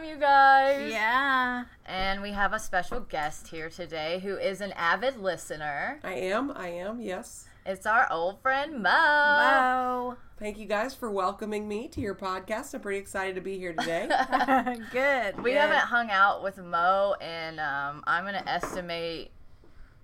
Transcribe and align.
time, 0.00 0.08
you 0.08 0.16
guys. 0.16 0.90
Yeah. 0.90 1.64
And 1.86 2.22
we 2.22 2.32
have 2.32 2.52
a 2.52 2.58
special 2.58 3.00
guest 3.00 3.48
here 3.48 3.68
today 3.68 4.20
who 4.20 4.36
is 4.36 4.60
an 4.60 4.72
avid 4.72 5.16
listener. 5.16 6.00
I 6.02 6.14
am. 6.14 6.52
I 6.54 6.68
am. 6.68 7.00
Yes. 7.00 7.46
It's 7.66 7.86
our 7.86 8.10
old 8.10 8.40
friend 8.40 8.82
Mo. 8.82 8.88
Mo. 8.90 10.16
Thank 10.38 10.58
you 10.58 10.66
guys 10.66 10.94
for 10.94 11.10
welcoming 11.10 11.68
me 11.68 11.88
to 11.88 12.00
your 12.00 12.14
podcast. 12.14 12.72
I'm 12.74 12.80
pretty 12.80 12.98
excited 12.98 13.34
to 13.34 13.40
be 13.42 13.58
here 13.58 13.74
today. 13.74 14.08
good. 14.92 15.36
We 15.42 15.50
good. 15.52 15.58
haven't 15.58 15.78
hung 15.80 16.10
out 16.10 16.42
with 16.42 16.56
Mo 16.58 17.14
in, 17.20 17.58
um, 17.58 18.02
I'm 18.06 18.24
going 18.24 18.34
to 18.42 18.48
estimate 18.48 19.30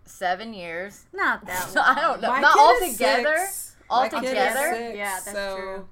seven 0.04 0.52
years. 0.52 1.06
Not 1.15 1.46
that 1.46 1.68
So 1.70 1.80
long. 1.80 1.96
I 1.96 2.01
don't 2.02 2.20
know. 2.20 2.28
My 2.28 2.40
Not 2.40 2.52
kid 2.54 2.60
all 2.60 2.76
is 2.82 2.92
together. 2.92 3.37
six. 3.38 3.76
All 3.88 4.02
My 4.02 4.09
kid 4.10 4.24
is 4.24 4.28
together? 4.30 4.74
six, 4.74 4.96
Yeah, 4.96 5.04
that's 5.24 5.32
so 5.32 5.56
true. 5.56 5.88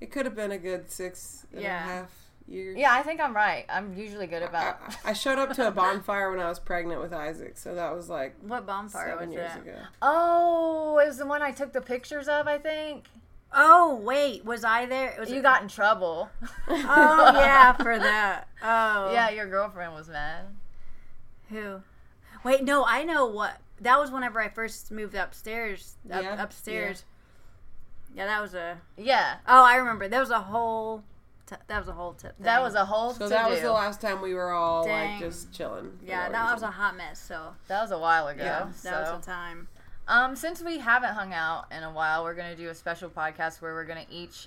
It 0.00 0.10
could 0.12 0.24
have 0.26 0.36
been 0.36 0.52
a 0.52 0.58
good 0.58 0.90
six 0.90 1.46
and 1.50 1.60
a 1.60 1.62
Yeah. 1.64 1.78
half 1.84 2.10
years. 2.50 2.76
Yeah, 2.78 2.92
I 2.92 3.02
think 3.02 3.20
I'm 3.20 3.34
right. 3.34 3.64
I'm 3.68 3.94
usually 3.94 4.26
good 4.26 4.42
I, 4.42 4.46
about. 4.46 4.78
I 5.04 5.12
showed 5.12 5.38
up 5.38 5.52
to 5.54 5.68
a 5.68 5.70
bonfire 5.70 6.30
when 6.30 6.40
I 6.40 6.48
was 6.48 6.58
pregnant 6.58 7.00
with 7.00 7.12
Isaac, 7.12 7.56
so 7.56 7.74
that 7.74 7.94
was 7.94 8.08
like 8.08 8.36
What 8.42 8.66
bonfire 8.66 9.10
seven 9.12 9.28
was 9.28 9.34
years 9.36 9.52
that? 9.52 9.62
ago. 9.62 9.78
Oh, 10.02 10.98
it 11.02 11.06
was 11.08 11.18
the 11.18 11.26
one 11.26 11.42
I 11.42 11.52
took 11.52 11.72
the 11.72 11.80
pictures 11.80 12.28
of, 12.28 12.46
I 12.46 12.58
think. 12.58 13.06
Oh 13.52 13.96
wait, 13.96 14.44
was 14.44 14.62
I 14.64 14.86
there? 14.86 15.16
Was 15.18 15.30
You 15.30 15.38
it- 15.38 15.42
got 15.42 15.62
in 15.62 15.68
trouble. 15.68 16.30
Oh 16.68 17.32
yeah, 17.34 17.72
for 17.72 17.98
that. 17.98 18.46
Oh 18.62 19.12
Yeah, 19.12 19.30
your 19.30 19.46
girlfriend 19.48 19.92
was 19.94 20.08
mad. 20.08 20.44
Who? 21.48 21.80
Wait, 22.44 22.62
no, 22.64 22.84
I 22.86 23.02
know 23.04 23.26
what. 23.26 23.56
That 23.80 23.98
was 23.98 24.10
whenever 24.10 24.40
I 24.40 24.48
first 24.48 24.90
moved 24.92 25.14
upstairs. 25.14 25.96
Up, 26.12 26.22
Yeah, 26.22 26.42
upstairs. 26.42 27.04
Yeah. 28.14 28.26
that 28.26 28.40
was 28.40 28.54
a. 28.54 28.78
Yeah, 28.96 29.36
Oh, 29.48 29.64
I 29.64 29.76
remember. 29.76 30.06
That 30.08 30.20
was 30.20 30.30
a 30.30 30.40
whole. 30.40 31.02
T- 31.50 31.56
that 31.66 31.78
was 31.80 31.88
a 31.88 31.92
whole 31.92 32.12
tip. 32.14 32.34
that 32.38 32.62
was 32.62 32.74
a 32.76 32.84
whole. 32.84 33.12
So 33.12 33.24
to 33.24 33.28
that 33.30 33.50
was 33.50 33.60
the 33.60 33.72
last 33.72 34.00
time 34.00 34.22
we 34.22 34.34
were 34.34 34.52
all 34.52 34.84
Dang. 34.84 35.12
like 35.14 35.20
just 35.20 35.52
chilling. 35.52 35.98
Yeah, 36.06 36.26
no 36.26 36.32
that 36.32 36.54
was 36.54 36.62
a 36.62 36.70
hot 36.70 36.96
mess. 36.96 37.20
So 37.20 37.54
That 37.66 37.82
was 37.82 37.90
a 37.90 37.98
while 37.98 38.28
ago. 38.28 38.44
Yeah, 38.44 38.64
that 38.66 38.76
so. 38.76 38.90
was 39.14 39.24
the 39.24 39.30
time. 39.30 39.66
Um, 40.06 40.36
since 40.36 40.62
we 40.62 40.78
haven't 40.78 41.14
hung 41.14 41.32
out 41.34 41.66
in 41.76 41.82
a 41.82 41.90
while, 41.92 42.22
we're 42.24 42.34
gonna 42.34 42.54
do 42.56 42.68
a 42.68 42.74
special 42.74 43.10
podcast 43.10 43.60
where 43.60 43.74
we're 43.74 43.84
gonna 43.84 44.06
each 44.10 44.46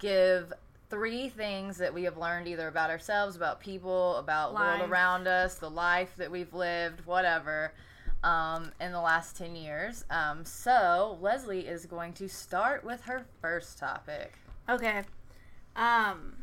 give 0.00 0.52
three 0.88 1.28
things 1.28 1.76
that 1.78 1.94
we 1.94 2.02
have 2.02 2.16
learned 2.16 2.48
either 2.48 2.66
about 2.66 2.90
ourselves, 2.90 3.36
about 3.36 3.60
people, 3.60 4.16
about 4.16 4.48
the 4.50 4.54
Life. 4.54 4.78
world 4.80 4.90
around 4.90 5.28
us, 5.28 5.54
the 5.54 5.70
life 5.70 6.12
that 6.16 6.30
we've 6.32 6.52
lived, 6.52 7.06
whatever, 7.06 7.72
um, 8.24 8.72
in 8.80 8.90
the 8.90 9.00
last 9.00 9.36
ten 9.36 9.54
years. 9.54 10.04
Um, 10.10 10.44
so 10.44 11.16
Leslie 11.20 11.66
is 11.68 11.86
going 11.86 12.12
to 12.14 12.28
start 12.28 12.82
with 12.84 13.02
her 13.02 13.24
first 13.40 13.78
topic. 13.78 14.32
Okay. 14.68 15.02
Um 15.76 16.36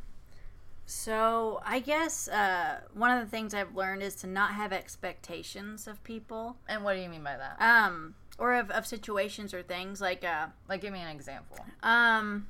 so 0.89 1.61
I 1.65 1.79
guess 1.79 2.29
uh 2.29 2.79
one 2.93 3.11
of 3.11 3.19
the 3.23 3.29
things 3.29 3.53
I've 3.53 3.75
learned 3.75 4.01
is 4.01 4.15
to 4.15 4.27
not 4.27 4.51
have 4.51 4.71
expectations 4.71 5.85
of 5.85 6.01
people. 6.03 6.55
And 6.67 6.83
what 6.83 6.95
do 6.95 7.01
you 7.01 7.09
mean 7.09 7.23
by 7.23 7.35
that? 7.35 7.57
Um 7.59 8.15
or 8.39 8.53
of, 8.55 8.71
of 8.71 8.87
situations 8.87 9.53
or 9.53 9.61
things 9.63 9.99
like 9.99 10.23
uh 10.23 10.47
Like, 10.69 10.79
give 10.81 10.93
me 10.93 11.01
an 11.01 11.09
example. 11.09 11.57
um 11.83 12.47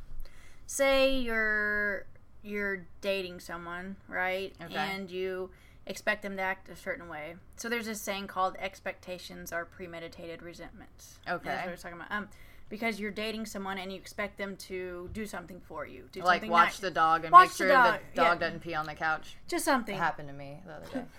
say 0.68 1.18
you're 1.18 2.06
you're 2.44 2.86
dating 3.02 3.40
someone, 3.40 3.96
right? 4.08 4.54
Okay. 4.64 4.76
And 4.76 5.10
you 5.10 5.50
expect 5.88 6.22
them 6.22 6.36
to 6.38 6.42
act 6.44 6.70
a 6.70 6.76
certain 6.76 7.10
way. 7.10 7.36
So 7.56 7.70
there's 7.70 7.88
this 7.88 8.02
saying 8.02 8.28
called 8.28 8.56
expectations 8.60 9.52
are 9.52 9.66
premeditated 9.66 10.44
resentments. 10.44 11.18
Okay. 11.28 11.50
That's 11.50 11.66
what 11.66 11.72
we're 11.72 11.78
talking 11.78 11.98
about. 11.98 12.12
Um 12.12 12.30
because 12.70 13.00
you're 13.00 13.12
dating 13.12 13.46
someone 13.46 13.78
and 13.78 13.92
you 13.92 13.98
expect 13.98 14.38
them 14.38 14.56
to 14.58 15.10
do 15.14 15.26
something 15.26 15.60
for 15.62 15.86
you. 15.86 16.04
Do 16.12 16.22
Like, 16.22 16.38
something 16.42 16.52
watch 16.52 16.76
that- 16.80 16.88
the 16.88 16.92
dog 16.92 17.24
and 17.24 17.32
Watch 17.32 17.44
make 17.46 17.52
the 17.52 17.58
sure 17.58 17.68
dog, 17.70 18.00
the 18.14 18.22
dog 18.22 18.28
yeah. 18.42 18.48
doesn't 18.48 18.60
pee 18.62 18.74
on 18.76 18.86
the 18.86 18.96
couch. 18.96 19.38
just 19.48 19.64
something. 19.66 19.96
It 19.96 20.00
happened 20.00 20.28
to 20.30 20.34
me 20.34 20.60
the 20.66 20.74
other 20.74 20.86
day. 20.94 21.04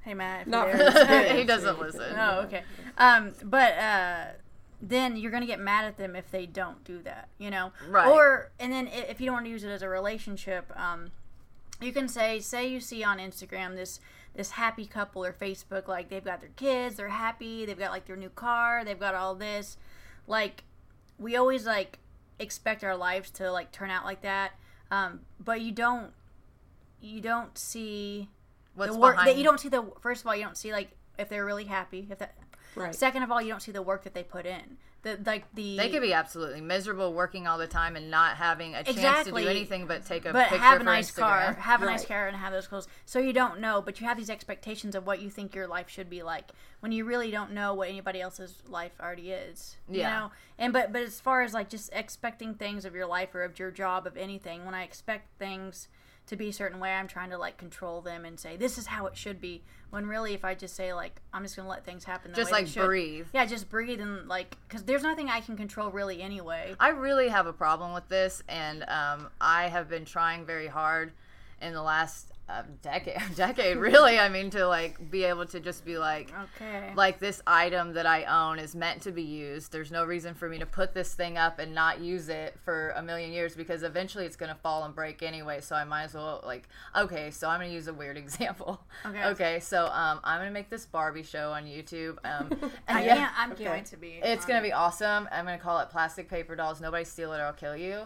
Hey 0.00 0.14
Matt, 0.14 0.42
if 0.42 0.46
Not 0.46 0.68
you're 0.68 0.76
for 0.76 0.82
there. 0.84 0.92
this 0.92 1.06
kid. 1.28 1.36
he 1.38 1.44
doesn't 1.44 1.80
listen. 1.80 2.14
Oh, 2.16 2.40
okay. 2.42 2.62
Um, 2.96 3.32
but 3.42 3.72
uh, 3.76 4.24
then 4.80 5.16
you're 5.16 5.32
gonna 5.32 5.46
get 5.46 5.58
mad 5.58 5.84
at 5.84 5.96
them 5.96 6.14
if 6.14 6.30
they 6.30 6.46
don't 6.46 6.82
do 6.84 7.02
that, 7.02 7.28
you 7.38 7.50
know. 7.50 7.72
Right. 7.88 8.06
Or 8.06 8.50
and 8.60 8.72
then 8.72 8.86
if 8.86 9.20
you 9.20 9.26
don't 9.26 9.34
want 9.34 9.46
to 9.46 9.50
use 9.50 9.64
it 9.64 9.68
as 9.70 9.82
a 9.82 9.88
relationship, 9.88 10.72
um, 10.78 11.10
you 11.80 11.92
can 11.92 12.06
say, 12.08 12.38
say 12.38 12.68
you 12.68 12.78
see 12.78 13.02
on 13.02 13.18
Instagram 13.18 13.74
this 13.74 13.98
this 14.36 14.52
happy 14.52 14.86
couple 14.86 15.24
or 15.24 15.32
Facebook, 15.32 15.88
like 15.88 16.08
they've 16.08 16.24
got 16.24 16.40
their 16.40 16.50
kids, 16.56 16.96
they're 16.96 17.08
happy, 17.08 17.64
they've 17.66 17.78
got 17.78 17.90
like 17.90 18.06
their 18.06 18.16
new 18.16 18.28
car, 18.30 18.84
they've 18.84 19.00
got 19.00 19.14
all 19.16 19.34
this, 19.34 19.76
like 20.26 20.64
we 21.18 21.36
always 21.36 21.66
like 21.66 21.98
expect 22.38 22.84
our 22.84 22.96
lives 22.96 23.30
to 23.30 23.50
like 23.50 23.72
turn 23.72 23.90
out 23.90 24.04
like 24.04 24.22
that, 24.22 24.52
um, 24.90 25.20
but 25.40 25.60
you 25.60 25.72
don't 25.72 26.12
you 27.00 27.20
don't 27.20 27.56
see 27.56 28.28
What's 28.74 28.92
the 28.92 28.98
work 28.98 29.16
that 29.16 29.36
you 29.36 29.44
don't 29.44 29.60
see 29.60 29.68
the 29.68 29.84
first 30.00 30.22
of 30.22 30.26
all 30.26 30.36
you 30.36 30.44
don't 30.44 30.56
see 30.56 30.72
like 30.72 30.90
if 31.18 31.28
they're 31.28 31.44
really 31.44 31.64
happy 31.64 32.06
if 32.10 32.18
that 32.18 32.34
right. 32.74 32.94
second 32.94 33.22
of 33.22 33.30
all 33.30 33.40
you 33.40 33.48
don't 33.48 33.62
see 33.62 33.72
the 33.72 33.82
work 33.82 34.04
that 34.04 34.12
they 34.12 34.22
put 34.22 34.44
in 34.44 34.76
the 35.06 35.18
like 35.24 35.44
the 35.54 35.76
They 35.76 35.88
could 35.88 36.02
be 36.02 36.12
absolutely 36.12 36.60
miserable 36.60 37.12
working 37.12 37.46
all 37.46 37.58
the 37.58 37.66
time 37.66 37.94
and 37.96 38.10
not 38.10 38.36
having 38.36 38.74
a 38.74 38.82
chance 38.82 39.24
to 39.26 39.30
do 39.30 39.36
anything 39.48 39.86
but 39.86 40.04
take 40.04 40.26
a 40.26 40.32
but 40.32 40.48
picture 40.48 40.58
have 40.64 40.76
a 40.76 40.78
for 40.80 40.84
nice 40.84 41.10
car 41.12 41.52
have 41.54 41.82
a 41.82 41.84
nice 41.84 42.04
car 42.04 42.26
and 42.26 42.36
have 42.36 42.52
those 42.52 42.66
clothes. 42.66 42.88
So 43.04 43.18
you 43.18 43.32
don't 43.32 43.60
know 43.60 43.80
but 43.80 44.00
you 44.00 44.06
have 44.06 44.16
these 44.16 44.30
expectations 44.30 44.94
of 44.94 45.06
what 45.06 45.20
you 45.22 45.30
think 45.30 45.54
your 45.54 45.68
life 45.68 45.88
should 45.88 46.10
be 46.10 46.22
like 46.22 46.50
when 46.80 46.90
you 46.92 47.04
really 47.04 47.30
don't 47.30 47.52
know 47.52 47.72
what 47.72 47.88
anybody 47.88 48.20
else's 48.20 48.62
life 48.68 48.92
already 49.00 49.30
is 49.30 49.76
you 49.88 50.00
Yeah. 50.00 50.10
know? 50.10 50.30
And 50.58 50.72
but 50.72 50.92
but 50.92 51.02
as 51.02 51.20
far 51.20 51.42
as 51.42 51.54
like 51.54 51.68
just 51.68 51.90
expecting 51.92 52.54
things 52.54 52.84
of 52.84 52.94
your 52.94 53.06
life 53.06 53.34
or 53.34 53.44
of 53.44 53.58
your 53.58 53.70
job 53.70 54.06
of 54.06 54.16
anything 54.16 54.64
when 54.64 54.74
i 54.74 54.82
expect 54.82 55.38
things 55.38 55.88
to 56.26 56.36
be 56.36 56.48
a 56.48 56.52
certain 56.52 56.80
way 56.80 56.92
i'm 56.92 57.06
trying 57.08 57.30
to 57.30 57.38
like 57.38 57.56
control 57.56 58.00
them 58.00 58.24
and 58.24 58.38
say 58.38 58.56
this 58.56 58.78
is 58.78 58.86
how 58.86 59.06
it 59.06 59.16
should 59.16 59.40
be 59.40 59.62
when 59.90 60.06
really 60.06 60.34
if 60.34 60.44
i 60.44 60.54
just 60.54 60.74
say 60.74 60.92
like 60.92 61.20
i'm 61.32 61.42
just 61.42 61.56
gonna 61.56 61.68
let 61.68 61.84
things 61.84 62.04
happen 62.04 62.30
the 62.32 62.36
Just 62.36 62.50
way 62.52 62.62
like 62.64 62.74
breathe. 62.74 63.26
yeah 63.32 63.46
just 63.46 63.68
breathe 63.70 64.00
and 64.00 64.26
like 64.28 64.56
because 64.68 64.82
there's 64.84 65.02
nothing 65.02 65.28
i 65.28 65.40
can 65.40 65.56
control 65.56 65.90
really 65.90 66.20
anyway 66.22 66.74
I 66.80 66.88
really 66.90 67.28
have 67.28 67.46
a 67.46 67.52
problem 67.52 67.94
with 67.94 68.08
this, 68.08 68.42
and 68.48 68.82
um, 68.88 69.28
I 69.40 69.68
have 69.68 69.88
been 69.88 70.04
trying 70.04 70.44
very 70.44 70.66
hard 70.66 71.12
in 71.62 71.72
the 71.72 71.82
last 71.82 72.32
uh, 72.48 72.62
decade. 72.82 73.16
a 73.32 73.34
Decade, 73.34 73.76
really. 73.76 74.18
I 74.18 74.28
mean, 74.28 74.50
to 74.50 74.66
like 74.68 75.10
be 75.10 75.24
able 75.24 75.46
to 75.46 75.58
just 75.60 75.84
be 75.84 75.98
like, 75.98 76.32
okay 76.54 76.92
like 76.94 77.18
this 77.18 77.42
item 77.46 77.92
that 77.94 78.06
I 78.06 78.24
own 78.24 78.58
is 78.58 78.74
meant 78.74 79.02
to 79.02 79.12
be 79.12 79.22
used. 79.22 79.72
There's 79.72 79.90
no 79.90 80.04
reason 80.04 80.34
for 80.34 80.48
me 80.48 80.58
to 80.58 80.66
put 80.66 80.94
this 80.94 81.12
thing 81.14 81.36
up 81.36 81.58
and 81.58 81.74
not 81.74 82.00
use 82.00 82.28
it 82.28 82.56
for 82.64 82.90
a 82.96 83.02
million 83.02 83.32
years 83.32 83.54
because 83.56 83.82
eventually 83.82 84.24
it's 84.26 84.36
going 84.36 84.48
to 84.54 84.58
fall 84.60 84.84
and 84.84 84.94
break 84.94 85.22
anyway. 85.22 85.60
So 85.60 85.74
I 85.76 85.84
might 85.84 86.04
as 86.04 86.14
well 86.14 86.40
like 86.44 86.68
okay, 86.96 87.30
so 87.30 87.48
I'm 87.48 87.58
going 87.60 87.70
to 87.70 87.74
use 87.74 87.88
a 87.88 87.94
weird 87.94 88.16
example. 88.24 88.80
Okay. 89.04 89.24
Okay, 89.24 89.60
so 89.60 89.86
um 89.86 90.20
I'm 90.24 90.38
going 90.38 90.48
to 90.48 90.54
make 90.54 90.70
this 90.70 90.86
Barbie 90.86 91.22
show 91.24 91.50
on 91.52 91.64
YouTube. 91.64 92.16
Um 92.24 92.50
I 92.88 93.04
yeah. 93.04 93.16
can't, 93.16 93.32
i'm 93.38 93.52
Okay. 93.52 93.64
going 93.64 93.84
to 93.84 93.96
be 93.96 94.20
It's 94.22 94.44
on 94.44 94.48
gonna 94.48 94.62
be 94.62 94.72
awesome. 94.72 95.28
I'm 95.32 95.44
gonna 95.44 95.58
call 95.58 95.80
it 95.80 95.90
Plastic 95.90 96.28
Paper 96.28 96.54
Dolls. 96.56 96.80
Nobody 96.80 97.04
steal 97.04 97.32
it 97.32 97.38
or 97.38 97.44
I'll 97.44 97.52
kill 97.52 97.76
you. 97.76 98.02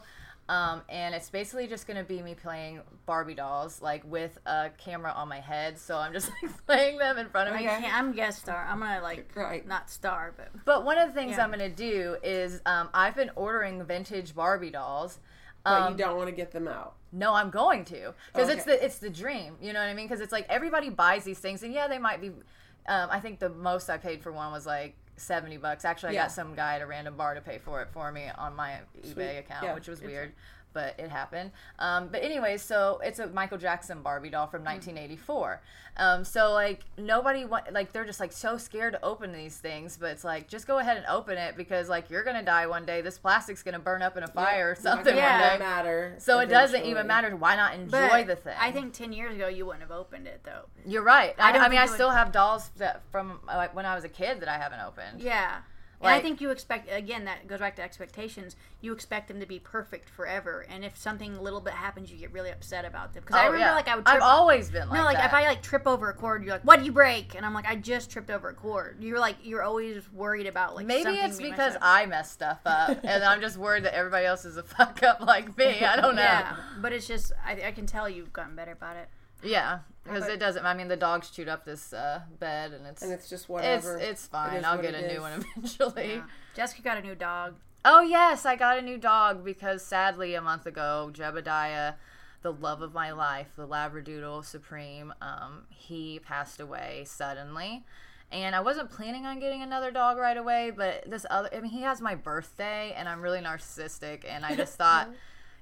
Um, 0.51 0.83
and 0.89 1.15
it's 1.15 1.31
basically 1.31 1.69
just 1.69 1.87
gonna 1.87 2.03
be 2.03 2.21
me 2.23 2.35
playing 2.35 2.81
Barbie 3.07 3.35
dolls, 3.35 3.81
like 3.81 4.03
with 4.05 4.37
a 4.47 4.71
camera 4.79 5.13
on 5.13 5.29
my 5.29 5.39
head. 5.39 5.79
So 5.79 5.97
I'm 5.97 6.13
just 6.13 6.29
like 6.43 6.67
playing 6.67 6.99
them 6.99 7.19
in 7.19 7.29
front 7.29 7.49
of 7.51 7.55
me. 7.55 7.63
can't, 7.63 7.95
I'm 7.95 8.11
guest 8.13 8.41
star. 8.41 8.67
I'm 8.69 8.81
gonna 8.81 9.01
like 9.01 9.31
Right. 9.37 9.65
not 9.65 9.89
star, 9.89 10.35
but 10.37 10.49
But 10.65 10.85
one 10.85 10.99
of 10.99 11.07
the 11.09 11.15
things 11.15 11.37
Yeah. 11.37 11.45
I'm 11.45 11.51
gonna 11.53 11.69
do 11.69 12.17
is 12.25 12.61
um, 12.67 12.89
I've 12.93 13.15
been 13.15 13.31
ordering 13.37 13.85
vintage 13.85 14.35
Barbie 14.35 14.71
dolls. 14.71 15.21
But 15.63 15.83
Um, 15.83 15.93
you 15.93 15.99
don't 15.99 16.17
want 16.17 16.29
to 16.31 16.35
get 16.35 16.51
them 16.51 16.67
out. 16.67 16.95
no, 17.13 17.33
I'm 17.35 17.51
going 17.51 17.85
to 17.87 18.15
because 18.33 18.49
it's 18.49 18.65
the 18.65 18.83
it's 18.85 18.99
the 18.99 19.11
dream. 19.11 19.57
You 19.61 19.73
know 19.73 19.79
what 19.81 19.89
I 19.89 19.95
mean? 19.95 20.07
Because 20.09 20.21
it's 20.21 20.33
like 20.33 20.47
everybody 20.49 20.89
buys 20.91 21.23
these 21.23 21.39
things, 21.39 21.63
and 21.63 21.73
yeah, 21.73 21.87
they 21.87 21.99
might 21.99 22.21
be. 22.21 22.29
Um, 22.89 23.09
I 23.11 23.21
think 23.21 23.39
the 23.39 23.51
most 23.51 23.89
I 23.89 23.99
paid 23.99 24.21
for 24.23 24.33
one 24.33 24.51
was 24.53 24.67
like 24.67 24.97
seventy 25.21 25.57
bucks. 25.57 25.85
Actually, 25.85 26.11
I 26.11 26.13
Yeah. 26.13 26.23
got 26.25 26.33
some 26.33 26.55
guy 26.55 26.77
at 26.77 26.83
a 26.83 26.87
random 26.87 27.17
bar 27.17 27.35
to 27.35 27.41
pay 27.41 27.59
for 27.59 27.83
it 27.83 27.89
for 27.93 28.11
me 28.11 28.29
on 28.37 28.57
my 28.57 28.79
eBay 29.05 29.39
account, 29.39 29.65
Yeah, 29.65 29.75
which 29.75 29.87
was 29.89 30.01
weird. 30.01 30.33
But 30.73 30.95
it 30.99 31.11
happened. 31.11 31.51
Um, 31.79 32.09
but 32.13 32.23
anyway, 32.23 32.57
so 32.57 33.01
it's 33.03 33.19
a 33.19 33.27
Michael 33.27 33.59
Jackson 33.59 34.03
Barbie 34.03 34.31
doll 34.31 34.47
from 34.47 34.63
1984. 34.63 35.61
Um, 35.97 36.25
so 36.25 36.53
like 36.53 36.83
nobody 36.97 37.45
want 37.45 37.73
like 37.73 37.93
they're 37.93 38.05
just 38.05 38.21
like 38.21 38.31
so 38.33 38.57
scared 38.57 38.93
to 38.93 39.05
open 39.05 39.33
these 39.33 39.57
things, 39.57 39.97
but 40.01 40.11
it's 40.13 40.23
like 40.23 40.47
just 40.49 40.67
go 40.69 40.79
ahead 40.79 40.97
and 40.97 41.05
open 41.07 41.37
it 41.37 41.57
because 41.57 41.89
like 41.89 42.09
you're 42.09 42.23
gonna 42.23 42.45
die 42.45 42.67
one 42.69 42.85
day. 42.87 43.01
This 43.01 43.19
plastic's 43.19 43.63
gonna 43.65 43.81
burn 43.81 44.01
up 44.01 44.17
in 44.17 44.23
a 44.23 44.29
fire 44.29 44.71
or 44.71 44.75
something 44.77 45.17
Yeah. 45.17 45.49
one 45.51 45.59
day. 45.59 45.65
matter. 45.65 46.15
So 46.19 46.39
it 46.39 46.47
doesn't 46.47 46.85
even 46.85 47.07
matter. 47.09 47.35
Why 47.35 47.57
not 47.57 47.75
enjoy 47.75 48.09
but 48.09 48.27
the 48.29 48.37
thing? 48.37 48.55
I 48.59 48.71
think 48.71 48.93
ten 48.95 49.13
years 49.13 49.35
ago 49.35 49.49
you 49.49 49.67
wouldn't 49.67 49.83
have 49.83 49.91
opened 49.91 50.29
it 50.29 50.43
though. 50.45 50.67
you're 50.87 51.03
right. 51.03 51.35
I 51.39 51.51
I, 51.51 51.65
I 51.65 51.69
mean, 51.69 51.79
I 51.79 51.83
it 51.83 51.89
would- 51.89 51.95
still 51.95 52.11
have 52.11 52.31
dolls 52.31 52.69
that 52.79 53.03
from 53.11 53.41
like 53.47 53.75
when 53.75 53.85
I 53.87 53.97
was 53.97 54.05
a 54.05 54.09
kid 54.09 54.41
that 54.41 54.49
I 54.49 54.57
haven't 54.59 54.81
opened. 54.81 55.21
Yeah, 55.21 55.59
And 56.03 56.09
I 56.15 56.21
think 56.21 56.41
you 56.41 56.51
expect 56.51 56.91
again 56.91 57.25
that 57.27 57.47
goes 57.47 57.59
back 57.59 57.77
to 57.77 57.83
expectations. 57.83 58.57
You 58.81 58.93
expect 58.95 59.29
them 59.29 59.39
to 59.41 59.47
be 59.47 59.59
perfect 59.59 60.09
forever, 60.09 60.65
and 60.71 60.83
if 60.85 60.97
something 60.97 61.37
a 61.37 61.43
little 61.43 61.61
bit 61.61 61.75
happens, 61.75 62.11
you 62.11 62.17
get 62.17 62.33
really 62.33 62.51
upset 62.51 62.87
about 62.87 63.13
them. 63.13 63.23
Because 63.27 63.37
I 63.37 63.43
Oh, 63.49 63.53
remember 63.53 63.67
yeah. 63.67 63.75
like 63.75 63.89
I 63.89 63.97
would. 63.97 64.07
Trip, 64.07 64.17
I've 64.17 64.23
always 64.23 64.71
been 64.71 64.89
like 64.89 64.99
no, 64.99 65.05
like 65.05 65.19
that. 65.19 65.27
if 65.27 65.35
I 65.35 65.43
like 65.45 65.63
trip 65.63 65.87
over 65.87 66.09
a 66.09 66.15
cord, 66.15 66.43
you're 66.43 66.53
like, 66.55 66.63
"What 66.65 66.79
do 66.79 66.87
you 66.87 66.93
break?" 66.93 67.35
And 67.35 67.45
I'm 67.45 67.53
like, 67.53 67.67
"I 67.69 67.77
just 67.77 68.11
tripped 68.11 68.31
over 68.31 68.49
a 68.49 68.55
cord." 68.55 68.97
You're 69.03 69.19
like, 69.21 69.37
you're 69.43 69.63
always 69.63 70.03
worried 70.13 70.47
about 70.47 70.75
like 70.75 70.87
Maybe 70.87 71.11
it's 71.11 71.37
because. 71.39 71.77
I 71.83 72.07
mess 72.07 72.31
stuff 72.33 72.61
up, 72.65 72.99
and 73.05 73.23
I'm 73.23 73.43
just 73.43 73.59
worried 73.59 73.85
that 73.85 73.95
everybody 73.95 74.25
else 74.25 74.47
is 74.47 74.57
a 74.57 74.63
fuck 74.77 75.03
up 75.03 75.21
like 75.21 75.57
me. 75.59 75.81
I 75.85 75.97
don't 75.97 76.17
know. 76.17 76.23
Yeah, 76.23 76.57
but 76.81 76.95
it's 76.95 77.07
just 77.07 77.33
I, 77.45 77.61
I 77.67 77.73
can 77.73 77.85
tell 77.85 78.09
you've 78.09 78.33
gotten 78.33 78.57
better 78.57 78.73
about 78.73 78.97
it. 78.97 79.09
Yeah, 79.43 79.81
because 80.05 80.27
it 80.29 80.39
doesn't. 80.39 80.65
I 80.65 80.75
mean, 80.75 80.89
the 80.89 80.97
dogs 80.97 81.31
chewed 81.31 81.49
up 81.49 81.65
this 81.65 81.93
uh, 81.93 82.21
bed, 82.39 82.73
and 82.73 82.87
it's 82.87 83.03
And 83.03 83.13
it's 83.13 83.29
just 83.29 83.49
whatever. 83.49 83.99
it's 83.99 84.27
fine. 84.27 84.57
is 84.57 84.65
I'll 84.65 84.81
get 84.81 84.95
it 84.95 85.05
a 85.05 85.09
new 85.09 85.15
is. 85.15 85.21
one 85.21 85.33
eventually. 85.57 86.15
Yeah. 86.15 86.23
Jessica 86.55 86.83
got 86.83 86.99
a 86.99 87.03
new 87.03 87.15
dog. 87.15 87.55
Oh 87.85 88.01
yes, 88.03 88.45
I 88.45 88.57
got 88.57 88.79
a 88.79 88.83
new 88.83 88.99
dog 88.99 89.45
because 89.45 89.83
sadly 89.83 90.35
a 90.35 90.43
month 90.43 90.67
ago, 90.67 91.11
Jebediah, 91.15 91.95
the 92.43 92.53
love 92.53 92.83
of 92.83 92.93
my 92.93 93.13
life, 93.13 93.49
the 93.57 93.67
Labradoodle 93.67 94.45
Supreme, 94.45 95.15
um, 95.23 95.63
he 95.71 96.19
passed 96.19 96.61
away 96.61 97.05
suddenly. 97.07 97.85
And 98.33 98.55
I 98.55 98.61
wasn't 98.61 98.91
planning 98.91 99.27
on 99.27 99.41
getting 99.41 99.61
another 99.63 99.91
dog 99.91 100.17
right 100.17 100.37
away, 100.37 100.71
but 100.71 101.03
this 101.11 101.27
other, 101.31 101.49
I 101.53 101.61
mean, 101.61 101.73
he 101.73 101.83
has 101.83 102.01
my 102.01 102.15
birthday, 102.15 102.93
and 102.97 103.09
I'm 103.09 103.21
really 103.23 103.41
narcissistic, 103.41 104.25
and 104.29 104.45
I 104.45 104.55
just 104.55 104.75
thought, 104.79 105.09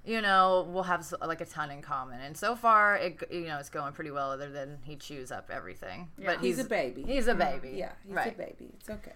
you 0.05 0.21
know, 0.21 0.67
we'll 0.71 0.85
have 0.85 1.07
like 1.21 1.41
a 1.41 1.45
ton 1.45 1.71
in 1.71 1.83
common. 1.83 2.21
And 2.21 2.37
so 2.37 2.55
far, 2.55 2.97
it, 2.97 3.23
you 3.31 3.47
know, 3.47 3.59
it's 3.59 3.69
going 3.69 3.93
pretty 3.93 4.11
well, 4.11 4.31
other 4.31 4.51
than 4.51 4.79
he 4.83 4.97
chews 4.97 5.31
up 5.31 5.51
everything. 5.53 6.09
But 6.19 6.41
he's, 6.41 6.59
a 6.59 6.65
baby. 6.65 7.03
He's 7.03 7.27
a 7.27 7.35
baby. 7.35 7.75
yeah, 7.77 7.93
he's 8.07 8.15
right. 8.15 8.35
a 8.35 8.39
baby. 8.39 8.71
It's 8.81 8.91
okay. 8.91 9.13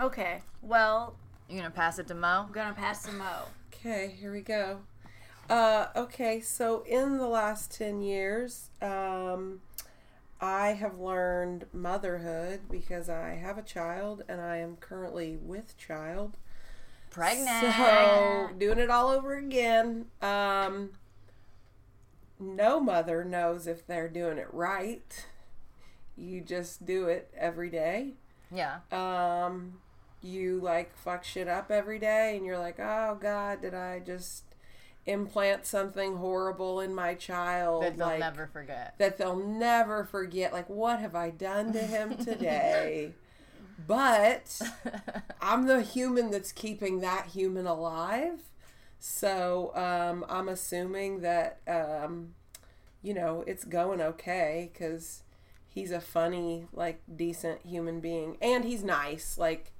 Okay, 0.00 0.42
well, 0.62 1.16
You 1.48 1.58
gonna 1.58 1.70
pass 1.70 1.98
it 1.98 2.08
to 2.08 2.14
Mo? 2.14 2.46
I'm 2.46 2.52
gonna 2.52 2.74
pass 2.74 3.04
to 3.04 3.12
Mo. 3.12 3.44
Okay, 3.72 4.16
here 4.18 4.32
we 4.32 4.40
go. 4.40 4.80
Uh, 5.48 5.88
okay, 5.94 6.40
so 6.40 6.82
in 6.82 7.18
the 7.18 7.26
last 7.26 7.72
10 7.72 8.00
years, 8.00 8.70
um, 8.80 9.60
I 10.40 10.68
have 10.68 10.98
learned 10.98 11.66
motherhood 11.72 12.62
because 12.70 13.08
I 13.08 13.34
have 13.34 13.58
a 13.58 13.62
child 13.62 14.24
and 14.28 14.40
I 14.40 14.56
am 14.56 14.76
currently 14.76 15.36
with 15.36 15.76
child. 15.76 16.36
Pregnant. 17.12 17.74
So, 17.76 18.50
doing 18.58 18.78
it 18.78 18.90
all 18.90 19.08
over 19.10 19.36
again. 19.36 20.06
Um, 20.20 20.90
no 22.40 22.80
mother 22.80 23.22
knows 23.24 23.66
if 23.66 23.86
they're 23.86 24.08
doing 24.08 24.38
it 24.38 24.48
right. 24.52 25.26
You 26.16 26.40
just 26.40 26.84
do 26.84 27.06
it 27.06 27.32
every 27.36 27.70
day. 27.70 28.14
yeah. 28.50 28.78
Um, 28.90 29.74
you 30.22 30.60
like 30.60 30.96
fuck 30.96 31.24
shit 31.24 31.48
up 31.48 31.70
every 31.70 31.98
day, 31.98 32.36
and 32.36 32.46
you're 32.46 32.58
like, 32.58 32.78
oh 32.78 33.18
god, 33.20 33.62
did 33.62 33.74
I 33.74 33.98
just 34.00 34.44
implant 35.04 35.66
something 35.66 36.16
horrible 36.16 36.80
in 36.80 36.94
my 36.94 37.14
child? 37.14 37.82
That 37.82 37.96
they'll 37.98 38.06
like, 38.06 38.20
never 38.20 38.46
forget. 38.46 38.94
that 38.98 39.18
they'll 39.18 39.36
never 39.36 40.04
forget. 40.04 40.52
Like, 40.52 40.68
what 40.70 41.00
have 41.00 41.14
I 41.16 41.30
done 41.30 41.72
to 41.72 41.80
him 41.80 42.16
today? 42.24 43.14
But 43.86 44.60
I'm 45.40 45.66
the 45.66 45.82
human 45.82 46.30
that's 46.30 46.52
keeping 46.52 47.00
that 47.00 47.26
human 47.26 47.66
alive. 47.66 48.40
So 48.98 49.72
um, 49.74 50.24
I'm 50.28 50.48
assuming 50.48 51.22
that, 51.22 51.60
um, 51.66 52.34
you 53.02 53.14
know, 53.14 53.42
it's 53.46 53.64
going 53.64 54.00
okay 54.00 54.70
because 54.72 55.22
he's 55.68 55.90
a 55.90 56.00
funny, 56.00 56.66
like, 56.72 57.00
decent 57.14 57.66
human 57.66 58.00
being. 58.00 58.36
And 58.40 58.64
he's 58.64 58.84
nice. 58.84 59.36
Like, 59.36 59.72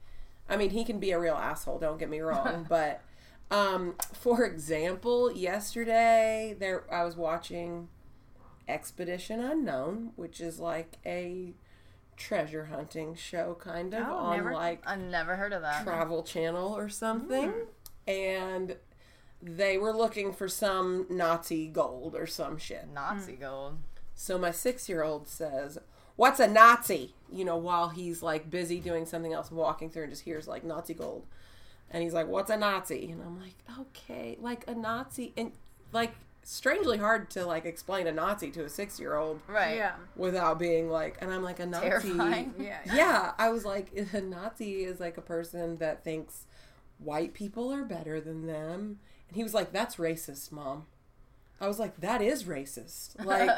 I 0.49 0.57
mean, 0.57 0.71
he 0.71 0.85
can 0.85 0.99
be 0.99 1.13
a 1.13 1.21
real 1.21 1.35
asshole, 1.35 1.79
don't 1.79 1.99
get 1.99 2.11
me 2.11 2.21
wrong. 2.21 2.67
but, 2.69 3.03
um, 3.51 3.95
for 4.13 4.45
example, 4.45 5.31
yesterday 5.31 6.57
there 6.59 6.85
I 6.93 7.05
was 7.05 7.17
watching 7.17 7.89
Expedition 8.67 9.41
Unknown, 9.41 10.13
which 10.17 10.41
is 10.41 10.59
like 10.59 10.99
a 11.05 11.55
treasure 12.23 12.67
hunting 12.67 13.15
show 13.17 13.57
kind 13.59 13.93
of 13.95 14.07
Oh, 14.07 14.15
on 14.15 14.37
never- 14.37 14.53
like 14.53 14.83
I 14.87 14.97
never 14.97 15.37
heard 15.37 15.53
of 15.53 15.63
that. 15.63 15.83
Travel 15.83 16.23
Channel 16.23 16.77
or 16.77 16.89
something. 16.89 17.51
Hmm. 17.51 18.11
And 18.11 18.77
they 19.43 19.77
were 19.77 19.93
looking 19.93 20.33
for 20.33 20.49
some 20.49 21.07
Nazi 21.11 21.67
gold 21.67 22.15
or 22.15 22.27
some 22.27 22.59
shit. 22.59 22.89
Nazi 22.93 23.35
hmm. 23.35 23.41
gold. 23.41 23.79
So 24.15 24.39
my 24.39 24.53
six 24.53 24.89
year 24.89 25.03
old 25.03 25.27
says, 25.27 25.79
What's 26.15 26.39
a 26.39 26.47
Nazi? 26.47 27.15
You 27.33 27.45
know, 27.45 27.57
while 27.57 27.89
he's 27.89 28.23
like 28.23 28.51
busy 28.51 28.79
doing 28.79 29.05
something 29.05 29.33
else, 29.33 29.51
walking 29.51 29.91
through 29.91 30.05
and 30.05 30.13
just 30.13 30.25
hears 30.25 30.47
like 30.47 30.63
Nazi 30.63 30.95
gold. 30.95 31.27
And 31.91 32.03
he's 32.03 32.15
like, 32.15 32.29
What's 32.29 32.51
a 32.51 32.57
Nazi? 32.57 33.11
And 33.11 33.21
I'm 33.21 33.41
like, 33.41 33.57
Okay, 33.81 34.39
like 34.41 34.65
a 34.69 34.75
Nazi. 34.75 35.33
And 35.37 35.53
like, 35.93 36.13
strangely 36.45 36.99
hard 36.99 37.31
to 37.31 37.45
like 37.47 37.65
explain 37.65 38.07
a 38.07 38.13
Nazi 38.13 38.51
to 38.51 38.65
a 38.65 38.69
six 38.69 38.99
year 38.99 39.15
old 39.17 39.41
Right. 39.47 39.77
Yeah, 39.77 39.95
without 40.17 40.59
being 40.59 40.91
like, 40.91 41.19
and 41.21 41.33
I'm 41.33 41.43
like, 41.43 41.61
A 41.61 41.67
Nazi. 41.67 41.87
Terrifying. 41.89 42.55
yeah, 42.59 42.79
Yeah, 42.93 43.33
I 43.39 43.51
was 43.51 43.65
like, 43.65 43.93
a 44.13 44.21
Nazi 44.21 44.85
is 44.85 44.99
like 45.01 45.17
a 45.17 45.23
person 45.23 45.77
that 45.79 46.03
thinks 46.05 46.47
white 46.99 47.35
people 47.35 47.73
are 47.73 47.85
better 47.85 48.21
than 48.21 48.47
them. 48.47 48.99
And 49.29 49.37
he 49.37 49.43
was 49.43 49.55
like, 49.55 49.73
That's 49.73 49.97
racist, 49.97 50.51
mom. 50.53 50.87
I 51.61 51.69
was 51.69 51.79
like, 51.79 52.01
That 52.01 52.21
is 52.23 52.45
racist. 52.45 53.15
Like, 53.25 53.49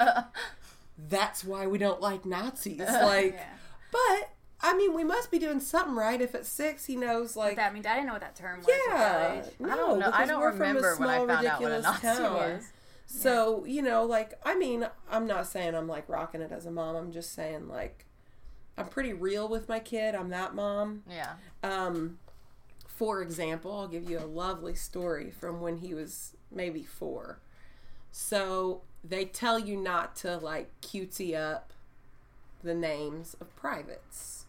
that's 0.97 1.45
why 1.45 1.67
we 1.67 1.79
don't 1.79 2.01
like 2.01 2.25
Nazis. 2.25 2.79
Like, 2.81 3.35
Yeah. 3.35 3.45
but 3.91 4.31
I 4.61 4.75
mean, 4.77 4.95
we 4.95 5.05
must 5.05 5.31
be 5.31 5.39
doing 5.39 5.61
something 5.61 5.95
right 5.95 6.21
if 6.23 6.35
at 6.35 6.47
six 6.47 6.87
he 6.87 6.97
knows, 6.97 7.37
like, 7.37 7.57
That 7.57 7.75
means 7.75 7.85
I 7.87 7.95
didn't 7.95 8.07
know 8.07 8.13
what 8.15 8.23
that 8.23 8.37
term 8.37 8.59
was. 8.61 8.69
yeah, 8.89 9.43
at 9.45 9.61
no, 9.61 9.71
I 9.73 9.77
don't 9.77 9.99
know. 9.99 10.07
I 10.07 10.11
because 10.11 10.29
don't 10.29 10.41
we're 10.41 10.53
from 10.53 10.61
a 10.63 10.67
remember 10.67 10.97
when 10.97 11.09
I 11.11 11.15
small, 11.17 11.27
found 11.27 11.47
out 11.47 11.61
what 11.61 11.73
a 11.73 11.81
Nazi 11.83 12.01
town. 12.03 12.33
was. 12.35 12.65
So 13.07 13.65
you 13.65 13.83
know, 13.83 14.05
like, 14.05 14.35
I 14.45 14.55
mean, 14.57 14.87
I'm 15.11 15.27
not 15.27 15.47
saying 15.47 15.75
I'm 15.75 15.89
like 15.89 16.09
rocking 16.09 16.41
it 16.41 16.53
as 16.53 16.67
a 16.67 16.71
mom. 16.71 16.97
I'm 16.97 17.13
just 17.13 17.33
saying 17.35 17.69
like, 17.69 18.07
I'm 18.77 18.87
pretty 18.87 19.13
real 19.13 19.49
with 19.49 19.69
my 19.69 19.79
kid. 19.79 20.15
I'm 20.15 20.31
that 20.31 20.55
mom. 20.55 21.03
Yeah. 21.09 21.35
Um, 21.63 22.19
for 22.87 23.23
example, 23.23 23.73
I'll 23.73 23.89
give 23.89 24.09
you 24.09 24.19
a 24.19 24.27
lovely 24.27 24.75
story 24.75 25.31
from 25.31 25.61
when 25.61 25.79
he 25.79 25.95
was 25.95 26.35
maybe 26.51 26.83
four. 26.83 27.41
So 28.13 28.83
they 29.03 29.25
tell 29.25 29.59
you 29.59 29.77
not 29.77 30.17
to 30.17 30.37
like 30.37 30.71
cutesy 30.81 31.35
up 31.37 31.73
the 32.63 32.75
names 32.75 33.37
of 33.41 33.55
privates. 33.57 34.47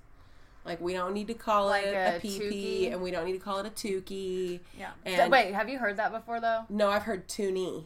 Like 0.63 0.81
we 0.81 0.93
don't 0.93 1.13
need 1.13 1.27
to 1.27 1.33
call 1.33 1.67
Like 1.67 1.85
it 1.85 1.93
a 1.93 2.17
a 2.17 2.19
PP, 2.19 2.91
and 2.91 3.01
we 3.01 3.11
don't 3.11 3.25
need 3.25 3.33
to 3.33 3.39
call 3.39 3.59
it 3.59 3.67
a 3.67 3.69
Tukey. 3.69 4.59
Yeah. 4.77 4.91
And 5.05 5.31
Wait, 5.31 5.53
have 5.53 5.69
you 5.69 5.77
heard 5.77 5.97
that 5.97 6.11
before 6.11 6.39
though? 6.39 6.65
no, 6.69 6.89
I've 6.89 7.03
heard 7.03 7.27
Toonie. 7.27 7.85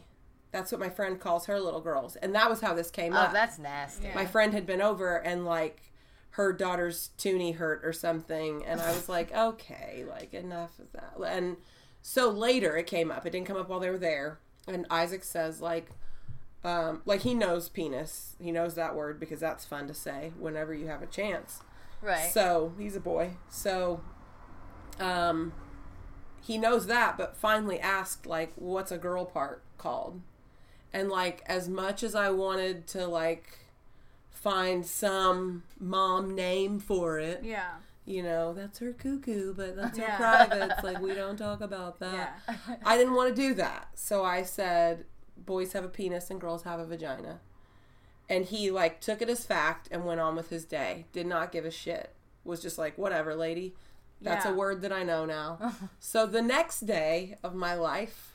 That's 0.52 0.72
what 0.72 0.80
my 0.80 0.88
friend 0.90 1.20
calls 1.20 1.46
her 1.46 1.60
little 1.60 1.80
girls, 1.80 2.16
and 2.16 2.34
that 2.34 2.50
was 2.50 2.60
how 2.60 2.74
this 2.74 2.90
came 2.90 3.12
up. 3.12 3.20
Oh, 3.20 3.26
up. 3.26 3.32
that's 3.32 3.58
nasty. 3.58 4.08
Yeah. 4.08 4.14
my 4.14 4.26
friend 4.26 4.52
had 4.52 4.66
been 4.66 4.80
over 4.80 5.16
and 5.16 5.44
like 5.44 5.90
her 6.30 6.52
daughter's 6.52 7.10
toonie 7.18 7.52
hurt 7.52 7.80
or 7.84 7.92
something. 7.92 8.64
And 8.64 8.80
i 8.80 8.90
was 8.92 9.08
like 9.08 9.32
okay 9.36 10.04
like 10.08 10.32
enough 10.34 10.78
of 10.78 10.92
that. 10.92 11.14
And 11.26 11.56
so 12.02 12.30
later 12.30 12.76
it 12.76 12.86
came 12.86 13.10
up. 13.10 13.26
It 13.26 13.30
didn't 13.30 13.46
come 13.46 13.56
up 13.56 13.68
while 13.68 13.80
they 13.80 13.90
were 13.90 13.98
there. 13.98 14.38
And 14.66 14.86
isaac 14.90 15.24
says 15.24 15.60
like 15.60 15.90
um, 16.62 17.02
like 17.06 17.22
he 17.22 17.34
knows 17.34 17.68
penis. 17.68 18.36
He 18.40 18.52
knows 18.52 18.74
that 18.74 18.94
word 18.94 19.18
because 19.18 19.40
that's 19.40 19.64
fun 19.64 19.88
to 19.88 19.94
say 19.94 20.32
whenever 20.38 20.74
you 20.74 20.88
have 20.88 21.02
a 21.02 21.06
chance. 21.06 21.60
Right. 22.02 22.30
so 22.32 22.72
he's 22.78 22.96
a 22.96 23.00
boy. 23.00 23.32
So 23.48 24.00
um 24.98 25.52
he 26.42 26.56
knows 26.56 26.86
that 26.86 27.18
but 27.18 27.36
finally 27.36 27.78
asked 27.78 28.24
like 28.24 28.52
what's 28.56 28.90
a 28.90 28.98
girl 28.98 29.24
part 29.26 29.62
called 29.76 30.20
and 30.92 31.08
like 31.08 31.42
as 31.46 31.68
much 31.68 32.02
as 32.02 32.14
i 32.14 32.30
wanted 32.30 32.86
to 32.86 33.06
like 33.06 33.58
find 34.30 34.86
some 34.86 35.62
mom 35.78 36.34
name 36.34 36.78
for 36.78 37.18
it 37.18 37.40
Yeah. 37.44 37.70
you 38.06 38.22
know 38.22 38.52
that's 38.54 38.78
her 38.78 38.92
cuckoo 38.92 39.52
but 39.54 39.76
that's 39.76 39.98
her 39.98 40.04
Yeah. 40.04 40.16
privates 40.46 40.82
like 40.82 41.00
we 41.00 41.14
don't 41.22 41.36
talk 41.36 41.60
about 41.60 41.98
that 42.00 42.38
Yeah. 42.48 42.56
i 42.84 42.96
didn't 42.96 43.14
want 43.14 43.34
to 43.34 43.40
do 43.40 43.54
that 43.54 43.88
so 43.94 44.24
i 44.24 44.42
said 44.42 45.04
boys 45.36 45.72
have 45.74 45.84
a 45.84 45.88
penis 45.88 46.30
and 46.30 46.40
girls 46.40 46.62
have 46.64 46.80
a 46.80 46.86
vagina 46.86 47.40
and 48.28 48.46
he 48.46 48.70
like 48.70 49.00
took 49.00 49.20
it 49.20 49.28
as 49.28 49.44
fact 49.44 49.88
and 49.90 50.04
went 50.04 50.20
on 50.20 50.36
with 50.36 50.50
his 50.50 50.64
day 50.64 51.04
did 51.12 51.26
not 51.26 51.52
give 51.52 51.64
a 51.64 51.70
shit 51.70 52.14
was 52.44 52.62
just 52.62 52.78
like 52.78 52.96
whatever 52.96 53.34
lady 53.34 53.74
that's 54.22 54.44
Yeah. 54.46 54.52
a 54.52 54.54
word 54.54 54.80
that 54.82 54.92
i 54.92 55.02
know 55.02 55.24
now 55.26 55.72
so 56.00 56.26
the 56.26 56.42
next 56.42 56.80
day 56.86 57.36
of 57.42 57.54
my 57.54 57.74
life 57.74 58.29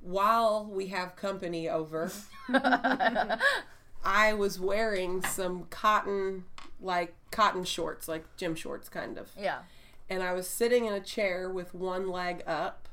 while 0.00 0.68
we 0.70 0.88
have 0.88 1.16
company 1.16 1.68
over 1.68 2.10
i 4.04 4.32
was 4.32 4.58
wearing 4.60 5.22
some 5.22 5.64
cotton 5.70 6.44
like 6.80 7.14
cotton 7.30 7.64
shorts 7.64 8.08
like 8.08 8.24
gym 8.36 8.54
shorts 8.54 8.88
kind 8.88 9.18
of 9.18 9.30
yeah. 9.38 9.58
and 10.08 10.22
I 10.22 10.32
was 10.32 10.48
sitting 10.48 10.84
in 10.86 10.92
a 10.92 11.00
chair 11.00 11.50
with 11.50 11.74
one 11.74 12.08
leg 12.08 12.42
up, 12.46 12.88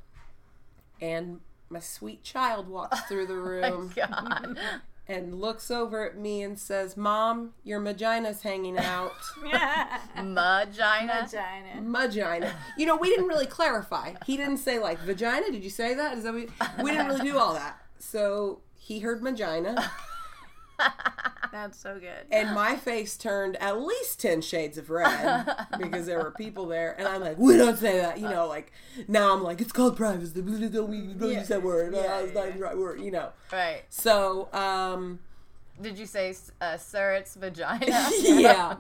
and 0.99 1.39
my 1.69 1.79
sweet 1.79 2.23
child 2.23 2.67
walks 2.67 2.99
through 3.01 3.27
the 3.27 3.33
oh 3.35 3.37
room, 3.37 3.93
God. 3.95 4.57
And 5.07 5.39
looks 5.39 5.69
over 5.69 6.07
at 6.07 6.17
me 6.17 6.41
and 6.41 6.57
says, 6.57 6.97
"Mom, 6.97 7.53
your 7.63 7.79
vagina's 7.79 8.41
hanging 8.41 8.77
out." 8.77 9.13
Magina. 10.15 11.27
Vagina. 11.27 11.81
Vagina. 11.81 12.53
You 12.77 12.85
know, 12.85 12.95
we 12.95 13.09
didn't 13.09 13.27
really 13.27 13.45
clarify. 13.45 14.13
He 14.25 14.37
didn't 14.37 14.57
say 14.57 14.79
like 14.79 14.99
vagina. 14.99 15.51
Did 15.51 15.63
you 15.63 15.69
say 15.69 15.93
that? 15.93 16.17
Is 16.17 16.23
that 16.23 16.33
we, 16.33 16.47
we 16.83 16.91
didn't 16.91 17.07
really 17.07 17.21
do 17.29 17.37
all 17.37 17.53
that. 17.53 17.79
So 17.99 18.61
he 18.77 18.99
heard 18.99 19.21
vagina, 19.21 19.91
That's 21.51 21.79
so 21.79 21.99
good. 21.99 22.25
and 22.31 22.53
my 22.53 22.75
face 22.75 23.15
turned 23.15 23.55
at 23.57 23.79
least 23.81 24.19
ten 24.19 24.41
shades 24.41 24.77
of 24.77 24.89
red 24.89 25.45
because 25.79 26.05
there 26.05 26.19
were 26.19 26.31
people 26.31 26.65
there, 26.67 26.95
and 26.97 27.07
I'm 27.07 27.21
like, 27.21 27.37
we 27.37 27.55
don't 27.55 27.77
say 27.77 27.97
that. 27.99 28.19
You 28.19 28.27
know, 28.27 28.47
like 28.47 28.73
now 29.07 29.33
I'm 29.33 29.41
like, 29.41 29.61
it's 29.61 29.71
called 29.71 29.95
privacy. 29.95 30.41
Don't 30.41 30.89
we 30.89 31.13
don't 31.13 31.31
use 31.31 31.47
that 31.47 31.63
word? 31.63 31.93
Yeah, 31.93 31.99
Uh, 32.01 32.19
it's 32.23 32.33
not 32.33 32.53
the 32.53 32.59
right 32.59 32.77
word. 32.77 32.99
You 32.99 33.11
know. 33.11 33.29
Right. 33.53 33.83
So, 33.89 34.49
um, 34.51 35.19
Did 35.81 35.97
you 35.97 36.05
say, 36.05 36.33
uh, 36.61 36.77
sir, 36.77 37.13
it's 37.15 37.35
vagina? 37.35 37.85
yeah. 38.21 38.75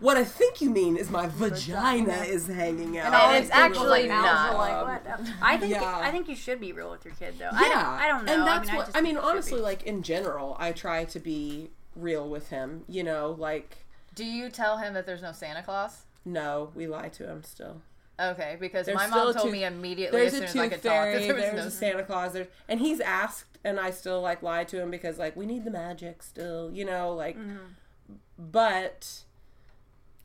What 0.00 0.16
I 0.16 0.24
think 0.24 0.60
you 0.60 0.68
mean 0.70 0.96
is 0.96 1.08
my 1.10 1.28
vagina 1.28 2.12
is 2.24 2.46
hanging 2.48 2.98
out. 2.98 3.12
And 3.12 3.36
it's 3.44 3.50
People 3.54 3.62
actually 3.64 4.08
like, 4.08 4.08
not. 4.08 4.56
like, 4.56 5.06
what 5.06 5.20
I 5.40 5.56
think 5.56 5.72
Yeah. 5.74 5.98
I 6.02 6.10
think 6.10 6.28
you 6.28 6.34
should 6.34 6.60
be 6.60 6.72
real 6.72 6.90
with 6.90 7.04
your 7.04 7.14
kid 7.14 7.34
though. 7.38 7.50
Yeah, 7.52 7.58
I 7.58 7.68
don't. 7.68 7.84
I 7.84 8.08
don't 8.08 8.24
know. 8.24 8.32
And 8.34 8.46
that's 8.46 8.68
I 8.68 8.72
mean, 8.72 8.76
what 8.78 8.96
I, 8.96 8.98
I 8.98 9.02
mean. 9.02 9.14
think 9.14 9.14
you 9.16 9.20
should 9.22 9.30
Honestly, 9.30 9.58
be. 9.58 9.62
like 9.62 9.82
in 9.84 10.02
general, 10.02 10.56
I 10.58 10.72
try 10.72 11.04
to 11.04 11.20
be 11.20 11.70
real 11.94 12.28
with 12.28 12.48
him. 12.48 12.82
You 12.88 13.04
know, 13.04 13.36
like 13.38 13.84
Do 14.14 14.24
you 14.24 14.48
tell 14.50 14.78
him 14.78 14.94
that 14.94 15.06
there's 15.06 15.22
no 15.22 15.32
Santa 15.32 15.62
Claus? 15.62 16.02
no, 16.24 16.70
we 16.74 16.86
lie 16.86 17.08
to 17.10 17.26
him 17.28 17.42
still. 17.44 17.80
Okay, 18.20 18.56
because 18.60 18.86
There's 18.86 18.96
my 18.98 19.06
mom 19.06 19.32
told 19.32 19.44
tooth- 19.44 19.52
me 19.52 19.64
immediately 19.64 20.20
There's 20.20 20.34
as 20.34 20.40
a 20.42 20.48
soon 20.48 20.60
as 20.62 20.66
I 20.66 20.68
could 20.68 20.82
talk 20.82 20.92
that 20.92 21.12
fairy. 21.14 21.26
there 21.26 21.34
was 21.34 21.42
There's 21.44 21.56
no 21.56 21.66
a 21.66 21.70
Santa 21.70 22.02
Claus. 22.04 22.32
There's, 22.34 22.48
and 22.68 22.80
he's 22.80 23.00
asked, 23.00 23.58
and 23.64 23.80
I 23.80 23.90
still 23.90 24.20
like 24.20 24.42
lie 24.42 24.64
to 24.64 24.80
him 24.80 24.90
because 24.90 25.18
like 25.18 25.36
we 25.36 25.46
need 25.46 25.64
the 25.64 25.70
magic 25.70 26.22
still. 26.22 26.70
You 26.72 26.84
know, 26.84 27.14
like, 27.14 27.36
Mm-hmm. 27.38 28.14
but. 28.38 29.22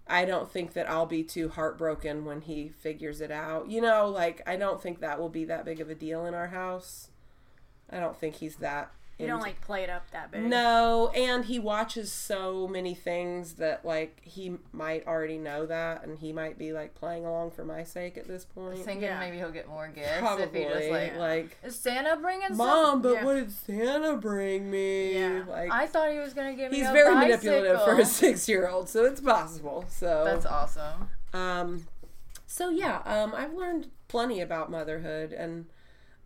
I 0.07 0.23
don't 0.23 0.51
think 0.51 0.73
that 0.73 0.87
I'll 0.87 1.07
be 1.07 1.23
too 1.23 1.49
heartbroken 1.49 2.25
when 2.25 2.41
he 2.41 2.69
figures 2.69 3.21
it 3.21 3.31
out. 3.31 3.71
You 3.71 3.81
know, 3.81 4.07
like 4.07 4.39
I 4.45 4.55
don't 4.55 4.79
think 4.79 4.99
that 4.99 5.19
will 5.19 5.29
be 5.29 5.45
that 5.45 5.65
big 5.65 5.79
of 5.81 5.89
a 5.89 5.95
deal 5.95 6.27
in 6.27 6.35
our 6.35 6.49
house. 6.49 7.09
I 7.89 7.99
don't 7.99 8.15
think 8.15 8.35
he's 8.35 8.57
that. 8.57 8.91
You 9.17 9.27
don't 9.27 9.39
like 9.39 9.62
play 9.62 9.84
it 9.84 9.89
up 9.89 10.12
that 10.12 10.29
big. 10.29 10.43
No, 10.43 11.10
and 11.15 11.45
he 11.45 11.57
watches 11.57 12.12
so 12.12 12.67
many 12.67 12.93
things 12.93 13.53
that 13.53 13.86
like 13.86 14.19
he 14.24 14.57
might 14.74 15.07
already 15.07 15.38
know 15.38 15.65
that, 15.65 16.03
and 16.03 16.19
he 16.19 16.34
might 16.34 16.57
be 16.57 16.74
like 16.74 16.95
playing 16.95 17.25
along 17.25 17.51
for 17.51 17.63
my 17.63 17.84
sake 17.84 18.17
at 18.17 18.27
this 18.27 18.43
point. 18.43 18.79
Thinking 18.79 19.03
Yeah. 19.03 19.19
maybe 19.19 19.38
he'll 19.38 19.51
get 19.51 19.69
more 19.69 19.88
gifts 19.88 20.19
Probably 20.19 20.43
if 20.43 20.53
he 20.53 20.63
just 20.63 20.89
like, 20.89 21.17
like, 21.17 21.57
is 21.63 21.79
Santa 21.79 22.17
bringing 22.17 22.57
mom, 22.57 23.01
but 23.01 23.13
Yeah. 23.13 23.24
what 23.24 23.36
did 23.36 23.51
Santa 23.51 24.17
bring 24.17 24.69
me? 24.69 25.13
Yeah. 25.17 25.43
Like 25.48 25.72
I 25.72 25.88
thought 25.88 26.12
he 26.12 26.19
was 26.19 26.34
gonna 26.34 26.53
give 26.53 26.72
me. 26.72 26.79
he's 26.79 26.89
a 26.89 26.91
very 26.91 27.13
bicycle. 27.15 27.51
manipulative 27.51 27.84
for 27.84 28.00
a 28.00 28.05
six-year-old, 28.05 28.89
so 28.89 29.05
it's 29.05 29.22
possible. 29.22 29.86
So 29.88 30.24
That's 30.25 30.45
awesome. 30.45 31.10
Um, 31.34 31.88
so 32.48 32.69
yeah, 32.69 32.98
um, 33.05 33.34
I've 33.34 33.53
learned 33.53 33.91
plenty 34.10 34.41
about 34.41 34.69
motherhood, 34.69 35.31
and 35.31 35.65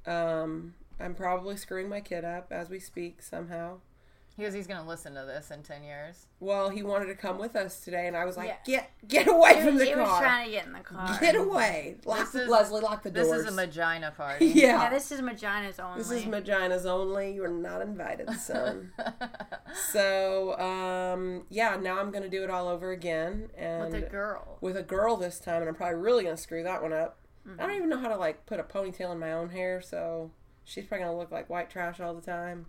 um, 0.08 0.74
I'm 1.00 1.15
probably 1.15 1.56
screwing 1.58 1.89
my 1.89 2.01
kid 2.01 2.25
up 2.25 2.48
as 2.51 2.70
we 2.70 2.79
speak 2.79 3.22
somehow. 3.22 3.79
Because 4.38 4.53
he's 4.53 4.68
gonna 4.68 4.88
listen 4.88 5.15
to 5.15 5.25
this 5.25 5.51
in 5.51 5.63
ten 5.63 5.84
years. 5.84 6.27
Well, 6.39 6.70
he 6.70 6.82
wanted 6.82 7.08
to 7.08 7.15
come 7.15 7.38
with 7.39 7.58
us 7.58 7.82
today, 7.82 8.08
and 8.08 8.15
I 8.15 8.24
was 8.24 8.38
like, 8.38 8.48
Yeah. 8.48 8.56
"Get, 8.65 8.91
get 9.06 9.27
away 9.27 9.56
He, 9.56 9.62
from 9.62 9.77
the 9.77 9.84
he 9.84 9.94
was 9.96 10.08
car! 10.08 10.22
trying 10.22 10.46
to 10.46 10.51
get 10.51 10.65
in 10.65 10.72
the 10.72 10.79
car. 10.79 11.18
Get 11.20 11.36
away! 11.36 11.98
Lock, 12.06 12.34
is- 12.34 12.48
Leslie, 12.48 12.79
lock 12.79 13.03
the 13.03 13.12
door. 13.12 13.25
This 13.25 13.34
is 13.34 13.51
a 13.51 13.51
vagina 13.51 14.12
party. 14.15 14.46
yeah, 14.46 14.84
Yeah, 14.84 14.89
this 14.89 15.12
is 15.12 15.22
Magina's 15.22 15.77
only. 15.77 15.98
this 16.00 16.10
is 16.12 16.24
Maginas 16.24 16.86
only. 16.86 17.34
You 17.34 17.44
are 17.44 17.50
not 17.50 17.82
invited, 17.82 18.32
son. 18.39 18.94
so, 19.91 20.58
um, 20.60 21.44
yeah, 21.50 21.75
now 21.75 22.00
I'm 22.00 22.12
gonna 22.12 22.29
do 22.29 22.44
it 22.44 22.50
all 22.50 22.68
over 22.70 22.91
again, 22.91 23.50
and 23.58 23.91
with 23.91 24.03
a 24.03 24.08
girl. 24.08 24.58
with 24.62 24.77
a 24.77 24.84
girl 24.84 25.18
this 25.18 25.39
time, 25.39 25.62
and 25.62 25.70
I'm 25.70 25.75
probably 25.75 25.96
really 26.00 26.24
gonna 26.24 26.38
screw 26.38 26.63
that 26.63 26.82
one 26.82 26.94
up. 26.94 27.18
I 27.46 27.50
Mm-hmm. 27.50 27.58
don't 27.62 27.72
even 27.75 27.89
know 27.89 27.98
how 28.00 28.10
to 28.10 28.18
like 28.18 28.46
put 28.46 28.60
a 28.60 28.63
ponytail 28.63 29.12
in 29.12 29.20
my 29.20 29.32
own 29.34 29.50
hair, 29.50 29.82
so 29.82 30.32
she's 30.69 30.85
probably 30.85 31.05
gonna 31.05 31.17
look 31.17 31.31
like 31.31 31.49
white 31.49 31.69
trash 31.69 31.99
all 31.99 32.13
the 32.13 32.21
time. 32.21 32.67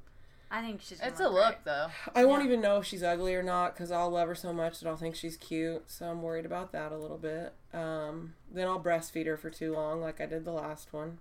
I 0.51 0.63
think 0.63 0.81
she's. 0.81 1.01
It's 1.01 1.21
a 1.21 1.25
look 1.29 1.33
look 1.33 1.57
though. 1.65 1.87
I 2.15 2.25
won't 2.25 2.45
even 2.45 2.61
know 2.61 2.79
if 2.79 2.85
she's 2.87 3.05
ugly 3.05 3.35
or 3.37 3.43
not 3.43 3.75
because 3.75 3.93
I'll 3.93 4.11
love 4.11 4.27
her 4.27 4.35
so 4.35 4.53
much 4.53 4.81
that 4.81 4.89
I'll 4.89 4.97
think 4.97 5.15
she's 5.15 5.37
cute. 5.37 5.85
So 5.89 6.07
I'm 6.11 6.23
worried 6.23 6.45
about 6.47 6.73
that 6.73 6.91
a 6.91 6.97
little 6.97 7.19
bit. 7.19 7.53
Um, 7.73 8.35
then 8.53 8.67
I'll 8.67 8.81
breastfeed 8.83 9.27
her 9.27 9.37
for 9.37 9.49
too 9.51 9.73
long, 9.75 10.01
like 10.01 10.21
I 10.21 10.27
did 10.27 10.45
the 10.45 10.51
last 10.53 10.93
one. 10.93 11.19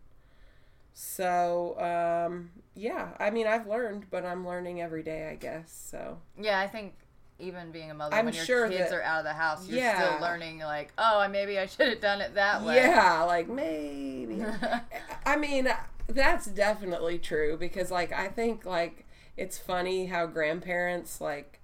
So 0.93 1.79
um, 1.79 2.49
yeah, 2.75 3.09
I 3.19 3.29
mean 3.29 3.45
I've 3.47 3.67
learned, 3.67 4.07
but 4.09 4.25
I'm 4.25 4.47
learning 4.47 4.81
every 4.81 5.03
day, 5.03 5.29
I 5.29 5.35
guess. 5.35 5.71
So 5.91 6.19
Yeah, 6.39 6.59
I 6.59 6.67
think 6.67 6.93
even 7.37 7.71
being 7.71 7.89
a 7.89 7.93
mother 7.93 8.15
I'm 8.15 8.25
when 8.25 8.33
your 8.33 8.43
sure 8.43 8.67
kids 8.67 8.89
that- 8.89 8.95
are 8.97 9.03
out 9.03 9.19
of 9.19 9.23
the 9.25 9.33
house, 9.33 9.67
you're 9.67 9.77
Yeah. 9.79 10.09
still 10.17 10.21
learning. 10.27 10.59
Like, 10.59 10.91
oh, 10.97 11.25
maybe 11.29 11.57
I 11.59 11.67
should 11.67 11.87
have 11.87 12.01
done 12.01 12.19
it 12.21 12.33
that 12.33 12.63
way. 12.63 12.75
yeah, 12.75 13.21
like 13.23 13.47
maybe. 13.47 14.43
I 15.25 15.35
mean, 15.37 15.69
that's 16.09 16.47
definitely 16.47 17.17
true 17.19 17.57
because, 17.57 17.91
like, 17.91 18.11
I 18.11 18.27
think 18.27 18.65
like 18.65 19.05
it's 19.37 19.57
funny 19.57 20.07
how 20.07 20.25
grandparents 20.25 21.21
like 21.21 21.55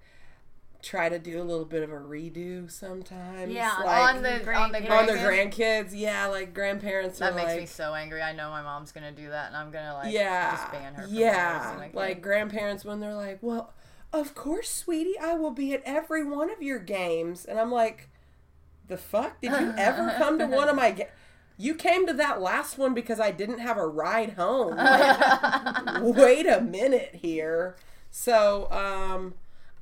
try 0.82 1.08
to 1.08 1.18
do 1.18 1.40
a 1.40 1.44
little 1.44 1.64
bit 1.64 1.82
of 1.82 1.90
a 1.90 1.96
redo 1.96 2.70
sometimes. 2.70 3.52
Yeah, 3.52 3.72
like, 3.84 4.14
on 4.14 4.22
the 4.22 4.54
on 4.54 4.72
the 4.72 4.92
on 4.94 5.06
their 5.06 5.16
grandkids. 5.16 5.52
grandkids. 5.54 5.90
Yeah, 5.92 6.26
like 6.26 6.54
grandparents 6.54 7.18
That 7.18 7.32
are 7.32 7.36
makes 7.36 7.48
like. 7.48 7.60
me 7.60 7.66
so 7.66 7.94
angry. 7.94 8.22
I 8.22 8.32
know 8.32 8.50
my 8.50 8.62
mom's 8.62 8.92
gonna 8.92 9.12
do 9.12 9.28
that, 9.30 9.48
and 9.48 9.56
I'm 9.56 9.70
gonna 9.70 9.94
like 9.94 10.12
yeah, 10.12 10.52
just 10.56 10.72
ban 10.72 10.94
her. 10.94 11.06
Yeah, 11.08 11.70
raising 11.70 11.82
a 11.82 11.86
kid. 11.88 11.94
like 11.96 12.22
grandparents 12.22 12.84
when 12.84 13.00
they're 13.00 13.14
like, 13.14 13.38
"Well, 13.42 13.74
of 14.12 14.34
course, 14.34 14.70
sweetie, 14.70 15.18
I 15.18 15.34
will 15.34 15.50
be 15.50 15.72
at 15.74 15.82
every 15.84 16.24
one 16.24 16.50
of 16.50 16.62
your 16.62 16.78
games," 16.78 17.44
and 17.44 17.58
I'm 17.58 17.72
like, 17.72 18.08
"The 18.86 18.96
fuck? 18.96 19.40
Did 19.40 19.50
you 19.52 19.74
ever 19.76 20.14
come 20.16 20.38
to 20.38 20.46
one 20.46 20.68
of 20.68 20.76
my 20.76 20.90
games?" 20.92 21.10
You 21.58 21.74
came 21.74 22.06
to 22.06 22.12
that 22.14 22.40
last 22.42 22.76
one 22.78 22.92
because 22.94 23.18
I 23.18 23.30
didn't 23.30 23.58
have 23.60 23.76
a 23.78 23.86
ride 23.86 24.34
home. 24.34 24.76
Like, 24.76 26.16
wait 26.16 26.46
a 26.46 26.60
minute 26.60 27.16
here. 27.22 27.76
So, 28.10 28.70
um, 28.70 29.34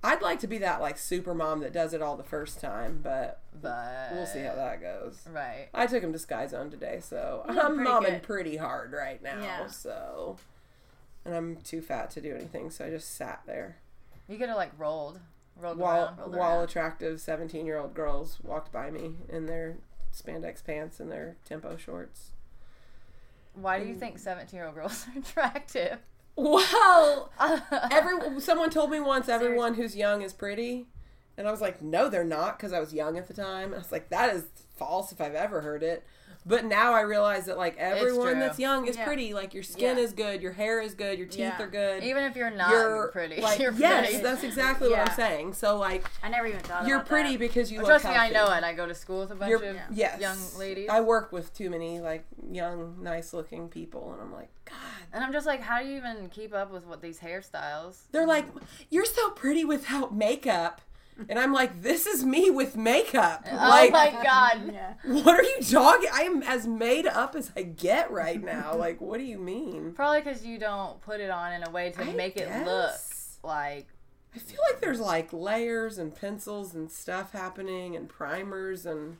I'd 0.02 0.22
like 0.22 0.38
to 0.40 0.46
be 0.46 0.58
that 0.58 0.80
like 0.80 0.98
super 0.98 1.34
mom 1.34 1.60
that 1.60 1.72
does 1.72 1.94
it 1.94 2.02
all 2.02 2.16
the 2.16 2.22
first 2.22 2.60
time, 2.60 3.00
but 3.02 3.40
but 3.60 4.10
we'll 4.12 4.26
see 4.26 4.40
how 4.40 4.54
that 4.54 4.80
goes. 4.80 5.22
Right. 5.32 5.68
I 5.72 5.86
took 5.86 6.02
him 6.02 6.12
to 6.12 6.18
Sky 6.18 6.46
Zone 6.46 6.70
today, 6.70 7.00
so 7.02 7.44
I'm 7.48 7.78
momming 7.78 8.04
good. 8.10 8.22
pretty 8.22 8.56
hard 8.58 8.92
right 8.92 9.22
now. 9.22 9.40
Yeah. 9.40 9.66
So, 9.68 10.36
and 11.24 11.34
I'm 11.34 11.56
too 11.56 11.80
fat 11.80 12.10
to 12.12 12.20
do 12.20 12.34
anything, 12.34 12.70
so 12.70 12.84
I 12.84 12.90
just 12.90 13.14
sat 13.14 13.40
there 13.46 13.76
You 14.28 14.36
could 14.36 14.48
have 14.48 14.58
like 14.58 14.72
rolled, 14.78 15.20
rolled 15.58 15.78
while 15.78 16.04
around. 16.04 16.18
rolled 16.18 16.36
while 16.36 16.56
around. 16.58 16.64
attractive 16.64 17.20
17 17.20 17.64
year 17.66 17.78
old 17.78 17.94
girls 17.94 18.38
walked 18.42 18.70
by 18.72 18.90
me 18.90 19.12
in 19.30 19.46
their 19.46 19.76
spandex 20.14 20.64
pants 20.64 21.00
and 21.00 21.10
their 21.10 21.36
tempo 21.44 21.76
shorts. 21.76 22.30
Why 23.54 23.78
do 23.78 23.86
you 23.86 23.94
mm. 23.94 24.00
think 24.00 24.18
17 24.18 24.56
year 24.56 24.66
old 24.66 24.74
girls 24.74 25.06
are 25.14 25.18
attractive? 25.18 25.98
Well, 26.36 27.30
every 27.90 28.40
someone 28.40 28.70
told 28.70 28.90
me 28.90 29.00
once 29.00 29.28
everyone 29.28 29.74
who's 29.74 29.96
young 29.96 30.22
is 30.22 30.32
pretty, 30.32 30.88
and 31.36 31.46
I 31.46 31.50
was 31.50 31.60
like, 31.60 31.80
no, 31.80 32.08
they're 32.08 32.24
not, 32.24 32.58
because 32.58 32.72
I 32.72 32.80
was 32.80 32.92
young 32.92 33.16
at 33.16 33.28
the 33.28 33.34
time. 33.34 33.72
I 33.72 33.78
was 33.78 33.92
like, 33.92 34.08
that 34.08 34.34
is 34.34 34.44
false 34.76 35.12
if 35.12 35.20
I've 35.20 35.34
ever 35.34 35.60
heard 35.60 35.82
it. 35.82 36.04
But 36.46 36.66
now 36.66 36.92
I 36.92 37.00
realize 37.00 37.46
that 37.46 37.56
like 37.56 37.76
everyone 37.78 38.38
that's 38.38 38.58
young 38.58 38.86
is 38.86 38.96
Yeah. 38.96 39.04
pretty. 39.06 39.32
Like 39.32 39.54
your 39.54 39.62
skin 39.62 39.96
Yeah. 39.96 40.02
is 40.04 40.12
good, 40.12 40.42
your 40.42 40.52
hair 40.52 40.80
is 40.82 40.92
good, 40.94 41.18
your 41.18 41.26
teeth 41.26 41.38
Yeah. 41.40 41.62
are 41.62 41.66
good. 41.66 42.04
Even 42.04 42.24
if 42.24 42.36
you're 42.36 42.50
not 42.50 42.70
you're 42.70 43.08
pretty, 43.08 43.40
Like, 43.40 43.58
you're 43.60 43.72
yes, 43.72 44.08
pretty. 44.08 44.22
that's 44.22 44.42
exactly 44.42 44.90
what 44.90 44.98
I'm 44.98 45.14
saying. 45.16 45.54
So 45.54 45.78
like 45.78 46.04
I 46.22 46.28
never 46.28 46.46
even 46.46 46.60
thought 46.60 46.80
of 46.82 46.86
it. 46.86 46.88
you're 46.90 46.98
about 46.98 47.08
pretty 47.08 47.30
that. 47.32 47.38
because 47.38 47.72
you 47.72 47.78
look 47.78 47.86
Trust 47.88 48.04
me, 48.04 48.10
I 48.10 48.28
know 48.28 48.52
it. 48.52 48.62
I 48.62 48.74
go 48.74 48.86
to 48.86 48.94
school 48.94 49.20
with 49.20 49.30
a 49.30 49.34
bunch 49.36 49.48
You're, 49.48 49.64
of 49.64 49.76
yes. 49.90 50.20
young 50.20 50.36
ladies. 50.58 50.90
I 50.90 51.00
work 51.00 51.32
with 51.32 51.54
too 51.54 51.70
many 51.70 52.00
like 52.00 52.24
young, 52.50 53.02
nice 53.02 53.32
looking 53.32 53.68
people, 53.68 54.12
and 54.12 54.20
I'm 54.20 54.32
like, 54.32 54.50
God. 54.66 54.76
and 55.14 55.24
I'm 55.24 55.32
just 55.32 55.46
like, 55.46 55.62
how 55.62 55.80
do 55.82 55.88
you 55.88 55.96
even 55.96 56.28
keep 56.28 56.52
up 56.54 56.70
with 56.70 56.86
what 56.86 57.00
these 57.00 57.20
hairstyles? 57.20 58.02
They're 58.12 58.26
like, 58.26 58.44
you're 58.90 59.04
so 59.06 59.30
pretty 59.30 59.64
without 59.64 60.14
makeup, 60.14 60.82
and 61.28 61.38
I'm 61.38 61.52
like, 61.52 61.82
this 61.82 62.06
is 62.06 62.24
me 62.24 62.50
with 62.50 62.76
makeup. 62.76 63.46
oh 63.50 63.56
like, 63.56 63.92
my 63.92 64.10
god. 64.22 64.72
Yeah. 64.72 64.94
what 65.04 65.38
are 65.38 65.42
you 65.42 65.60
talking? 65.62 66.08
I 66.12 66.22
am 66.22 66.42
as 66.42 66.66
made 66.66 67.06
up 67.06 67.34
as 67.36 67.52
I 67.56 67.62
get 67.62 68.10
right 68.10 68.42
now. 68.42 68.74
Like, 68.76 69.00
what 69.00 69.18
do 69.18 69.24
you 69.24 69.38
mean? 69.38 69.92
Probably 69.92 70.20
because 70.20 70.44
you 70.44 70.58
don't 70.58 71.00
put 71.02 71.20
it 71.20 71.30
on 71.30 71.52
in 71.52 71.62
a 71.66 71.70
way 71.70 71.90
to 71.90 72.00
I 72.02 72.12
make 72.12 72.36
it 72.36 72.48
look 72.64 72.92
like. 73.42 73.86
I 74.34 74.38
feel 74.38 74.58
like 74.70 74.80
there's 74.80 74.98
like 75.00 75.32
layers 75.32 75.98
and 75.98 76.14
pencils 76.14 76.74
and 76.74 76.90
stuff 76.90 77.30
happening 77.32 77.94
and 77.94 78.08
primers 78.08 78.84
and 78.84 79.18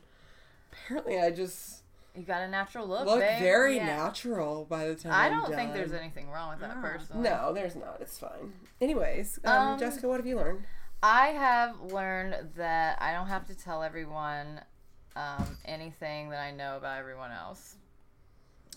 apparently 0.73 1.19
I 1.21 1.31
just 1.31 1.83
You 2.13 2.23
got 2.23 2.41
a 2.41 2.47
natural 2.49 2.85
look, 2.85 3.05
look 3.05 3.19
babe. 3.21 3.39
very 3.41 3.77
Yeah. 3.77 3.85
natural 3.85 4.65
by 4.65 4.87
the 4.89 4.95
time 4.95 5.13
I 5.13 5.27
I'm 5.27 5.41
don't 5.41 5.55
think 5.55 5.73
there's 5.73 5.93
anything 5.93 6.29
wrong 6.29 6.49
with 6.49 6.59
that 6.59 6.75
No. 6.75 6.81
personally. 6.81 7.29
No, 7.29 7.53
there's 7.53 7.75
not. 7.77 7.97
It's 8.01 8.17
fine. 8.19 8.51
Anyways, 8.81 9.39
um, 9.45 9.53
Um, 9.69 9.79
Jessica, 9.79 10.07
what 10.09 10.17
have 10.19 10.27
you 10.27 10.35
learned? 10.35 10.63
I 11.07 11.27
have 11.27 11.79
learned 11.91 12.35
that 12.57 12.97
I 12.99 13.13
don't 13.13 13.27
have 13.27 13.45
to 13.47 13.53
tell 13.55 13.83
everyone 13.83 14.59
um, 15.15 15.45
anything 15.65 16.29
that 16.31 16.39
I 16.39 16.49
know 16.49 16.77
about 16.77 16.97
everyone 16.97 17.31
else. 17.31 17.75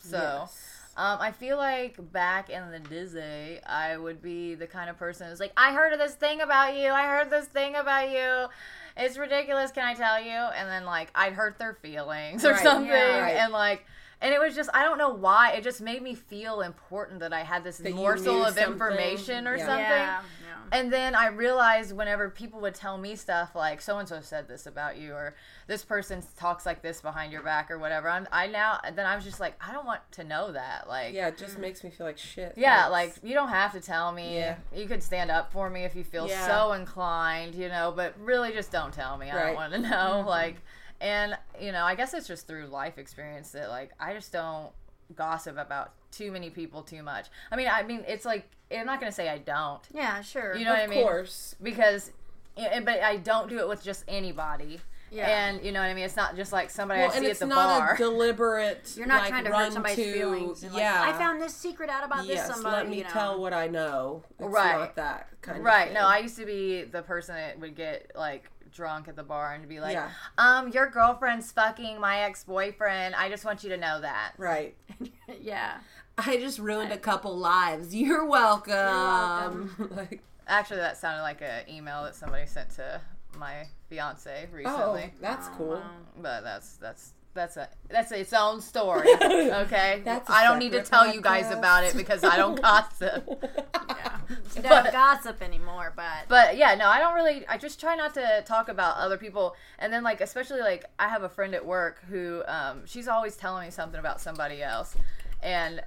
So 0.03 0.19
Yes. 0.43 0.75
Um, 0.95 1.19
I 1.21 1.31
feel 1.33 1.57
like 1.57 1.97
back 2.13 2.51
in 2.51 2.71
the 2.71 2.81
Disney, 2.81 3.61
I 3.65 3.97
would 3.97 4.21
be 4.21 4.57
the 4.57 4.67
kind 4.67 4.91
of 4.91 4.99
person 4.99 5.29
who's 5.31 5.39
like, 5.41 5.53
I 5.57 5.73
heard 5.73 5.93
of 5.95 5.99
this 6.01 6.15
thing 6.17 6.41
about 6.43 6.77
you. 6.77 6.91
I 6.91 7.07
heard 7.07 7.31
this 7.31 7.47
thing 7.47 7.77
about 7.77 8.11
you. 8.11 8.49
It's 8.97 9.17
ridiculous. 9.17 9.71
Can 9.71 9.85
I 9.85 9.95
tell 9.95 10.21
you? 10.21 10.33
And 10.33 10.69
then 10.69 10.85
like 10.85 11.11
I'd 11.15 11.33
hurt 11.33 11.59
their 11.59 11.75
feelings 11.75 12.45
or 12.45 12.51
Right, 12.51 12.63
something, 12.63 12.91
yeah. 12.91 13.21
Right. 13.23 13.37
and 13.37 13.53
like. 13.55 13.87
And 14.21 14.35
it 14.35 14.41
was 14.41 14.57
just, 14.57 14.69
I 14.75 14.83
don't 14.83 14.99
know 14.99 15.11
why. 15.11 15.53
It 15.53 15.63
just 15.63 15.81
made 15.81 16.03
me 16.03 16.15
feel 16.15 16.61
important 16.61 17.21
that 17.21 17.33
I 17.33 17.45
had 17.45 17.63
this 17.63 17.81
you 17.85 17.95
morsel 17.95 18.43
of 18.45 18.55
something. 18.55 18.73
information 18.73 19.47
or 19.47 19.57
Yeah. 19.57 19.67
something. 19.67 19.85
Yeah. 19.85 20.21
yeah. 20.21 20.79
And 20.79 20.93
then 20.93 21.15
I 21.15 21.29
realized 21.29 21.97
whenever 21.97 22.29
people 22.29 22.61
would 22.61 22.75
tell 22.75 22.99
me 22.99 23.15
stuff 23.15 23.55
like 23.55 23.81
so 23.81 23.99
and 23.99 24.09
so 24.09 24.21
said 24.21 24.49
this 24.49 24.67
about 24.67 24.97
you 24.99 25.13
or 25.15 25.35
this 25.69 25.85
person 25.85 26.23
talks 26.37 26.67
like 26.67 26.83
this 26.83 27.01
behind 27.01 27.33
your 27.33 27.43
back 27.43 27.71
or 27.71 27.79
whatever, 27.79 28.09
I'm 28.09 28.27
I 28.33 28.49
now 28.49 28.81
then 28.93 29.07
I 29.07 29.15
was 29.15 29.25
just 29.25 29.39
like 29.41 29.55
I 29.67 29.73
don't 29.73 29.87
want 29.87 30.01
to 30.13 30.25
know 30.25 30.51
that. 30.53 30.89
Like 30.89 31.15
Yeah, 31.15 31.29
it 31.29 31.39
just 31.39 31.57
makes 31.59 31.85
me 31.85 31.91
feel 31.91 32.07
like 32.07 32.19
shit. 32.19 32.55
yeah, 32.57 32.89
Thanks. 32.91 32.93
like 33.23 33.29
you 33.31 33.35
don't 33.35 33.49
have 33.51 33.73
to 33.73 33.81
tell 33.81 34.11
me. 34.13 34.35
Yeah. 34.35 34.57
You 34.75 34.87
could 34.87 35.03
stand 35.03 35.31
up 35.31 35.53
for 35.53 35.71
me 35.71 35.85
if 35.85 35.95
you 35.95 36.03
feel 36.05 36.29
Yeah. 36.29 36.45
so 36.47 36.73
inclined, 36.73 37.55
you 37.55 37.69
know, 37.69 37.93
but 37.95 38.15
really 38.19 38.53
just 38.53 38.73
don't 38.73 38.93
tell 38.93 39.17
me. 39.17 39.31
I 39.31 39.47
don't 39.47 39.55
want 39.55 39.73
to 39.75 39.79
know. 39.89 39.89
Mm-hmm. 39.89 40.29
Like 40.29 40.57
and 41.01 41.37
you 41.61 41.73
know, 41.73 41.85
I 41.85 41.95
guess 41.95 42.15
it's 42.15 42.27
just 42.27 42.47
through 42.47 42.67
life 42.67 42.99
experience 42.99 43.51
that 43.53 43.69
like 43.69 43.91
I 44.01 44.13
just 44.15 44.33
don't 44.33 44.71
gossip 45.15 45.57
about 45.59 45.93
too 46.11 46.31
many 46.33 46.51
people 46.51 46.83
too 46.83 47.03
much. 47.03 47.27
I 47.51 47.57
mean, 47.57 47.69
I 47.71 47.83
mean 47.83 48.05
it's 48.07 48.25
like 48.25 48.49
I'm 48.71 48.87
not 48.87 49.01
going 49.01 49.11
to 49.11 49.15
say 49.17 49.29
I 49.29 49.39
don't 49.39 49.81
Yeah, 49.93 50.21
sure. 50.23 50.55
You 50.57 50.65
know 50.65 50.71
what 50.73 50.81
I 50.81 50.87
mean? 50.87 50.91
of 50.91 50.97
mean? 50.97 51.05
course. 51.05 51.55
because 51.63 52.11
but 52.57 53.01
I 53.01 53.17
don't 53.17 53.49
do 53.49 53.59
it 53.61 53.69
with 53.69 53.83
just 53.83 54.05
anybody. 54.09 54.81
Yeah. 55.11 55.27
And 55.49 55.65
you 55.65 55.73
know 55.73 55.81
what 55.81 55.87
I 55.87 55.95
mean? 55.95 56.05
It's 56.05 56.17
not 56.17 56.37
just 56.37 56.53
like 56.53 56.69
somebody 56.69 57.01
Well, 57.01 57.11
I 57.13 57.15
and 57.15 57.23
see 57.23 57.27
at 57.27 57.31
it's 57.31 57.41
the 57.41 57.47
not 57.47 57.81
bar. 57.81 57.95
a 57.95 57.97
deliberate. 57.97 58.93
You're 58.95 59.07
not 59.07 59.23
like, 59.23 59.31
trying 59.31 59.45
to 59.45 59.51
run 59.51 59.65
hurt 59.65 59.73
somebody's 59.73 59.97
to, 59.97 60.13
feelings. 60.13 60.63
And 60.63 60.73
like, 60.75 60.83
yeah, 60.83 61.03
I 61.03 61.13
found 61.15 61.41
this 61.41 61.55
secret 61.55 61.89
out 61.89 62.05
about 62.05 62.27
yes, 62.27 62.47
this 62.47 62.55
somebody. 62.57 62.77
let 62.77 62.89
me 62.91 62.99
you 62.99 63.05
know. 63.05 63.11
tell 63.11 63.41
what 63.41 63.55
I 63.55 63.69
know. 63.69 64.23
It's 64.39 64.49
Right. 64.49 64.79
not 64.79 64.97
that 64.97 65.29
kind 65.41 65.59
of 65.59 65.65
right. 65.65 65.93
No, 65.95 66.01
I 66.01 66.19
used 66.19 66.37
to 66.37 66.45
be 66.45 66.83
the 66.83 67.01
person 67.03 67.37
that 67.37 67.59
would 67.59 67.75
get 67.75 68.13
like 68.17 68.51
drunk 68.73 69.09
at 69.09 69.17
the 69.17 69.23
bar 69.23 69.55
and 69.55 69.69
be 69.69 69.81
like, 69.81 69.95
Yeah. 69.95 70.11
um, 70.39 70.69
your 70.69 70.89
girlfriend's 70.89 71.51
fucking 71.53 72.01
my 72.01 72.21
ex 72.21 72.45
boyfriend. 72.45 73.15
I 73.15 73.29
just 73.29 73.45
want 73.45 73.63
you 73.63 73.71
to 73.71 73.77
know 73.77 74.01
that. 74.01 74.33
Right. 74.39 74.75
yeah. 75.41 75.79
I 76.17 76.37
just 76.39 76.59
ruined 76.59 76.93
a 76.93 76.99
couple 76.99 77.37
lives. 77.37 77.95
You're 77.95 78.25
welcome. 78.25 78.75
welcome. 78.75 79.93
like, 79.97 80.23
Actually, 80.47 80.79
that 80.81 80.97
sounded 80.97 81.23
like 81.23 81.43
an 81.43 81.69
email 81.69 82.03
that 82.05 82.15
somebody 82.15 82.47
sent 82.47 82.71
to 82.71 83.01
my 83.39 83.67
fiance 83.91 84.49
recently. 84.53 84.81
oh, 84.83 84.95
recently. 84.95 85.13
that's 85.21 85.49
cool. 85.49 85.83
But 86.21 86.43
that's 86.43 86.77
that's 86.77 87.13
that's 87.39 87.57
a 87.57 87.69
that's 87.89 88.13
its 88.13 88.33
own 88.33 88.61
story. 88.61 89.09
Okay, 89.19 90.03
That's 90.05 90.29
I 90.29 90.45
don't 90.45 90.59
need 90.59 90.73
to 90.73 90.83
tell 90.83 91.13
you 91.13 91.21
guys 91.21 91.51
about 91.51 91.85
it 91.85 91.97
because 91.97 92.23
I 92.25 92.37
don't 92.37 92.61
gossip. 92.69 93.25
Yeah. 93.43 94.19
But- 94.57 94.63
don't 94.63 94.93
gossip 94.93 95.41
anymore, 95.41 95.93
but, 95.97 96.29
But 96.29 96.57
yeah, 96.57 96.75
no, 96.75 96.87
I 96.89 96.99
don't 96.99 97.15
really. 97.15 97.47
I 97.47 97.57
just 97.57 97.81
try 97.81 97.95
not 97.95 98.13
to 98.15 98.43
talk 98.45 98.69
about 98.69 98.97
other 98.97 99.17
people. 99.17 99.55
And 99.79 99.93
then 99.93 100.03
like, 100.03 100.21
especially 100.21 100.61
like, 100.61 100.85
I 100.99 101.09
have 101.09 101.23
a 101.23 101.29
friend 101.29 101.55
at 101.55 101.65
work 101.65 102.03
who, 102.11 102.43
um, 102.47 102.83
she's 102.85 103.09
always 103.09 103.37
telling 103.37 103.65
me 103.67 103.71
something 103.71 103.99
about 103.99 104.21
somebody 104.21 104.63
else, 104.63 104.97
and 105.43 105.81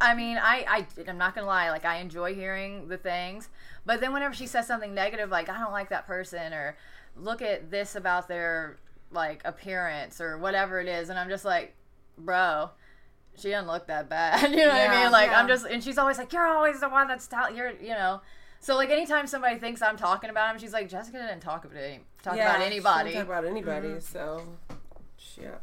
I 0.00 0.14
mean, 0.14 0.38
I, 0.38 0.64
I, 0.68 0.86
I'm 1.08 1.18
not 1.18 1.34
gonna 1.34 1.46
lie, 1.48 1.70
like, 1.70 1.84
I 1.84 1.98
enjoy 1.98 2.34
hearing 2.34 2.88
the 2.88 2.96
things. 2.96 3.48
But 3.84 4.00
then 4.00 4.12
whenever 4.12 4.32
she 4.34 4.46
says 4.46 4.66
something 4.66 4.94
negative, 4.94 5.28
like, 5.30 5.48
I 5.48 5.58
don't 5.58 5.72
like 5.72 5.88
that 5.90 6.06
person, 6.06 6.52
or 6.52 6.76
look 7.16 7.42
at 7.42 7.70
this 7.70 7.96
about 7.96 8.28
their 8.28 8.76
like 9.10 9.42
appearance 9.44 10.20
or 10.20 10.38
whatever 10.38 10.80
it 10.80 10.88
is, 10.88 11.08
and 11.08 11.18
I'm 11.18 11.28
just 11.28 11.44
like, 11.44 11.74
bro. 12.16 12.70
She 13.36 13.50
doesn't 13.50 13.68
look 13.68 13.86
that 13.86 14.08
bad, 14.08 14.50
you 14.50 14.56
know 14.56 14.66
what 14.66 14.90
I 14.90 15.02
mean? 15.02 15.12
Like 15.12 15.30
yeah. 15.30 15.38
I'm 15.40 15.46
just, 15.46 15.64
and 15.64 15.82
she's 15.82 15.96
always 15.96 16.18
like, 16.18 16.32
"You're 16.32 16.48
always 16.48 16.80
the 16.80 16.88
one 16.88 17.06
that's 17.06 17.28
telling 17.28 17.56
you're, 17.56 17.70
you 17.70 17.90
know." 17.90 18.20
So 18.60 18.74
like 18.76 18.90
anytime 18.90 19.26
somebody 19.26 19.58
thinks 19.58 19.80
I'm 19.80 19.96
talking 19.96 20.30
about 20.30 20.52
him, 20.52 20.60
she's 20.60 20.72
like, 20.72 20.88
"Jessica 20.88 21.18
didn't 21.18 21.40
talk 21.40 21.64
about 21.64 21.76
any, 21.76 22.00
talk 22.22 22.36
yeah, 22.36 22.56
about 22.56 22.66
anybody." 22.66 23.12
Talk 23.12 23.26
about 23.26 23.44
anybody. 23.44 24.00
So, 24.00 24.42
shit. 25.16 25.56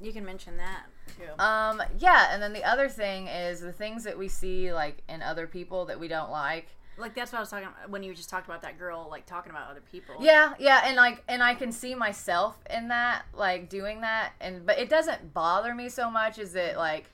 you 0.00 0.12
can 0.12 0.24
mention 0.24 0.56
that 0.56 0.86
too. 1.18 1.42
Um, 1.42 1.82
yeah, 1.98 2.32
and 2.32 2.42
then 2.42 2.52
the 2.52 2.64
other 2.64 2.88
thing 2.88 3.28
is 3.28 3.60
the 3.60 3.72
things 3.72 4.04
that 4.04 4.16
we 4.16 4.28
see 4.28 4.72
like 4.72 5.02
in 5.08 5.22
other 5.22 5.46
people 5.46 5.84
that 5.86 5.98
we 6.00 6.08
don't 6.08 6.30
like. 6.30 6.68
Like 6.98 7.14
that's 7.14 7.32
what 7.32 7.38
I 7.38 7.40
was 7.40 7.50
talking 7.50 7.68
about 7.68 7.90
when 7.90 8.02
you 8.02 8.14
just 8.14 8.28
talked 8.28 8.46
about 8.46 8.62
that 8.62 8.78
girl 8.78 9.08
like 9.10 9.26
talking 9.26 9.50
about 9.50 9.70
other 9.70 9.82
people. 9.90 10.16
Yeah, 10.20 10.54
yeah, 10.58 10.82
and 10.84 10.96
like 10.96 11.22
and 11.28 11.42
I 11.42 11.54
can 11.54 11.72
see 11.72 11.94
myself 11.94 12.58
in 12.70 12.88
that, 12.88 13.24
like 13.34 13.68
doing 13.68 14.00
that, 14.02 14.32
and 14.40 14.66
but 14.66 14.78
it 14.78 14.88
doesn't 14.88 15.32
bother 15.32 15.74
me 15.74 15.88
so 15.88 16.10
much. 16.10 16.38
Is 16.38 16.54
it 16.54 16.76
like 16.76 17.06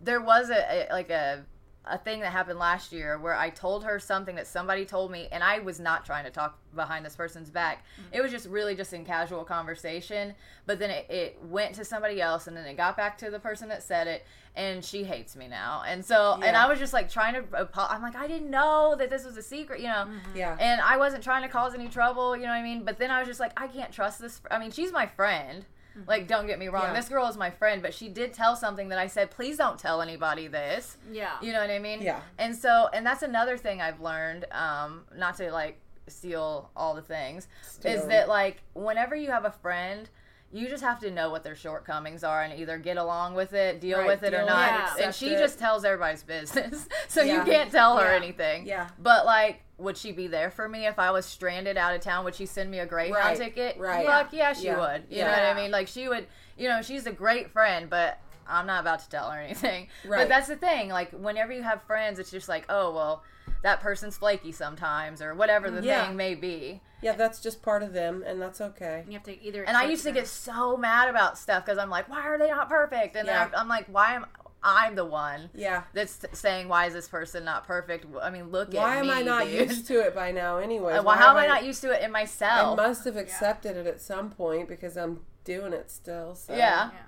there 0.00 0.20
was 0.20 0.50
a, 0.50 0.88
a 0.90 0.92
like 0.92 1.10
a 1.10 1.44
a 1.90 1.98
thing 1.98 2.20
that 2.20 2.32
happened 2.32 2.58
last 2.58 2.92
year 2.92 3.18
where 3.18 3.34
I 3.34 3.50
told 3.50 3.84
her 3.84 3.98
something 3.98 4.36
that 4.36 4.46
somebody 4.46 4.84
told 4.84 5.10
me, 5.10 5.28
and 5.32 5.42
I 5.42 5.58
was 5.60 5.80
not 5.80 6.04
trying 6.04 6.24
to 6.24 6.30
talk 6.30 6.58
behind 6.74 7.04
this 7.04 7.16
person's 7.16 7.50
back. 7.50 7.84
Mm-hmm. 8.00 8.16
It 8.16 8.22
was 8.22 8.30
just 8.30 8.46
really 8.46 8.74
just 8.74 8.92
in 8.92 9.04
casual 9.04 9.44
conversation. 9.44 10.34
But 10.66 10.78
then 10.78 10.90
it, 10.90 11.06
it 11.10 11.38
went 11.42 11.74
to 11.76 11.84
somebody 11.84 12.20
else, 12.20 12.46
and 12.46 12.56
then 12.56 12.66
it 12.66 12.76
got 12.76 12.96
back 12.96 13.16
to 13.18 13.30
the 13.30 13.38
person 13.38 13.68
that 13.70 13.82
said 13.82 14.06
it, 14.06 14.26
and 14.58 14.84
she 14.84 15.04
hates 15.04 15.36
me 15.36 15.46
now. 15.46 15.84
And 15.86 16.04
so, 16.04 16.38
and 16.42 16.56
I 16.56 16.68
was 16.68 16.80
just 16.80 16.92
like 16.92 17.08
trying 17.08 17.34
to. 17.34 17.68
I'm 17.76 18.02
like, 18.02 18.16
I 18.16 18.26
didn't 18.26 18.50
know 18.50 18.96
that 18.98 19.08
this 19.08 19.24
was 19.24 19.36
a 19.36 19.42
secret, 19.42 19.80
you 19.80 19.86
know. 19.86 20.08
Yeah. 20.34 20.56
And 20.58 20.80
I 20.80 20.96
wasn't 20.96 21.22
trying 21.22 21.42
to 21.42 21.48
cause 21.48 21.74
any 21.74 21.88
trouble, 21.88 22.36
you 22.36 22.42
know 22.42 22.48
what 22.48 22.56
I 22.56 22.62
mean? 22.62 22.84
But 22.84 22.98
then 22.98 23.10
I 23.10 23.20
was 23.20 23.28
just 23.28 23.40
like, 23.40 23.52
I 23.56 23.68
can't 23.68 23.92
trust 23.92 24.20
this. 24.20 24.40
I 24.50 24.58
mean, 24.58 24.72
she's 24.72 24.92
my 24.92 25.06
friend. 25.06 25.64
Like, 26.06 26.28
don't 26.28 26.46
get 26.46 26.60
me 26.60 26.68
wrong. 26.68 26.84
Yeah. 26.84 26.92
This 26.92 27.08
girl 27.08 27.26
is 27.28 27.36
my 27.36 27.50
friend, 27.50 27.82
but 27.82 27.92
she 27.92 28.08
did 28.08 28.32
tell 28.32 28.54
something 28.54 28.88
that 28.90 29.00
I 29.00 29.08
said, 29.08 29.32
please 29.32 29.56
don't 29.56 29.78
tell 29.78 30.00
anybody 30.00 30.46
this. 30.46 30.96
Yeah. 31.10 31.32
You 31.42 31.52
know 31.52 31.60
what 31.60 31.70
I 31.70 31.80
mean? 31.80 32.02
Yeah. 32.02 32.20
And 32.38 32.54
so, 32.54 32.88
and 32.92 33.04
that's 33.04 33.22
another 33.22 33.56
thing 33.56 33.80
I've 33.80 34.00
learned, 34.00 34.44
um, 34.52 35.02
not 35.16 35.36
to 35.38 35.50
like 35.50 35.80
steal 36.06 36.70
all 36.76 36.94
the 36.94 37.02
things, 37.02 37.48
is 37.84 38.06
that 38.06 38.28
like 38.28 38.62
whenever 38.74 39.16
you 39.16 39.30
have 39.30 39.44
a 39.44 39.50
friend, 39.50 40.08
you 40.52 40.68
just 40.68 40.82
have 40.82 40.98
to 41.00 41.10
know 41.10 41.30
what 41.30 41.42
their 41.44 41.54
shortcomings 41.54 42.24
are 42.24 42.42
and 42.42 42.58
either 42.58 42.78
get 42.78 42.96
along 42.96 43.34
with 43.34 43.52
it, 43.52 43.80
deal 43.80 43.98
Right, 43.98 44.06
with 44.06 44.22
it, 44.22 44.30
deal 44.30 44.40
or 44.40 44.46
not. 44.46 44.98
it, 44.98 45.04
and 45.04 45.14
she 45.14 45.34
it. 45.34 45.38
just 45.38 45.58
tells 45.58 45.84
everybody's 45.84 46.22
business, 46.22 46.88
so 47.08 47.22
you 47.22 47.42
can't 47.44 47.70
tell 47.70 47.98
her 47.98 48.10
Yeah. 48.10 48.16
anything. 48.16 48.66
Yeah. 48.66 48.88
But 48.98 49.26
like, 49.26 49.60
would 49.76 49.96
she 49.96 50.10
be 50.12 50.26
there 50.26 50.50
for 50.50 50.68
me 50.68 50.86
if 50.86 50.98
I 50.98 51.10
was 51.10 51.26
stranded 51.26 51.76
out 51.76 51.94
of 51.94 52.00
town? 52.00 52.24
Would 52.24 52.34
she 52.34 52.46
send 52.46 52.70
me 52.70 52.78
a 52.78 52.86
Greyhound 52.86 53.14
Right, 53.16 53.36
ticket? 53.36 53.76
right. 53.78 54.06
Fuck 54.06 54.32
yeah, 54.32 54.52
she 54.54 54.64
Yeah. 54.66 54.78
would. 54.78 55.02
You 55.10 55.18
Yeah. 55.18 55.24
know 55.26 55.32
what 55.32 55.42
I 55.42 55.54
mean? 55.54 55.70
Like 55.70 55.86
she 55.88 56.08
would. 56.08 56.26
You 56.56 56.68
know, 56.68 56.82
she's 56.82 57.06
a 57.06 57.12
great 57.12 57.50
friend, 57.50 57.88
but 57.88 58.18
I'm 58.48 58.66
not 58.66 58.80
about 58.80 59.00
to 59.00 59.08
tell 59.10 59.30
her 59.30 59.38
anything. 59.42 59.88
Right. 60.04 60.20
But 60.22 60.28
that's 60.28 60.48
the 60.48 60.56
thing. 60.56 60.88
Like 60.88 61.10
whenever 61.12 61.52
you 61.52 61.62
have 61.62 61.82
friends, 61.82 62.18
it's 62.18 62.30
just 62.30 62.48
like, 62.48 62.64
oh 62.68 62.92
well, 62.92 63.22
that 63.62 63.80
person's 63.80 64.16
flaky 64.16 64.52
sometimes, 64.52 65.20
or 65.22 65.34
whatever 65.34 65.70
the 65.70 65.82
Yeah. 65.82 66.06
thing 66.06 66.16
may 66.16 66.34
be. 66.34 66.80
Yeah, 67.00 67.12
that's 67.12 67.40
just 67.40 67.62
part 67.62 67.82
of 67.82 67.92
them, 67.92 68.24
and 68.26 68.40
that's 68.42 68.60
okay. 68.60 69.04
You 69.06 69.12
have 69.14 69.22
to 69.24 69.42
either. 69.42 69.62
And 69.62 69.76
I 69.76 69.82
accept 69.82 69.90
used 69.90 70.04
to 70.04 70.12
get 70.12 70.26
so 70.26 70.76
mad 70.76 71.08
about 71.08 71.38
stuff 71.38 71.64
because 71.64 71.78
I'm 71.78 71.90
like, 71.90 72.08
why 72.08 72.22
are 72.22 72.38
they 72.38 72.50
not 72.50 72.68
perfect? 72.68 73.14
And 73.16 73.26
Yeah. 73.26 73.44
then 73.44 73.54
I'm, 73.54 73.60
I'm 73.62 73.68
like, 73.68 73.86
why 73.86 74.14
am 74.14 74.26
I'm 74.60 74.96
the 74.96 75.04
one 75.04 75.50
Yeah. 75.54 75.84
that's 75.92 76.24
saying 76.32 76.66
why 76.68 76.86
is 76.86 76.92
this 76.92 77.06
person 77.08 77.44
not 77.44 77.64
perfect? 77.64 78.06
I 78.20 78.30
mean, 78.30 78.50
look 78.50 78.72
Why 78.72 78.96
at 78.96 79.02
me. 79.02 79.08
Why 79.08 79.14
am. 79.14 79.20
I 79.20 79.22
not 79.22 79.44
dude. 79.44 79.70
used 79.70 79.86
to 79.86 80.00
it 80.00 80.16
by 80.16 80.32
now, 80.32 80.58
Anyway, 80.58 80.94
Uh, 80.94 81.02
Why, 81.04 81.16
how 81.16 81.30
am 81.30 81.36
I 81.36 81.46
not 81.46 81.64
used 81.64 81.80
to 81.82 81.92
it 81.92 82.02
in 82.02 82.10
myself? 82.10 82.76
I 82.78 82.82
must 82.88 83.04
have 83.04 83.16
accepted 83.16 83.76
it 83.76 83.86
at 83.86 84.00
some 84.00 84.30
point 84.30 84.66
because 84.68 84.96
I'm 84.96 85.24
doing 85.44 85.72
it 85.72 85.92
still. 85.92 86.34
So 86.34 86.54
Yeah. 86.54 86.90
Yeah. 86.92 86.98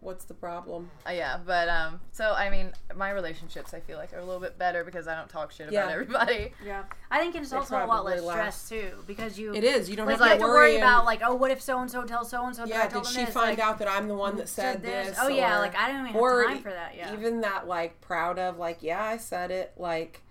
What's 0.00 0.24
the 0.24 0.34
problem? 0.34 0.90
Uh, 1.06 1.10
yeah, 1.10 1.38
but 1.44 1.68
um, 1.68 2.00
so 2.12 2.32
I 2.32 2.48
mean, 2.48 2.72
my 2.94 3.10
relationships 3.10 3.74
I 3.74 3.80
feel 3.80 3.98
like 3.98 4.12
are 4.12 4.18
a 4.18 4.24
little 4.24 4.40
bit 4.40 4.56
better 4.58 4.84
because 4.84 5.08
I 5.08 5.16
don't 5.16 5.28
talk 5.28 5.50
shit 5.50 5.68
about 5.68 5.90
everybody. 5.90 6.52
Yeah. 6.64 6.84
I 7.10 7.18
think 7.18 7.34
it's 7.34 7.50
They 7.50 7.56
also 7.56 7.76
a 7.76 7.86
lot 7.86 8.04
less 8.04 8.22
last. 8.22 8.66
stress 8.66 8.68
too 8.68 8.96
because 9.06 9.36
you. 9.38 9.52
It 9.54 9.64
is. 9.64 9.90
You 9.90 9.96
don't 9.96 10.06
Like, 10.06 10.18
have 10.18 10.24
you 10.26 10.30
have 10.30 10.38
to 10.38 10.44
to 10.44 10.48
worry, 10.48 10.54
worry 10.58 10.74
and- 10.76 10.84
about 10.84 11.04
like, 11.06 11.20
oh, 11.24 11.34
what 11.34 11.50
if 11.50 11.60
so 11.60 11.80
and 11.80 11.90
so 11.90 12.04
tells 12.04 12.30
so 12.30 12.46
and 12.46 12.54
so 12.54 12.66
that 12.66 12.72
I 12.74 12.76
Yeah, 12.84 12.88
told 12.88 13.04
did 13.04 13.14
them 13.14 13.20
she 13.20 13.24
this? 13.24 13.34
find 13.34 13.50
like, 13.58 13.58
out 13.66 13.78
that 13.78 13.88
I'm 13.88 14.06
the 14.06 14.14
one 14.14 14.36
that 14.36 14.48
said 14.48 14.82
this? 14.82 15.16
Oh 15.20 15.28
yeah, 15.28 15.56
or- 15.58 15.60
like 15.60 15.76
I 15.76 15.90
don't 15.90 16.06
even 16.08 16.20
or 16.20 16.42
have 16.42 16.50
time 16.52 16.62
for 16.62 16.70
that. 16.70 16.96
Yeah. 16.96 17.12
Even 17.12 17.40
that, 17.40 17.66
like, 17.66 18.00
proud 18.00 18.38
of, 18.38 18.58
like, 18.58 18.82
yeah, 18.82 19.02
I 19.02 19.16
said 19.16 19.50
it. 19.50 19.72
Like, 19.76 20.22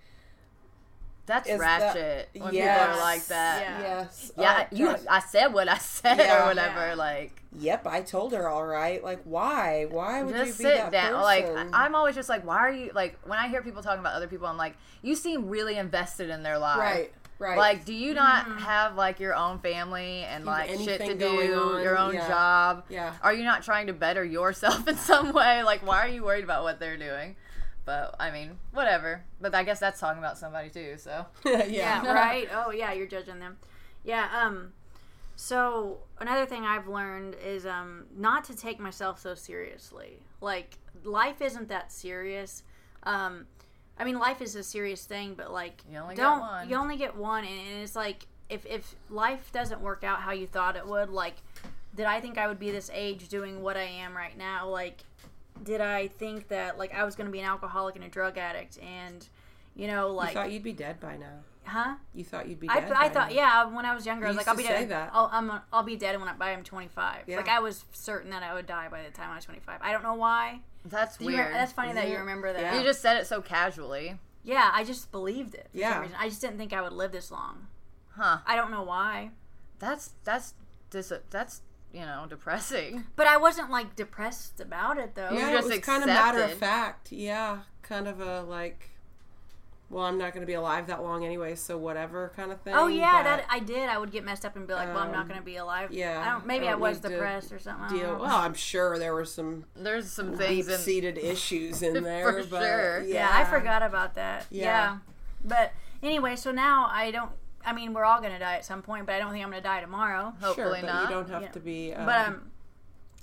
That's 1.26 1.48
Is 1.48 1.58
that- 1.58 1.80
ratchet 1.94 2.28
when 2.40 2.54
yes, 2.54 2.78
people 2.80 2.96
are 2.98 3.00
like 3.04 3.26
that. 3.26 3.60
Yeah. 3.60 3.80
Yes. 3.80 4.32
Yeah, 4.38 4.64
Oh, 4.72 4.76
you. 4.76 4.86
God. 4.86 5.00
I 5.10 5.20
said 5.20 5.48
what 5.52 5.68
I 5.68 5.78
said 5.78 6.18
Yeah. 6.18 6.42
or 6.44 6.46
whatever. 6.46 6.88
Yeah. 6.88 6.94
Like, 6.94 7.42
Yep, 7.58 7.86
I 7.86 8.02
told 8.02 8.32
her 8.32 8.48
all 8.48 8.64
right. 8.66 9.02
Like, 9.02 9.22
why? 9.24 9.86
Why 9.90 10.22
would 10.22 10.34
just 10.34 10.58
you 10.60 10.64
be 10.66 10.70
sit 10.70 10.76
that 10.76 10.92
down. 10.92 11.12
person? 11.14 11.22
Like, 11.22 11.46
I- 11.74 11.84
I'm 11.84 11.94
always 11.94 12.14
just 12.14 12.28
like, 12.28 12.44
why 12.46 12.58
are 12.58 12.70
you 12.70 12.90
like? 12.94 13.18
When 13.26 13.38
I 13.38 13.48
hear 13.48 13.62
people 13.62 13.82
talking 13.82 14.00
about 14.00 14.14
other 14.14 14.28
people, 14.28 14.46
I'm 14.46 14.56
like, 14.58 14.76
you 15.02 15.14
seem 15.16 15.48
really 15.48 15.76
invested 15.76 16.28
in 16.30 16.42
their 16.42 16.58
lives. 16.58 16.78
right, 16.80 17.12
right. 17.38 17.56
Like, 17.58 17.84
do 17.86 17.94
you 17.94 18.12
not 18.14 18.44
mm-hmm. 18.46 18.58
have 18.58 18.94
like 18.94 19.18
your 19.20 19.34
own 19.34 19.58
family 19.60 20.22
and 20.24 20.44
like 20.44 20.68
shit 20.68 21.00
to 21.00 21.14
do, 21.14 21.26
on? 21.28 21.82
your 21.82 21.96
own 21.98 22.14
Yeah. 22.14 22.28
job? 22.28 22.84
yeah, 22.90 23.14
Are 23.22 23.32
you 23.32 23.42
not 23.44 23.62
trying 23.62 23.86
to 23.88 23.92
better 23.94 24.22
yourself 24.24 24.86
in 24.92 24.96
some 24.96 25.32
way? 25.32 25.62
Like, 25.62 25.84
why 25.84 26.00
are 26.04 26.08
you 26.08 26.22
worried 26.24 26.44
about 26.44 26.62
what 26.62 26.78
they're 26.78 26.96
doing? 26.98 27.36
But 27.86 28.14
I 28.20 28.30
mean, 28.30 28.58
whatever. 28.72 29.22
But 29.40 29.54
I 29.54 29.62
guess 29.62 29.80
that's 29.80 29.98
talking 30.00 30.18
about 30.18 30.36
somebody 30.36 30.68
too. 30.68 30.96
So 30.98 31.24
yeah, 31.46 31.64
yeah, 31.66 32.12
right. 32.12 32.48
Oh 32.52 32.70
yeah, 32.70 32.92
you're 32.92 33.06
judging 33.06 33.38
them. 33.38 33.56
Yeah. 34.04 34.28
Um. 34.34 34.72
So 35.36 35.98
another 36.18 36.46
thing 36.46 36.64
I've 36.64 36.88
learned 36.88 37.36
is 37.44 37.64
um, 37.66 38.06
not 38.16 38.44
to 38.44 38.56
take 38.56 38.78
myself 38.80 39.20
so 39.20 39.34
seriously. 39.34 40.18
Like 40.40 40.78
life 41.04 41.40
isn't 41.40 41.68
that 41.68 41.92
serious. 41.92 42.62
Um, 43.04 43.46
I 43.98 44.04
mean, 44.04 44.18
life 44.18 44.42
is 44.42 44.56
a 44.56 44.62
serious 44.62 45.04
thing, 45.04 45.34
but 45.36 45.52
like 45.52 45.82
You 45.90 45.98
only 45.98 46.16
get 46.16 46.22
don't 46.22 46.40
one. 46.40 46.68
you 46.68 46.76
only 46.76 46.96
get 46.96 47.16
one, 47.16 47.44
and 47.44 47.82
it's 47.82 47.94
like 47.96 48.26
if 48.50 48.66
if 48.66 48.94
life 49.10 49.52
doesn't 49.52 49.80
work 49.80 50.04
out 50.04 50.20
how 50.20 50.32
you 50.32 50.46
thought 50.46 50.76
it 50.76 50.86
would, 50.86 51.10
like 51.10 51.36
did 51.94 52.06
I 52.06 52.20
think 52.20 52.36
I 52.36 52.46
would 52.46 52.58
be 52.58 52.70
this 52.70 52.90
age 52.92 53.28
doing 53.28 53.62
what 53.62 53.76
I 53.76 53.84
am 53.84 54.14
right 54.16 54.36
now? 54.36 54.68
Like 54.68 55.04
did 55.62 55.80
I 55.80 56.08
think 56.08 56.48
that 56.48 56.78
like 56.78 56.94
I 56.94 57.04
was 57.04 57.14
going 57.16 57.26
to 57.26 57.32
be 57.32 57.40
an 57.40 57.46
alcoholic 57.46 57.96
and 57.96 58.04
a 58.04 58.08
drug 58.08 58.38
addict 58.38 58.78
and 58.82 59.26
you 59.74 59.86
know 59.86 60.10
like 60.12 60.30
You 60.30 60.34
thought 60.34 60.52
you'd 60.52 60.62
be 60.62 60.72
dead 60.72 61.00
by 61.00 61.16
now. 61.16 61.40
huh? 61.64 61.94
You 62.14 62.24
thought 62.24 62.48
you'd 62.48 62.60
be 62.60 62.68
I, 62.68 62.80
dead. 62.80 62.92
I 62.92 63.08
by 63.08 63.14
thought, 63.14 63.28
now. 63.30 63.34
yeah, 63.36 63.64
when 63.66 63.84
I 63.84 63.94
was 63.94 64.06
younger, 64.06 64.26
I 64.26 64.28
was 64.28 64.36
like, 64.36 64.48
I'll 64.48 64.56
be 64.56 64.62
dead. 64.62 64.88
that. 64.90 65.10
I'll, 65.12 65.28
I'm, 65.32 65.50
I'll 65.72 65.82
be 65.82 65.96
dead 65.96 66.18
when 66.18 66.28
I, 66.28 66.32
by 66.34 66.52
I'm 66.52 66.62
25. 66.64 67.24
Yeah. 67.26 67.36
Like 67.36 67.48
I 67.48 67.58
was 67.58 67.84
certain 67.92 68.30
that 68.30 68.42
I 68.42 68.54
would 68.54 68.66
die 68.66 68.88
by 68.88 69.02
the 69.02 69.10
time 69.10 69.30
I 69.30 69.36
was 69.36 69.44
25. 69.44 69.80
I 69.82 69.92
don't 69.92 70.02
know 70.02 70.14
why. 70.14 70.60
That's 70.84 71.16
Do 71.16 71.26
weird. 71.26 71.48
re- 71.48 71.52
that's 71.52 71.72
funny 71.72 71.92
that 71.92 72.00
Isn't 72.04 72.10
you 72.12 72.16
it? 72.16 72.20
remember 72.20 72.52
that. 72.52 72.60
Yeah. 72.62 72.78
you 72.78 72.84
just 72.84 73.02
said 73.02 73.16
it 73.16 73.26
so 73.26 73.42
casually. 73.42 74.18
Yeah, 74.44 74.70
I 74.72 74.84
just 74.84 75.10
believed 75.10 75.54
it. 75.54 75.68
For 75.72 75.78
Yeah. 75.78 75.94
some 75.94 76.02
reason. 76.02 76.16
I 76.20 76.28
just 76.28 76.40
didn't 76.40 76.58
think 76.58 76.72
I 76.72 76.80
would 76.80 76.92
live 76.92 77.10
this 77.12 77.30
long. 77.32 77.66
Huh. 78.10 78.38
I 78.46 78.54
don't 78.56 78.70
know 78.70 78.84
why. 78.84 79.30
That's 79.80 80.12
that's 80.24 80.54
dis- 80.90 81.12
that's 81.30 81.60
you 81.96 82.04
know 82.04 82.26
depressing. 82.28 83.04
But 83.16 83.26
I 83.26 83.36
wasn't 83.38 83.70
like 83.70 83.96
depressed 83.96 84.60
about 84.60 84.98
it 84.98 85.14
though. 85.14 85.30
Yeah, 85.32 85.52
just 85.52 85.68
it 85.70 85.76
was 85.76 85.80
kind 85.80 86.02
of 86.02 86.08
matter 86.08 86.42
of 86.42 86.52
fact. 86.52 87.10
Yeah, 87.10 87.60
kind 87.82 88.06
of 88.06 88.20
a 88.20 88.42
like, 88.42 88.90
well, 89.88 90.04
I'm 90.04 90.18
not 90.18 90.32
going 90.34 90.42
to 90.42 90.46
be 90.46 90.52
alive 90.54 90.88
that 90.88 91.02
long 91.02 91.24
anyway, 91.24 91.54
so 91.54 91.78
whatever 91.78 92.32
kind 92.36 92.52
of 92.52 92.60
thing. 92.60 92.74
Oh 92.76 92.88
yeah, 92.88 93.18
but 93.18 93.22
that 93.24 93.46
I 93.48 93.60
did. 93.60 93.88
I 93.88 93.96
would 93.98 94.10
get 94.12 94.24
messed 94.24 94.44
up 94.44 94.56
and 94.56 94.66
be 94.66 94.74
like, 94.74 94.88
"Well, 94.88 94.98
I'm 95.04 95.12
not 95.12 95.22
Um, 95.22 95.28
going 95.28 95.40
to 95.40 95.44
be 95.46 95.56
alive." 95.56 95.90
yeah, 95.92 96.22
I 96.26 96.32
don't. 96.32 96.46
Maybe 96.46 96.66
I 96.66 96.68
I, 96.68 96.72
don't 96.72 96.80
was 96.80 97.00
depressed 97.00 97.52
or 97.52 97.58
something. 97.58 97.96
Deal. 97.98 98.18
Well, 98.18 98.36
I'm 98.36 98.54
sure 98.54 98.98
there 98.98 99.14
were 99.14 99.24
some 99.24 99.64
There's 99.74 100.10
some 100.10 100.36
things 100.36 100.66
in 100.68 100.74
deep-seated 100.74 101.18
issues 101.18 101.82
in 101.82 102.02
there. 102.02 102.30
For 102.42 102.44
but 102.48 102.60
sure. 102.62 103.02
Yeah, 103.04 103.30
I 103.32 103.44
forgot 103.44 103.82
about 103.82 104.14
that. 104.16 104.46
Yeah. 104.50 104.64
Yeah. 104.64 104.98
But 105.44 105.72
anyway, 106.02 106.36
so 106.36 106.50
now 106.50 106.88
I 106.92 107.10
don't. 107.10 107.30
I 107.66 107.72
mean, 107.72 107.92
we're 107.92 108.04
all 108.04 108.20
gonna 108.22 108.38
die 108.38 108.54
at 108.54 108.64
some 108.64 108.80
point, 108.80 109.04
but 109.06 109.14
I 109.16 109.18
don't 109.18 109.32
think 109.32 109.44
I'm 109.44 109.50
gonna 109.50 109.60
die 109.60 109.80
tomorrow. 109.80 110.32
hopefully 110.40 110.54
sure, 110.54 110.70
but 110.80 110.82
not. 110.86 111.02
you 111.10 111.14
don't 111.14 111.28
have 111.28 111.42
Yeah. 111.42 111.48
to 111.48 111.60
be. 111.60 111.92
Um, 111.92 112.06
But 112.06 112.28
um, 112.28 112.50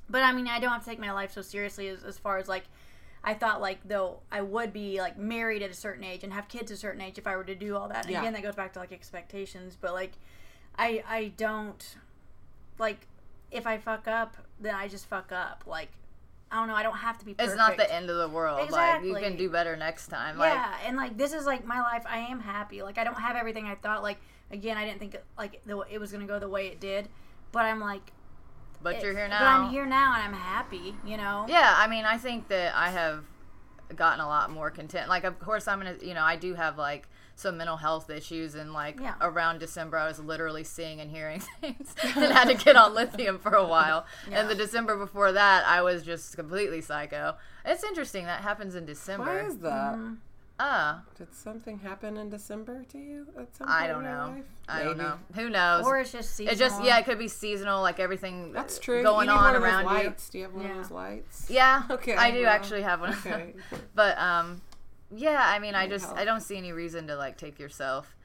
but 0.09 0.21
I 0.21 0.31
mean, 0.33 0.47
I 0.47 0.59
don't 0.59 0.71
have 0.71 0.83
to 0.83 0.89
take 0.89 0.99
my 0.99 1.11
life 1.13 1.31
so 1.31 1.41
seriously 1.41 1.87
as, 1.87 2.03
as 2.03 2.19
far 2.19 2.37
as 2.37 2.47
like. 2.47 2.65
I 3.25 3.33
thought 3.33 3.61
like 3.61 3.79
though 3.87 4.19
I 4.29 4.41
would 4.41 4.73
be 4.73 4.99
like 4.99 5.17
married 5.17 5.61
at 5.61 5.71
a 5.71 5.73
certain 5.73 6.03
age 6.03 6.25
and 6.25 6.33
have 6.33 6.49
kids 6.49 6.69
at 6.71 6.75
a 6.75 6.79
certain 6.79 6.99
age 6.99 7.17
if 7.17 7.25
I 7.25 7.37
were 7.37 7.45
to 7.45 7.55
do 7.55 7.77
all 7.77 7.87
that. 7.87 8.03
And 8.03 8.11
Yeah. 8.11 8.19
again, 8.19 8.33
that 8.33 8.43
goes 8.43 8.53
back 8.55 8.73
to 8.73 8.79
like 8.79 8.91
expectations. 8.91 9.77
But 9.79 9.93
like, 9.93 10.11
I 10.77 11.01
I 11.07 11.31
don't 11.37 11.95
like 12.77 13.07
if 13.49 13.65
I 13.65 13.77
fuck 13.77 14.09
up, 14.09 14.35
then 14.59 14.75
I 14.75 14.89
just 14.89 15.07
fuck 15.07 15.31
up. 15.31 15.63
Like, 15.65 15.87
I 16.51 16.57
don't 16.57 16.67
know. 16.67 16.75
I 16.75 16.83
don't 16.83 16.97
have 16.97 17.17
to 17.19 17.25
be. 17.25 17.33
Perfect. 17.33 17.51
it's 17.51 17.57
not 17.57 17.77
the 17.77 17.89
end 17.89 18.09
of 18.09 18.17
the 18.17 18.27
world. 18.27 18.69
Like 18.69 19.03
you 19.03 19.15
can 19.15 19.37
do 19.37 19.49
better 19.49 19.77
next 19.77 20.07
time. 20.09 20.37
Like 20.37 20.53
yeah, 20.53 20.75
and 20.85 20.97
like 20.97 21.17
this 21.17 21.31
is 21.31 21.45
like 21.45 21.65
my 21.65 21.79
life. 21.79 22.03
I 22.05 22.17
am 22.17 22.41
happy. 22.41 22.83
Like 22.83 22.97
I 22.97 23.05
don't 23.05 23.19
have 23.21 23.37
everything 23.37 23.67
I 23.67 23.75
thought. 23.75 24.03
Like 24.03 24.17
again, 24.53 24.77
I 24.77 24.85
didn't 24.85 24.99
think 24.99 25.17
like 25.37 25.61
the, 25.65 25.79
it 25.91 25.99
was 25.99 26.11
gonna 26.11 26.25
go 26.27 26.39
the 26.39 26.47
way 26.47 26.67
it 26.67 26.79
did, 26.79 27.09
but 27.51 27.65
I'm 27.65 27.81
like, 27.81 28.11
but 28.81 29.01
you're 29.01 29.15
here 29.15 29.27
now. 29.27 29.39
But 29.39 29.47
I'm 29.47 29.69
here 29.71 29.85
now, 29.85 30.13
and 30.13 30.23
I'm 30.23 30.33
happy. 30.33 30.95
You 31.05 31.17
know. 31.17 31.45
Yeah, 31.49 31.73
I 31.77 31.87
mean, 31.87 32.05
I 32.05 32.17
think 32.17 32.47
that 32.49 32.73
I 32.75 32.89
have 32.91 33.25
gotten 33.95 34.19
a 34.21 34.27
lot 34.27 34.49
more 34.51 34.69
content. 34.71 35.09
Like, 35.09 35.23
of 35.23 35.39
course, 35.39 35.67
I'm 35.67 35.79
gonna, 35.79 35.97
you 36.01 36.13
know, 36.13 36.23
I 36.23 36.35
do 36.35 36.53
have 36.53 36.77
like 36.77 37.07
some 37.35 37.57
mental 37.57 37.77
health 37.77 38.09
issues, 38.09 38.53
and 38.55 38.73
like 38.73 38.99
Yeah. 38.99 39.15
around 39.21 39.59
December, 39.59 39.97
I 39.97 40.07
was 40.07 40.19
literally 40.19 40.63
seeing 40.63 40.99
and 41.01 41.09
hearing 41.09 41.39
things, 41.61 41.95
and 42.03 42.31
had 42.31 42.45
to 42.49 42.53
get 42.55 42.75
on 42.75 42.93
lithium 43.01 43.39
for 43.39 43.53
a 43.55 43.65
while. 43.65 44.05
And 44.31 44.49
the 44.49 44.55
December 44.55 44.95
before 44.97 45.31
that, 45.31 45.65
I 45.67 45.81
was 45.81 46.03
just 46.03 46.35
completely 46.35 46.81
psycho. 46.81 47.35
It's 47.65 47.83
interesting 47.83 48.25
that 48.25 48.41
happens 48.41 48.75
in 48.75 48.85
December. 48.85 49.25
why 49.25 49.47
is 49.47 49.57
that? 49.59 49.95
Mm-hmm. 49.95 50.13
Ah, 50.65 51.01
Did 51.17 51.33
something 51.35 51.79
happen 51.79 52.15
in 52.15 52.29
December 52.29 52.85
to 52.91 52.97
you 52.97 53.27
at 53.37 53.53
some 53.53 53.67
I 53.69 53.85
don't 53.87 53.97
in 53.99 54.03
your 54.05 54.13
know. 54.17 54.27
life? 54.29 54.45
I 54.69 54.83
don't 54.83 54.97
Maybe. 54.97 55.09
know. 55.09 55.17
Who 55.35 55.49
knows? 55.49 55.85
Or 55.85 55.99
it's 55.99 56.11
just 56.13 56.35
seasonal. 56.35 56.53
it 56.55 56.57
just 56.57 56.81
yeah, 56.85 56.97
it 56.99 57.03
could 57.03 57.19
be 57.19 57.27
seasonal, 57.27 57.81
like 57.81 57.99
everything 57.99 58.53
That's 58.53 58.79
true. 58.79 59.03
going 59.03 59.27
you 59.27 59.33
need 59.33 59.39
on 59.39 59.43
one 59.43 59.55
of 59.55 59.61
those 59.61 59.69
around 59.71 59.81
you. 59.83 59.89
lights. 60.07 60.29
Do 60.29 60.37
you 60.37 60.43
have 60.45 60.53
one 60.53 60.63
Yeah. 60.63 60.71
of 60.71 60.77
those 60.77 60.91
lights? 60.91 61.47
Yeah, 61.49 61.83
Okay, 61.89 62.15
I 62.15 62.31
do 62.31 62.43
well, 62.43 62.49
actually 62.49 62.81
have 62.83 63.01
one. 63.01 63.11
Okay. 63.11 63.55
But 63.93 64.17
um, 64.17 64.61
yeah, 65.13 65.43
I 65.45 65.59
mean, 65.59 65.75
I 65.75 65.83
Might 65.83 65.89
just 65.91 66.05
help. 66.05 66.17
I 66.17 66.23
don't 66.23 66.39
see 66.41 66.55
any 66.57 66.71
reason 66.71 67.07
to 67.07 67.17
like 67.17 67.37
take 67.37 67.59
yourself 67.59 68.15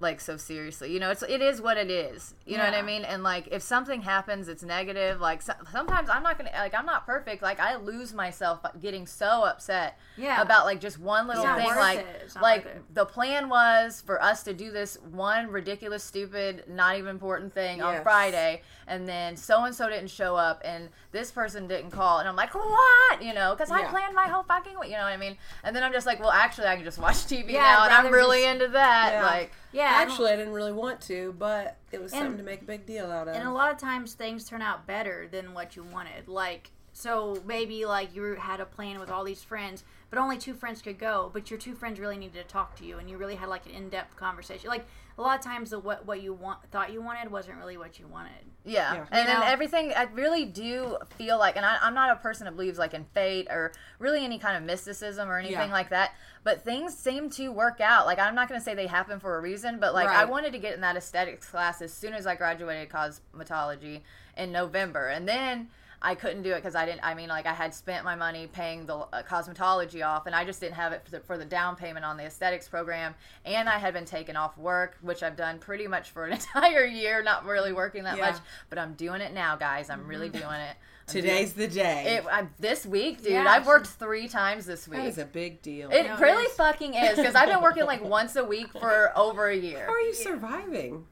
like 0.00 0.20
so 0.20 0.36
seriously. 0.36 0.92
You 0.92 0.98
know, 1.00 1.10
it's 1.10 1.22
it 1.22 1.40
is 1.40 1.60
what 1.62 1.76
it 1.76 1.88
is. 1.90 2.34
You 2.44 2.58
know 2.58 2.64
what 2.64 2.74
I 2.74 2.82
mean? 2.82 3.04
And 3.04 3.22
like 3.22 3.48
if 3.52 3.62
something 3.62 4.02
happens, 4.02 4.48
it's 4.48 4.62
negative. 4.64 5.20
Like 5.20 5.40
so, 5.40 5.52
sometimes 5.70 6.10
I'm 6.10 6.22
not 6.22 6.36
gonna 6.36 6.50
like 6.56 6.74
I'm 6.74 6.84
not 6.84 7.06
perfect. 7.06 7.42
Like 7.42 7.60
I 7.60 7.76
lose 7.76 8.12
myself 8.12 8.60
getting 8.82 9.06
so 9.06 9.44
upset 9.44 9.98
Yeah. 10.16 10.42
about 10.42 10.64
like 10.66 10.80
just 10.80 10.98
one 10.98 11.28
little 11.28 11.44
thing. 11.44 11.66
Like 11.68 12.00
it. 12.00 12.06
It's 12.24 12.34
not 12.34 12.42
like 12.42 12.66
the 12.92 13.06
plan 13.06 13.48
was 13.48 14.02
for 14.04 14.20
us 14.22 14.42
to 14.44 14.52
do 14.52 14.70
this 14.72 14.96
one 15.12 15.48
ridiculous, 15.48 16.02
stupid, 16.02 16.64
not 16.68 16.96
even 16.98 17.10
important 17.10 17.54
thing 17.54 17.80
on 17.80 18.02
Friday, 18.02 18.62
and 18.88 19.08
then 19.08 19.36
so 19.36 19.64
and 19.64 19.74
so 19.74 19.88
didn't 19.88 20.10
show 20.10 20.34
up, 20.34 20.60
and 20.64 20.88
this 21.12 21.30
person 21.30 21.68
didn't 21.68 21.92
call, 21.92 22.18
and 22.18 22.28
I'm 22.28 22.36
like, 22.36 22.52
what? 22.54 23.22
You 23.22 23.32
know, 23.32 23.54
because 23.54 23.70
I 23.70 23.80
Yeah. 23.82 23.90
planned 23.90 24.14
my 24.14 24.26
whole 24.26 24.42
fucking. 24.42 24.72
You 24.72 24.90
know 24.96 25.04
what 25.04 25.12
I 25.12 25.16
mean? 25.16 25.36
And 25.62 25.74
then 25.74 25.82
I'm 25.84 25.92
just 25.92 26.04
like, 26.06 26.18
well, 26.20 26.30
actually, 26.32 26.66
I 26.66 26.74
can 26.74 26.84
just 26.84 26.98
watch 26.98 27.14
TV 27.26 27.52
Yeah, 27.52 27.62
now, 27.62 27.84
and 27.84 27.92
I'm 27.94 28.12
really 28.12 28.42
just- 28.42 28.54
into 28.54 28.68
that. 28.72 29.12
Yeah. 29.12 29.24
Like, 29.26 29.52
yeah. 29.74 29.94
I 29.98 30.02
Actually, 30.02 30.30
I 30.30 30.36
didn't 30.36 30.54
really 30.54 30.72
want 30.72 31.00
to, 31.02 31.34
but 31.38 31.76
it 31.92 32.00
was 32.00 32.12
And- 32.12 32.20
something 32.22 32.38
to 32.38 32.44
make 32.44 32.62
a 32.62 32.64
big 32.64 32.86
deal 32.86 33.10
out 33.10 33.28
of. 33.28 33.34
And 33.34 33.46
a 33.46 33.52
lot 33.52 33.70
of 33.72 33.78
times 33.78 34.14
things 34.14 34.48
turn 34.48 34.62
out 34.62 34.86
better 34.86 35.28
than 35.30 35.52
what 35.52 35.76
you 35.76 35.82
wanted. 35.84 36.28
Like, 36.28 36.70
so 36.92 37.42
maybe 37.44 37.84
like 37.84 38.14
you 38.14 38.36
had 38.36 38.60
a 38.60 38.64
plan 38.66 39.00
with 39.00 39.10
all 39.10 39.24
these 39.24 39.42
friends, 39.42 39.82
but 40.10 40.18
only 40.18 40.38
two 40.38 40.54
friends 40.54 40.80
could 40.80 40.98
go, 40.98 41.28
but 41.32 41.50
your 41.50 41.58
two 41.58 41.74
friends 41.74 41.98
really 41.98 42.16
needed 42.16 42.40
to 42.40 42.44
talk 42.44 42.76
to 42.76 42.84
you 42.86 42.98
and 42.98 43.10
you 43.10 43.16
really 43.18 43.34
had 43.34 43.48
like 43.48 43.66
an 43.66 43.72
in-depth 43.72 44.16
conversation. 44.16 44.70
Like 44.70 44.86
a 45.16 45.22
lot 45.22 45.38
of 45.38 45.44
times 45.44 45.70
the 45.70 45.78
what 45.78 46.06
what 46.06 46.22
you 46.22 46.32
want 46.32 46.58
thought 46.70 46.92
you 46.92 47.00
wanted 47.00 47.30
wasn't 47.30 47.56
really 47.58 47.76
what 47.76 47.98
you 47.98 48.06
wanted. 48.06 48.32
Yeah. 48.64 48.94
Yeah. 48.94 49.06
And 49.10 49.28
You 49.28 49.34
then 49.34 49.42
everything, 49.42 49.92
I 49.94 50.04
really 50.04 50.46
do 50.46 50.96
feel 51.18 51.38
like, 51.38 51.56
and 51.56 51.66
I, 51.66 51.76
I'm 51.82 51.94
not 51.94 52.10
a 52.10 52.16
person 52.16 52.46
that 52.46 52.52
believes 52.56 52.78
like 52.78 52.94
in 52.94 53.04
fate 53.12 53.46
or 53.50 53.72
really 53.98 54.24
any 54.24 54.38
kind 54.38 54.56
of 54.56 54.62
mysticism 54.62 55.28
or 55.28 55.38
anything 55.38 55.68
Yeah. 55.68 55.72
like 55.72 55.90
that, 55.90 56.12
but 56.44 56.64
things 56.64 56.96
seem 56.96 57.28
to 57.30 57.48
work 57.52 57.80
out. 57.80 58.06
Like, 58.06 58.18
I'm 58.18 58.34
not 58.34 58.48
going 58.48 58.58
to 58.58 58.64
say 58.64 58.74
they 58.74 58.86
happen 58.86 59.20
for 59.20 59.36
a 59.36 59.40
reason, 59.40 59.78
but 59.78 59.92
like, 59.92 60.08
I 60.08 60.24
wanted 60.24 60.52
to 60.54 60.58
get 60.58 60.74
in 60.74 60.80
that 60.80 60.96
aesthetics 60.96 61.46
class 61.46 61.82
as 61.82 61.92
soon 61.92 62.14
as 62.14 62.26
I 62.26 62.36
graduated 62.36 62.88
cosmetology 62.88 64.00
in 64.36 64.50
November. 64.50 65.08
And 65.08 65.28
then, 65.28 65.68
I 66.04 66.14
couldn't 66.14 66.42
do 66.42 66.52
it 66.52 66.56
because 66.56 66.74
I 66.74 66.84
didn't. 66.84 67.00
I 67.02 67.14
mean, 67.14 67.30
like 67.30 67.46
I 67.46 67.54
had 67.54 67.72
spent 67.74 68.04
my 68.04 68.14
money 68.14 68.46
paying 68.46 68.84
the 68.84 68.96
uh, 68.98 69.22
cosmetology 69.22 70.06
off, 70.06 70.26
and 70.26 70.34
I 70.34 70.44
just 70.44 70.60
didn't 70.60 70.74
have 70.74 70.92
it 70.92 71.02
for 71.04 71.10
the, 71.12 71.20
for 71.20 71.38
the 71.38 71.46
down 71.46 71.76
payment 71.76 72.04
on 72.04 72.18
the 72.18 72.24
aesthetics 72.24 72.68
program. 72.68 73.14
And 73.46 73.68
I 73.70 73.78
had 73.78 73.94
been 73.94 74.04
taken 74.04 74.36
off 74.36 74.58
work, 74.58 74.98
which 75.00 75.22
I've 75.22 75.34
done 75.36 75.58
pretty 75.58 75.86
much 75.86 76.10
for 76.10 76.26
an 76.26 76.32
entire 76.38 76.84
year, 76.84 77.22
not 77.22 77.46
really 77.46 77.72
working 77.72 78.04
that 78.04 78.18
Yeah. 78.18 78.32
much. 78.32 78.40
But 78.68 78.78
I'm 78.78 78.92
doing 78.94 79.22
it 79.22 79.32
now, 79.32 79.56
guys. 79.56 79.88
I'm 79.88 80.06
really 80.06 80.28
doing 80.28 80.44
it. 80.44 80.76
I'm 81.06 81.12
Today's 81.12 81.52
the 81.54 81.68
day. 81.68 82.16
it. 82.16 82.26
I, 82.30 82.46
this 82.58 82.84
week, 82.86 83.22
dude. 83.22 83.32
Yeah, 83.32 83.46
I've 83.48 83.66
worked 83.66 83.86
three 83.86 84.28
times 84.28 84.66
this 84.66 84.86
week. 84.86 85.00
is 85.04 85.18
a 85.18 85.24
big 85.24 85.62
deal. 85.62 85.90
It 85.90 86.04
No, 86.06 86.16
really 86.18 86.48
fucking 86.56 86.94
is 86.94 87.16
because 87.16 87.34
I've 87.34 87.48
been 87.48 87.62
working 87.62 87.84
like 87.84 88.02
once 88.04 88.36
a 88.36 88.44
week 88.44 88.68
for 88.72 89.10
over 89.16 89.48
a 89.48 89.56
year. 89.56 89.84
How 89.86 89.92
are 89.92 90.00
you 90.00 90.14
surviving? 90.14 91.06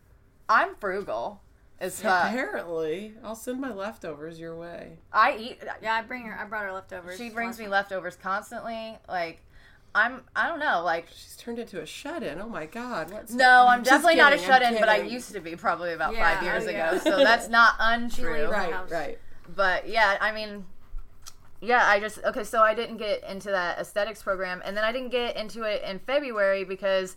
I'm 0.49 0.75
frugal. 0.77 1.41
As 1.83 2.01
fuck. 2.01 2.27
Apparently, 2.29 3.15
I'll 3.25 3.35
send 3.35 3.61
my 3.61 3.73
leftovers 3.73 4.39
your 4.39 4.55
way. 4.55 4.99
I 5.13 5.37
eat. 5.37 5.59
Yeah, 5.83 5.95
I 5.95 6.03
bring 6.03 6.23
her. 6.27 6.39
I 6.39 6.45
brought 6.45 6.63
her 6.63 6.73
leftovers. 6.73 7.19
She 7.19 7.29
brings 7.29 7.59
me 7.59 7.67
leftovers 7.67 8.15
constantly. 8.15 8.97
Like, 9.09 9.43
I'm. 9.93 10.21
I 10.37 10.47
don't 10.47 10.61
know. 10.61 10.83
Like, 10.85 11.09
She's 11.09 11.37
turned 11.37 11.59
into 11.59 11.83
a 11.83 11.87
shut-in. 11.87 12.41
Oh 12.41 12.49
my 12.49 12.67
god! 12.67 13.11
What's 13.11 13.33
no, 13.33 13.67
I'm 13.67 13.81
Just 13.81 13.91
definitely 13.91 14.15
not 14.15 14.33
a 14.33 14.39
shut 14.39 14.63
in, 14.63 14.75
but 14.79 14.89
I 14.89 14.99
used 14.99 15.33
to 15.33 15.41
be 15.41 15.57
probably 15.57 15.93
about 15.93 16.15
Yeah, 16.15 16.35
five 16.35 16.45
years 16.45 16.67
oh, 16.67 16.69
ago. 16.69 17.01
So 17.03 17.17
that's 17.25 17.49
not 17.49 17.75
untrue. 17.81 18.49
Right, 18.49 18.89
right. 18.89 19.19
But 19.57 19.89
yeah, 19.89 20.19
I 20.21 20.31
mean, 20.31 20.65
yeah, 21.61 21.85
I 21.85 21.99
just 21.99 22.23
okay. 22.23 22.45
So 22.45 22.61
I 22.61 22.75
didn't 22.75 22.99
get 22.99 23.25
into 23.29 23.51
that 23.51 23.81
aesthetics 23.81 24.23
program, 24.23 24.63
and 24.65 24.77
then 24.77 24.85
I 24.85 24.93
didn't 24.93 25.11
get 25.11 25.37
into 25.37 25.65
it 25.65 25.83
in 25.83 25.99
February 25.99 26.63
because 26.63 27.17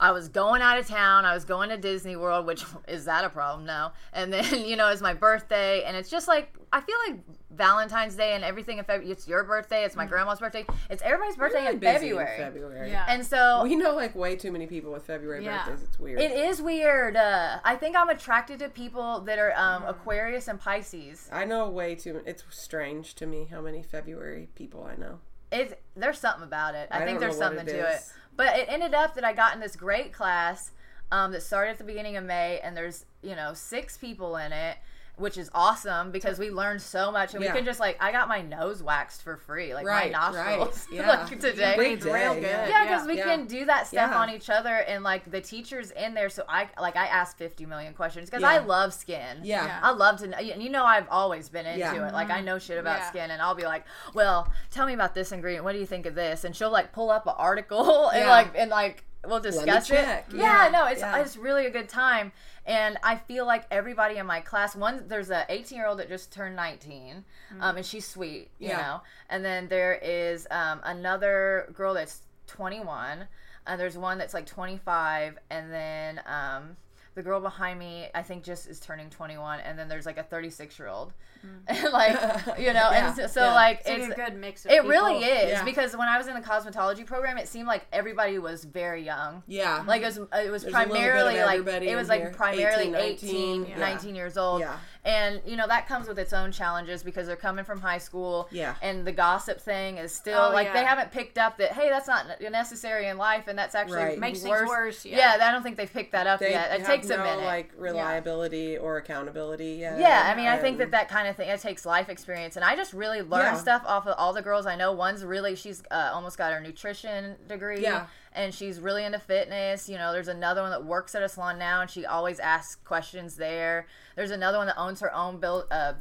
I 0.00 0.10
was 0.10 0.28
going 0.28 0.60
out 0.60 0.78
of 0.78 0.86
town. 0.88 1.24
I 1.24 1.34
was 1.34 1.44
going 1.44 1.68
to 1.70 1.76
Disney 1.76 2.16
World, 2.16 2.46
which 2.46 2.64
is 2.88 3.04
that 3.04 3.24
a 3.24 3.28
problem? 3.28 3.64
No. 3.66 3.92
And 4.12 4.32
then 4.32 4.64
you 4.66 4.76
know 4.76 4.88
it's 4.90 5.02
my 5.02 5.14
birthday, 5.14 5.84
and 5.84 5.96
it's 5.96 6.10
just 6.10 6.26
like 6.28 6.52
I 6.72 6.80
feel 6.80 6.96
like 7.08 7.20
Valentine's 7.50 8.16
Day 8.16 8.32
and 8.34 8.42
everything 8.42 8.78
in 8.78 8.84
February. 8.84 9.12
It's 9.12 9.28
your 9.28 9.44
birthday. 9.44 9.84
It's 9.84 9.94
my 9.94 10.06
grandma's 10.06 10.40
birthday. 10.40 10.66
It's 10.90 11.02
everybody's 11.02 11.36
birthday 11.36 11.60
Really 11.62 11.74
in 11.74 11.78
busy 11.78 11.92
February. 12.08 12.36
February. 12.36 12.90
Yeah. 12.90 13.04
And 13.08 13.24
so 13.24 13.60
we 13.62 13.76
know 13.76 13.94
like 13.94 14.16
way 14.16 14.34
too 14.34 14.50
many 14.50 14.66
people 14.66 14.90
with 14.92 15.04
February 15.06 15.44
Yeah. 15.44 15.64
birthdays. 15.64 15.86
It's 15.86 16.00
weird. 16.00 16.20
It 16.20 16.32
is 16.32 16.60
weird. 16.60 17.16
Uh, 17.16 17.58
I 17.64 17.76
think 17.76 17.94
I'm 17.96 18.08
attracted 18.08 18.58
to 18.58 18.68
people 18.68 19.20
that 19.20 19.38
are 19.38 19.52
um, 19.56 19.82
Mm. 19.84 19.90
Aquarius 19.90 20.48
and 20.48 20.58
Pisces. 20.60 21.28
I 21.32 21.44
know 21.44 21.68
way 21.68 21.94
too. 21.94 22.20
It's 22.26 22.42
strange 22.50 23.14
to 23.16 23.26
me 23.26 23.46
how 23.50 23.60
many 23.60 23.82
February 23.84 24.48
people 24.56 24.82
I 24.84 24.96
know. 24.96 25.20
It's 25.52 25.74
there's 25.94 26.18
something 26.18 26.42
about 26.42 26.74
it. 26.74 26.88
I, 26.90 27.02
I 27.02 27.04
think 27.04 27.20
don't 27.20 27.28
there's 27.28 27.38
know 27.38 27.46
what 27.50 27.56
something 27.58 27.74
it 27.74 27.78
to 27.78 27.88
it. 27.94 28.00
But 28.36 28.56
it 28.58 28.66
ended 28.68 28.94
up 28.94 29.14
that 29.14 29.24
I 29.24 29.32
got 29.32 29.54
in 29.54 29.60
this 29.60 29.76
great 29.76 30.12
class 30.12 30.72
um, 31.12 31.32
that 31.32 31.42
started 31.42 31.72
at 31.72 31.78
the 31.78 31.84
beginning 31.84 32.16
of 32.16 32.24
May, 32.24 32.60
and 32.60 32.76
there's 32.76 33.06
you 33.22 33.36
know 33.36 33.54
six 33.54 33.96
people 33.96 34.36
in 34.36 34.52
it. 34.52 34.78
Which 35.16 35.38
is 35.38 35.48
awesome 35.54 36.10
because 36.10 36.40
we 36.40 36.50
learned 36.50 36.82
so 36.82 37.12
much, 37.12 37.34
and 37.34 37.42
Yeah. 37.44 37.52
we 37.52 37.56
can 37.58 37.64
just 37.64 37.78
like 37.78 37.96
I 38.02 38.10
got 38.10 38.26
my 38.26 38.42
nose 38.42 38.82
waxed 38.82 39.22
for 39.22 39.36
free, 39.36 39.72
like 39.72 39.86
Right, 39.86 40.10
my 40.12 40.18
nostrils, 40.18 40.86
right, 40.90 40.92
yeah. 40.92 41.08
like 41.08 41.38
today. 41.40 41.76
Great 41.76 41.92
It's 41.98 42.04
real 42.04 42.34
good. 42.34 42.42
yeah. 42.42 42.66
Yeah, 42.68 42.84
because 42.84 43.06
we 43.06 43.18
Yeah. 43.18 43.24
can 43.26 43.46
do 43.46 43.64
that 43.66 43.86
stuff 43.86 44.10
Yeah. 44.10 44.18
on 44.18 44.28
each 44.30 44.50
other, 44.50 44.74
and 44.74 45.04
like 45.04 45.30
the 45.30 45.40
teachers 45.40 45.92
in 45.92 46.14
there. 46.14 46.28
So 46.28 46.42
I 46.48 46.68
like 46.80 46.96
I 46.96 47.06
asked 47.06 47.38
fifty 47.38 47.64
million 47.64 47.94
questions 47.94 48.28
because 48.28 48.42
Yeah. 48.42 48.48
I 48.48 48.58
love 48.58 48.92
skin. 48.92 49.38
Yeah. 49.44 49.64
Yeah. 49.64 49.78
I 49.84 49.90
love 49.92 50.18
to 50.18 50.26
know. 50.26 50.36
And 50.36 50.60
you 50.60 50.68
know, 50.70 50.84
I've 50.84 51.06
always 51.08 51.48
been 51.48 51.64
into 51.66 51.78
Yeah. 51.78 52.08
it. 52.08 52.12
Like 52.12 52.30
I 52.30 52.40
know 52.40 52.58
shit 52.58 52.78
about 52.78 52.98
Yeah. 52.98 53.08
skin, 53.10 53.30
and 53.30 53.40
I'll 53.40 53.54
be 53.54 53.66
like, 53.66 53.84
"Well, 54.14 54.48
tell 54.72 54.84
me 54.84 54.94
about 54.94 55.14
this 55.14 55.30
ingredient. 55.30 55.64
What 55.64 55.74
do 55.74 55.78
you 55.78 55.86
think 55.86 56.06
of 56.06 56.16
this?" 56.16 56.42
And 56.42 56.56
she'll 56.56 56.70
like 56.72 56.90
pull 56.92 57.12
up 57.12 57.28
an 57.28 57.34
article 57.38 58.08
and 58.10 58.24
Yeah. 58.24 58.30
like 58.32 58.50
and 58.56 58.68
like 58.68 59.04
we'll 59.26 59.40
discuss 59.40 59.90
it. 59.90 59.94
Yeah, 59.94 60.22
Yeah. 60.32 60.68
no, 60.70 60.86
it's 60.86 61.00
Yeah. 61.00 61.18
it's 61.18 61.36
really 61.36 61.66
a 61.66 61.70
good 61.70 61.88
time. 61.88 62.32
And 62.66 62.96
I 63.02 63.16
feel 63.16 63.44
like 63.46 63.66
everybody 63.70 64.16
in 64.16 64.26
my 64.26 64.40
class, 64.40 64.74
one 64.74 65.06
there's 65.08 65.30
a 65.30 65.44
18 65.48 65.76
year 65.76 65.86
old 65.86 65.98
that 65.98 66.08
just 66.08 66.32
turned 66.32 66.56
19, 66.56 67.24
um, 67.60 67.76
and 67.76 67.84
she's 67.84 68.06
sweet, 68.06 68.50
you 68.58 68.68
Yeah. 68.70 68.76
know. 68.80 69.00
And 69.28 69.44
then 69.44 69.68
there 69.68 69.94
is 70.02 70.46
um, 70.50 70.80
another 70.84 71.68
girl 71.74 71.94
that's 71.94 72.22
21, 72.46 73.26
and 73.66 73.80
there's 73.80 73.98
one 73.98 74.18
that's 74.18 74.32
like 74.34 74.46
25, 74.46 75.38
and 75.50 75.72
then 75.72 76.20
um, 76.26 76.76
the 77.14 77.22
girl 77.22 77.40
behind 77.40 77.78
me, 77.78 78.08
I 78.14 78.22
think, 78.22 78.42
just 78.42 78.68
is 78.68 78.80
turning 78.80 79.08
21, 79.10 79.60
and 79.60 79.78
then 79.78 79.88
there's 79.88 80.06
like 80.06 80.18
a 80.18 80.22
36 80.24 80.78
year 80.78 80.88
old, 80.88 81.12
mm. 81.46 81.50
and 81.68 81.84
like 81.92 82.12
you 82.58 82.72
know, 82.72 82.90
Yeah, 82.90 83.06
and 83.08 83.16
so, 83.16 83.26
so 83.26 83.44
yeah. 83.44 83.54
like 83.54 83.80
It's, 83.86 84.06
it's 84.06 84.12
a 84.12 84.16
good 84.16 84.36
mix 84.36 84.64
of 84.64 84.72
it 84.72 84.74
people. 84.82 84.90
really 84.90 85.18
is 85.24 85.50
Yeah. 85.50 85.64
because 85.64 85.96
when 85.96 86.08
I 86.08 86.18
was 86.18 86.26
in 86.26 86.34
the 86.34 86.40
cosmetology 86.40 87.06
program, 87.06 87.38
it 87.38 87.48
seemed 87.48 87.68
like 87.68 87.86
everybody 87.92 88.38
was 88.38 88.64
very 88.64 89.02
young. 89.04 89.42
Yeah. 89.46 89.84
Like 89.86 90.02
it 90.02 90.06
was, 90.06 90.16
it 90.18 90.50
was 90.50 90.62
There's 90.62 90.74
a 90.74 90.78
little 90.78 90.94
bit 90.94 91.02
of 91.02 91.02
primarily 91.02 91.40
like 91.40 91.82
it 91.82 91.96
was 91.96 92.08
like 92.08 92.20
here. 92.22 92.30
primarily 92.30 92.94
18, 92.94 92.94
18, 92.94 93.60
19, 93.62 93.78
19, 93.78 94.14
years 94.14 94.36
old. 94.36 94.60
Yeah. 94.60 94.78
And 95.04 95.42
you 95.44 95.56
know 95.56 95.66
that 95.66 95.86
comes 95.86 96.08
with 96.08 96.18
its 96.18 96.32
own 96.32 96.50
challenges 96.50 97.02
because 97.02 97.26
they're 97.26 97.36
coming 97.36 97.64
from 97.64 97.80
high 97.80 97.98
school. 97.98 98.48
Yeah. 98.50 98.74
And 98.80 99.06
the 99.06 99.12
gossip 99.12 99.60
thing 99.60 99.98
is 99.98 100.12
still 100.12 100.40
Oh, 100.40 100.50
like 100.52 100.72
they 100.72 100.82
haven't 100.84 101.12
picked 101.12 101.36
up 101.36 101.58
that 101.58 101.72
hey 101.72 101.90
that's 101.90 102.08
not 102.08 102.26
necessary 102.40 103.08
in 103.08 103.18
life 103.18 103.46
and 103.48 103.58
that's 103.58 103.74
actually 103.74 103.98
Right. 103.98 104.18
Makes 104.18 104.40
things 104.40 104.50
worse. 104.50 104.68
worse, 104.68 105.04
yeah. 105.04 105.36
Yeah. 105.38 105.46
I 105.46 105.52
don't 105.52 105.62
think 105.62 105.76
they've 105.76 105.92
picked 105.92 106.12
that 106.12 106.26
up 106.26 106.40
They 106.40 106.50
yet. 106.52 106.72
It 106.72 106.78
have 106.80 106.86
takes 106.88 107.10
a 107.10 107.18
minute. 107.18 107.44
like 107.44 107.72
reliability 107.76 108.78
or 108.78 108.96
accountability. 108.96 109.72
Yet. 109.80 109.98
Yeah, 109.98 110.22
I 110.32 110.34
mean, 110.36 110.46
I 110.46 110.56
think 110.56 110.78
that 110.78 110.90
that 110.92 111.08
kind 111.08 111.28
of 111.28 111.36
thing 111.36 111.48
it 111.48 111.60
takes 111.60 111.84
life 111.84 112.08
experience, 112.08 112.56
and 112.56 112.64
I 112.64 112.74
just 112.76 112.92
really 112.92 113.22
learned 113.22 113.56
Yeah. 113.56 113.60
stuff 113.60 113.82
off 113.86 114.06
of 114.06 114.14
all 114.18 114.32
the 114.32 114.42
girls 114.42 114.66
I 114.66 114.76
know. 114.76 114.92
One's 114.92 115.24
really 115.24 115.54
she's 115.56 115.82
uh, 115.90 116.10
almost 116.14 116.38
got 116.38 116.52
her 116.52 116.60
nutrition 116.60 117.36
degree, 117.48 117.82
Yeah. 117.82 118.06
And 118.34 118.52
she's 118.52 118.80
really 118.80 119.04
into 119.04 119.18
fitness. 119.18 119.88
You 119.88 119.96
know, 119.96 120.12
there's 120.12 120.28
another 120.28 120.62
one 120.62 120.70
that 120.70 120.84
works 120.84 121.14
at 121.14 121.22
a 121.22 121.28
salon 121.28 121.58
now, 121.58 121.80
and 121.80 121.90
she 121.90 122.04
always 122.04 122.38
asks 122.40 122.76
questions 122.76 123.36
there. 123.36 123.86
There's 124.16 124.30
another 124.30 124.58
one 124.58 124.66
that 124.66 124.78
owns 124.78 125.00
her 125.00 125.14
own 125.14 125.38
build 125.38 125.64
uh, 125.70 125.94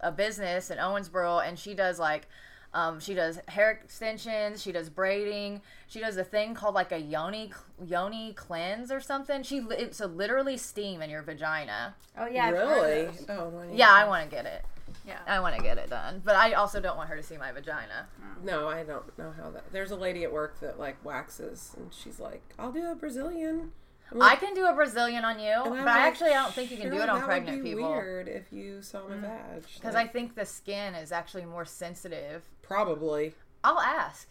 a 0.00 0.12
business 0.12 0.70
in 0.70 0.78
Owensboro, 0.78 1.46
and 1.46 1.58
she 1.58 1.74
does 1.74 1.98
like. 1.98 2.26
Um, 2.72 3.00
she 3.00 3.14
does 3.14 3.40
hair 3.48 3.72
extensions. 3.72 4.62
She 4.62 4.70
does 4.70 4.88
braiding. 4.88 5.60
She 5.88 5.98
does 5.98 6.16
a 6.16 6.22
thing 6.22 6.54
called 6.54 6.76
like 6.76 6.92
a 6.92 7.00
yoni 7.00 7.50
yoni 7.84 8.32
cleanse 8.34 8.92
or 8.92 9.00
something. 9.00 9.42
She 9.42 9.58
it's 9.70 10.00
a 10.00 10.06
literally 10.06 10.56
steam 10.56 11.02
in 11.02 11.10
your 11.10 11.22
vagina. 11.22 11.96
Oh 12.16 12.26
yeah, 12.26 12.48
really. 12.50 13.08
Oh, 13.28 13.50
do 13.50 13.58
I 13.58 13.66
need 13.66 13.76
Yeah, 13.76 13.90
I 13.90 14.06
want 14.06 14.30
to 14.30 14.36
get 14.36 14.46
it. 14.46 14.64
Yeah. 15.06 15.18
I 15.26 15.40
want 15.40 15.56
to 15.56 15.62
get 15.62 15.78
it 15.78 15.90
done, 15.90 16.22
but 16.24 16.36
I 16.36 16.52
also 16.52 16.80
don't 16.80 16.96
want 16.96 17.08
her 17.08 17.16
to 17.16 17.22
see 17.22 17.36
my 17.36 17.52
vagina. 17.52 18.06
Mm. 18.22 18.44
No, 18.44 18.68
I 18.68 18.82
don't 18.82 19.16
know 19.18 19.32
how 19.36 19.50
that. 19.50 19.72
There's 19.72 19.90
a 19.90 19.96
lady 19.96 20.24
at 20.24 20.32
work 20.32 20.60
that 20.60 20.78
like 20.78 21.02
waxes, 21.04 21.74
and 21.76 21.92
she's 21.92 22.18
like, 22.20 22.42
"I'll 22.58 22.72
do 22.72 22.90
a 22.90 22.94
Brazilian." 22.94 23.72
I'm 24.12 24.20
I 24.20 24.30
like- 24.30 24.40
can 24.40 24.54
do 24.54 24.66
a 24.66 24.72
Brazilian 24.74 25.24
on 25.24 25.38
you, 25.38 25.54
but 25.64 25.72
I'm 25.78 25.86
I 25.88 26.00
actually 26.00 26.30
I 26.30 26.42
don't 26.42 26.52
think 26.52 26.70
you 26.72 26.76
can 26.76 26.90
do 26.90 26.96
it 27.00 27.08
on 27.08 27.20
that 27.20 27.26
pregnant 27.26 27.58
would 27.58 27.64
be 27.64 27.74
people 27.76 27.90
Weird 27.90 28.26
if 28.26 28.52
you 28.52 28.82
saw 28.82 29.06
my 29.08 29.14
mm. 29.14 29.20
vag. 29.20 29.62
because 29.74 29.94
Like, 29.94 30.08
I 30.08 30.12
think 30.12 30.34
the 30.34 30.44
skin 30.44 30.94
is 30.96 31.12
actually 31.12 31.44
more 31.44 31.64
sensitive. 31.64 32.42
probably. 32.62 33.34
I'll 33.62 33.78
ask. 33.78 34.28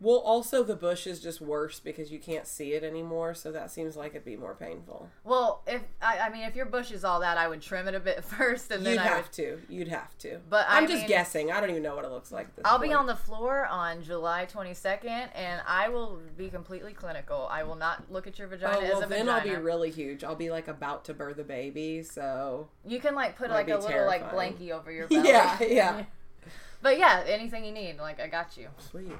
Well, 0.00 0.18
also 0.18 0.62
the 0.62 0.76
bush 0.76 1.08
is 1.08 1.20
just 1.20 1.40
worse 1.40 1.80
because 1.80 2.12
you 2.12 2.20
can't 2.20 2.46
see 2.46 2.72
it 2.74 2.84
anymore, 2.84 3.34
so 3.34 3.50
that 3.50 3.70
seems 3.72 3.96
like 3.96 4.12
it'd 4.12 4.24
be 4.24 4.36
more 4.36 4.54
painful. 4.54 5.08
Well, 5.24 5.62
if 5.66 5.82
I, 6.00 6.18
I 6.20 6.30
mean, 6.30 6.42
if 6.42 6.54
your 6.54 6.66
bush 6.66 6.92
is 6.92 7.02
all 7.04 7.18
that, 7.20 7.36
I 7.36 7.48
would 7.48 7.60
trim 7.60 7.88
it 7.88 7.96
a 7.96 8.00
bit 8.00 8.22
first, 8.36 8.70
and 8.70 8.86
then 8.86 8.92
You'd 8.94 9.00
I 9.00 9.04
have 9.06 9.24
would. 9.24 9.32
to. 9.32 9.58
You'd 9.68 9.88
have 9.88 10.16
to. 10.18 10.38
But 10.48 10.66
I 10.68 10.78
I'm 10.78 10.86
just 10.86 11.00
mean- 11.00 11.08
guessing. 11.08 11.50
I 11.50 11.60
don't 11.60 11.70
even 11.70 11.82
know 11.82 11.96
what 11.96 12.04
it 12.04 12.12
looks 12.12 12.30
like. 12.30 12.46
I'll 12.64 12.78
be 12.78 12.92
on 12.92 13.06
the 13.06 13.16
floor 13.16 13.66
on 13.66 14.02
July 14.04 14.46
22nd, 14.46 15.30
and 15.34 15.60
I 15.66 15.88
will 15.88 16.20
be 16.36 16.48
completely 16.48 16.92
clinical. 16.92 17.48
I 17.50 17.64
will 17.64 17.74
not 17.74 18.04
look 18.12 18.28
at 18.28 18.38
your 18.38 18.46
vagina 18.46 18.78
Oh 18.78 18.84
as 18.84 18.96
a 18.98 19.06
then 19.06 19.26
vagina. 19.26 19.32
I'll 19.32 19.42
be 19.42 19.56
really 19.56 19.90
huge. 19.90 20.22
I'll 20.22 20.36
be 20.36 20.50
like 20.50 20.68
about 20.68 21.04
to 21.06 21.14
birth 21.14 21.38
a 21.38 21.44
baby, 21.44 22.04
so 22.04 22.68
you 22.86 23.00
can 23.00 23.16
like 23.16 23.36
put 23.36 23.50
like 23.50 23.68
a 23.68 23.78
little 23.78 24.06
like 24.06 24.20
terrifying. 24.30 24.54
blankie 24.54 24.70
over 24.70 24.92
your 24.92 25.08
belly. 25.08 25.28
yeah, 25.28 25.60
yeah. 25.62 26.04
But 26.80 26.96
yeah, 27.00 27.24
anything 27.26 27.64
you 27.64 27.72
need, 27.72 27.98
like 27.98 28.20
I 28.20 28.28
got 28.28 28.56
you. 28.56 28.68
Sweet. 28.78 29.10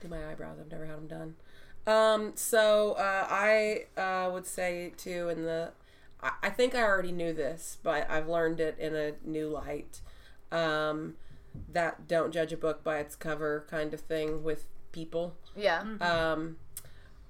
Do 0.00 0.08
my 0.08 0.30
eyebrows. 0.30 0.58
I've 0.60 0.70
never 0.70 0.86
had 0.86 0.96
them 0.96 1.06
done. 1.06 1.34
Um, 1.86 2.32
so 2.34 2.92
uh, 2.92 3.26
I 3.28 3.86
uh, 3.96 4.30
would 4.32 4.46
say 4.46 4.92
too, 4.96 5.28
in 5.28 5.44
the, 5.44 5.72
I, 6.22 6.32
I 6.42 6.50
think 6.50 6.74
I 6.74 6.82
already 6.82 7.12
knew 7.12 7.32
this, 7.32 7.78
but 7.82 8.10
I've 8.10 8.28
learned 8.28 8.60
it 8.60 8.78
in 8.78 8.94
a 8.94 9.12
new 9.24 9.48
light. 9.48 10.00
Um, 10.52 11.14
that 11.72 12.06
don't 12.06 12.32
judge 12.32 12.52
a 12.52 12.56
book 12.56 12.84
by 12.84 12.98
its 12.98 13.16
cover 13.16 13.66
kind 13.68 13.92
of 13.92 14.00
thing 14.00 14.42
with 14.42 14.66
people. 14.92 15.34
Yeah. 15.56 15.82
Um, 16.00 16.56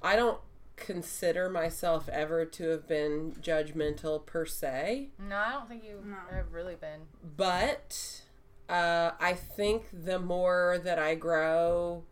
I 0.02 0.16
don't 0.16 0.40
consider 0.76 1.48
myself 1.48 2.08
ever 2.08 2.44
to 2.44 2.68
have 2.68 2.88
been 2.88 3.32
judgmental 3.40 4.24
per 4.24 4.46
se. 4.46 5.08
No, 5.18 5.36
I 5.36 5.52
don't 5.52 5.68
think 5.68 5.84
you 5.84 6.02
have 6.30 6.52
really 6.52 6.74
been. 6.74 7.00
but 7.36 8.22
uh, 8.68 9.12
I 9.20 9.34
think 9.34 9.84
the 9.92 10.18
more 10.18 10.80
that 10.82 10.98
I 10.98 11.14
grow, 11.14 12.04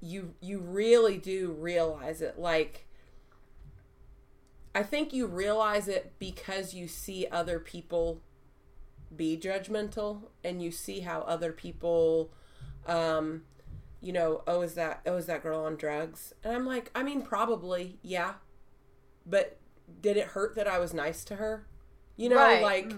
you 0.00 0.34
you 0.40 0.60
really 0.60 1.18
do 1.18 1.52
realize 1.52 2.20
it. 2.22 2.38
Like, 2.38 2.86
I 4.74 4.82
think 4.82 5.12
you 5.12 5.26
realize 5.26 5.88
it 5.88 6.14
because 6.18 6.74
you 6.74 6.86
see 6.88 7.26
other 7.30 7.58
people 7.58 8.20
be 9.14 9.36
judgmental, 9.36 10.24
and 10.44 10.62
you 10.62 10.70
see 10.70 11.00
how 11.00 11.20
other 11.22 11.50
people, 11.52 12.30
um, 12.86 13.42
you 14.00 14.12
know, 14.12 14.42
oh 14.46 14.60
is 14.60 14.74
that 14.74 15.00
oh 15.06 15.16
is 15.16 15.26
that 15.26 15.42
girl 15.42 15.64
on 15.64 15.76
drugs? 15.76 16.32
And 16.44 16.54
I'm 16.54 16.66
like, 16.66 16.90
I 16.94 17.02
mean, 17.02 17.22
probably 17.22 17.98
yeah, 18.02 18.34
but 19.26 19.58
did 20.00 20.16
it 20.16 20.28
hurt 20.28 20.54
that 20.54 20.68
I 20.68 20.78
was 20.78 20.92
nice 20.94 21.24
to 21.24 21.36
her? 21.36 21.66
You 22.16 22.28
know, 22.28 22.36
Right. 22.36 22.62
like 22.62 22.92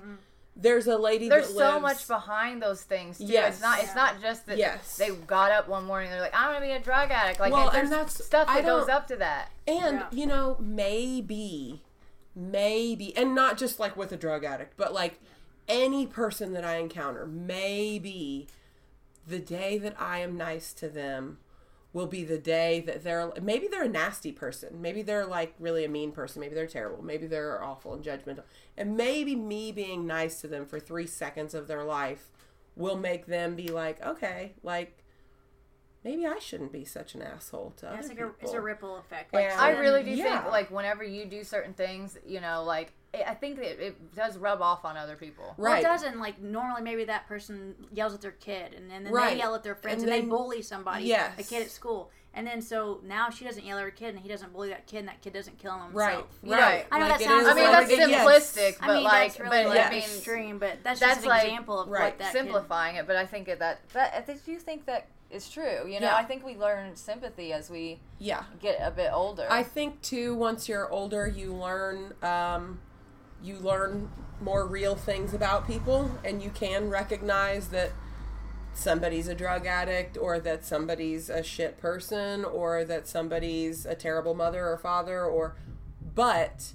there's 0.60 0.86
a 0.86 0.98
lady 0.98 1.28
There's 1.28 1.48
that 1.48 1.52
so 1.54 1.78
lives, 1.78 1.82
much 1.82 2.06
behind 2.08 2.62
those 2.62 2.82
things 2.82 3.18
too. 3.18 3.24
Yes. 3.24 3.54
It's 3.54 3.62
not. 3.62 3.78
It's 3.78 3.88
Yeah. 3.88 3.94
not 3.94 4.20
just 4.20 4.46
that 4.46 4.58
Yes. 4.58 4.96
they 4.96 5.10
got 5.10 5.50
up 5.52 5.68
one 5.68 5.84
morning. 5.84 6.08
and 6.10 6.14
They're 6.14 6.22
like, 6.22 6.34
I'm 6.38 6.52
gonna 6.54 6.66
be 6.66 6.72
a 6.72 6.80
drug 6.80 7.10
addict. 7.10 7.40
Like, 7.40 7.52
Well, 7.52 7.68
it- 7.68 7.74
and 7.74 7.76
there's 7.76 7.90
that's- 7.90 8.24
stuff 8.24 8.46
that 8.48 8.64
goes 8.64 8.88
up 8.88 9.06
to 9.08 9.16
that. 9.16 9.50
And 9.66 10.00
Yeah. 10.00 10.06
you 10.10 10.26
know, 10.26 10.56
maybe, 10.60 11.82
maybe, 12.34 13.16
and 13.16 13.34
not 13.34 13.56
just 13.58 13.80
like 13.80 13.96
with 13.96 14.12
a 14.12 14.16
drug 14.16 14.44
addict, 14.44 14.76
but 14.76 14.92
like 14.92 15.18
any 15.68 16.06
person 16.06 16.52
that 16.52 16.64
I 16.64 16.76
encounter, 16.76 17.26
maybe 17.26 18.48
the 19.26 19.38
day 19.38 19.78
that 19.78 19.94
I 20.00 20.18
am 20.18 20.36
nice 20.36 20.72
to 20.74 20.88
them 20.88 21.38
will 21.92 22.06
be 22.06 22.22
the 22.24 22.38
day 22.38 22.80
that 22.80 23.02
they're 23.02 23.32
maybe 23.42 23.66
they're 23.66 23.84
a 23.84 23.88
nasty 23.88 24.32
person. 24.32 24.80
Maybe 24.80 25.02
they're 25.02 25.26
like 25.26 25.54
really 25.58 25.84
a 25.84 25.88
mean 25.88 26.12
person. 26.12 26.40
Maybe 26.40 26.54
they're 26.54 26.66
terrible. 26.66 27.02
Maybe 27.02 27.26
they're 27.26 27.62
awful 27.62 27.94
and 27.94 28.04
judgmental. 28.04 28.44
And 28.76 28.96
maybe 28.96 29.34
me 29.34 29.72
being 29.72 30.06
nice 30.06 30.40
to 30.42 30.48
them 30.48 30.66
for 30.66 30.78
three 30.78 31.06
seconds 31.06 31.54
of 31.54 31.66
their 31.66 31.84
life 31.84 32.30
will 32.76 32.96
make 32.96 33.26
them 33.26 33.56
be 33.56 33.68
like 33.68 34.04
okay 34.04 34.52
like 34.62 34.99
maybe 36.04 36.26
i 36.26 36.38
shouldn't 36.38 36.72
be 36.72 36.84
such 36.84 37.14
an 37.14 37.22
asshole 37.22 37.72
to 37.76 37.86
Yeah, 37.86 37.90
other 37.92 37.98
it's 38.00 38.08
like 38.08 38.16
people 38.18 38.32
a, 38.40 38.44
it's 38.44 38.52
a 38.54 38.60
ripple 38.60 38.96
effect. 38.96 39.32
Like, 39.34 39.50
And- 39.50 39.60
I 39.60 39.70
really 39.70 40.02
do 40.02 40.10
yeah. 40.10 40.40
think 40.42 40.50
like 40.52 40.70
whenever 40.70 41.04
you 41.04 41.24
do 41.26 41.44
certain 41.44 41.74
things, 41.74 42.16
you 42.26 42.40
know, 42.40 42.62
like 42.64 42.92
it, 43.12 43.24
I 43.26 43.34
think 43.34 43.56
that 43.56 43.84
it 43.84 44.14
does 44.14 44.38
rub 44.38 44.62
off 44.62 44.84
on 44.84 44.96
other 44.96 45.16
people. 45.16 45.54
Well, 45.56 45.72
right 45.72 45.80
it 45.80 45.86
doesn't. 45.86 46.18
Like 46.20 46.40
normally, 46.40 46.82
maybe 46.82 47.04
that 47.04 47.26
person 47.26 47.74
yells 47.92 48.14
at 48.14 48.20
their 48.20 48.30
kid, 48.30 48.72
and, 48.72 48.88
then 48.90 49.12
Right. 49.12 49.30
they 49.34 49.38
yell 49.38 49.54
at 49.56 49.62
their 49.64 49.74
friends, 49.74 50.02
And 50.02 50.10
and, 50.12 50.22
then- 50.22 50.28
they 50.30 50.36
bully 50.36 50.62
somebody, 50.62 51.04
Yes. 51.04 51.32
a 51.38 51.42
kid 51.42 51.62
at 51.62 51.70
school, 51.72 52.10
and 52.34 52.46
then 52.46 52.62
so 52.62 53.00
now 53.02 53.28
she 53.28 53.44
doesn't 53.44 53.64
yell 53.64 53.78
at 53.78 53.82
her 53.84 53.90
kid, 53.90 54.10
and 54.14 54.20
he 54.20 54.28
doesn't 54.28 54.52
bully 54.52 54.68
that 54.68 54.86
kid, 54.86 54.98
and 55.00 55.08
that 55.08 55.20
kid 55.22 55.32
doesn't 55.32 55.58
kill 55.58 55.74
him. 55.74 55.92
right 55.92 56.24
You 56.44 56.50
know, 56.52 56.56
right 56.58 56.86
I 56.92 56.98
know 57.00 57.08
Like 57.08 57.18
that 57.18 57.24
sounds 57.26 57.46
I 57.48 57.54
mean, 57.54 57.64
like- 57.64 57.88
that's 57.88 57.98
like- 58.00 58.08
yes. 58.08 58.26
simplistic, 58.56 58.78
but 58.80 58.88
I 58.90 58.94
mean, 58.94 59.02
like, 59.04 59.28
that's 59.28 59.40
really 59.40 59.64
but 59.64 59.66
like 59.76 59.86
I 59.86 59.90
mean, 59.90 59.98
extreme, 60.02 60.58
but 60.60 60.78
that's, 60.84 61.00
that's 61.00 61.14
just 61.16 61.22
an 61.24 61.28
like- 61.30 61.44
example 61.44 61.80
of 61.80 61.88
right, 61.88 62.04
what 62.04 62.18
that 62.18 62.32
kid- 62.32 62.38
simplifying 62.38 62.96
it. 62.96 63.06
But 63.08 63.16
I 63.16 63.26
think 63.26 63.46
that 63.48 63.58
that 63.92 64.14
I 64.16 64.20
think 64.20 64.46
you 64.46 64.58
think 64.60 64.86
that 64.86 65.08
is 65.30 65.48
true. 65.48 65.86
You 65.86 66.00
know, 66.00 66.06
Yeah. 66.06 66.16
I 66.16 66.24
think 66.24 66.44
we 66.44 66.56
learn 66.56 66.96
sympathy 66.96 67.52
as 67.52 67.70
we 67.70 68.00
yeah 68.18 68.44
get 68.60 68.78
a 68.80 68.90
bit 68.90 69.10
older. 69.12 69.46
I 69.48 69.62
think 69.62 70.02
too. 70.02 70.34
Once 70.34 70.68
you're 70.68 70.90
older, 70.90 71.26
you 71.26 71.52
learn 71.54 72.14
um, 72.22 72.80
you 73.42 73.56
learn 73.56 74.10
more 74.40 74.66
real 74.66 74.94
things 74.96 75.34
about 75.34 75.66
people, 75.66 76.10
and 76.24 76.42
you 76.42 76.50
can 76.50 76.88
recognize 76.88 77.68
that 77.68 77.92
somebody's 78.72 79.28
a 79.28 79.34
drug 79.34 79.66
addict 79.66 80.16
or 80.16 80.38
that 80.40 80.64
somebody's 80.64 81.28
a 81.28 81.42
shit 81.42 81.78
person 81.78 82.44
or 82.44 82.84
that 82.84 83.06
somebody's 83.08 83.84
a 83.84 83.94
terrible 83.94 84.32
mother 84.34 84.66
or 84.68 84.78
father 84.78 85.24
or 85.24 85.56
but 86.14 86.72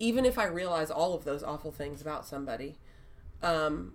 even 0.00 0.24
if 0.24 0.38
I 0.38 0.46
realize 0.46 0.90
all 0.90 1.14
of 1.14 1.24
those 1.24 1.42
awful 1.42 1.70
things 1.72 2.00
about 2.00 2.26
somebody, 2.26 2.76
um, 3.42 3.94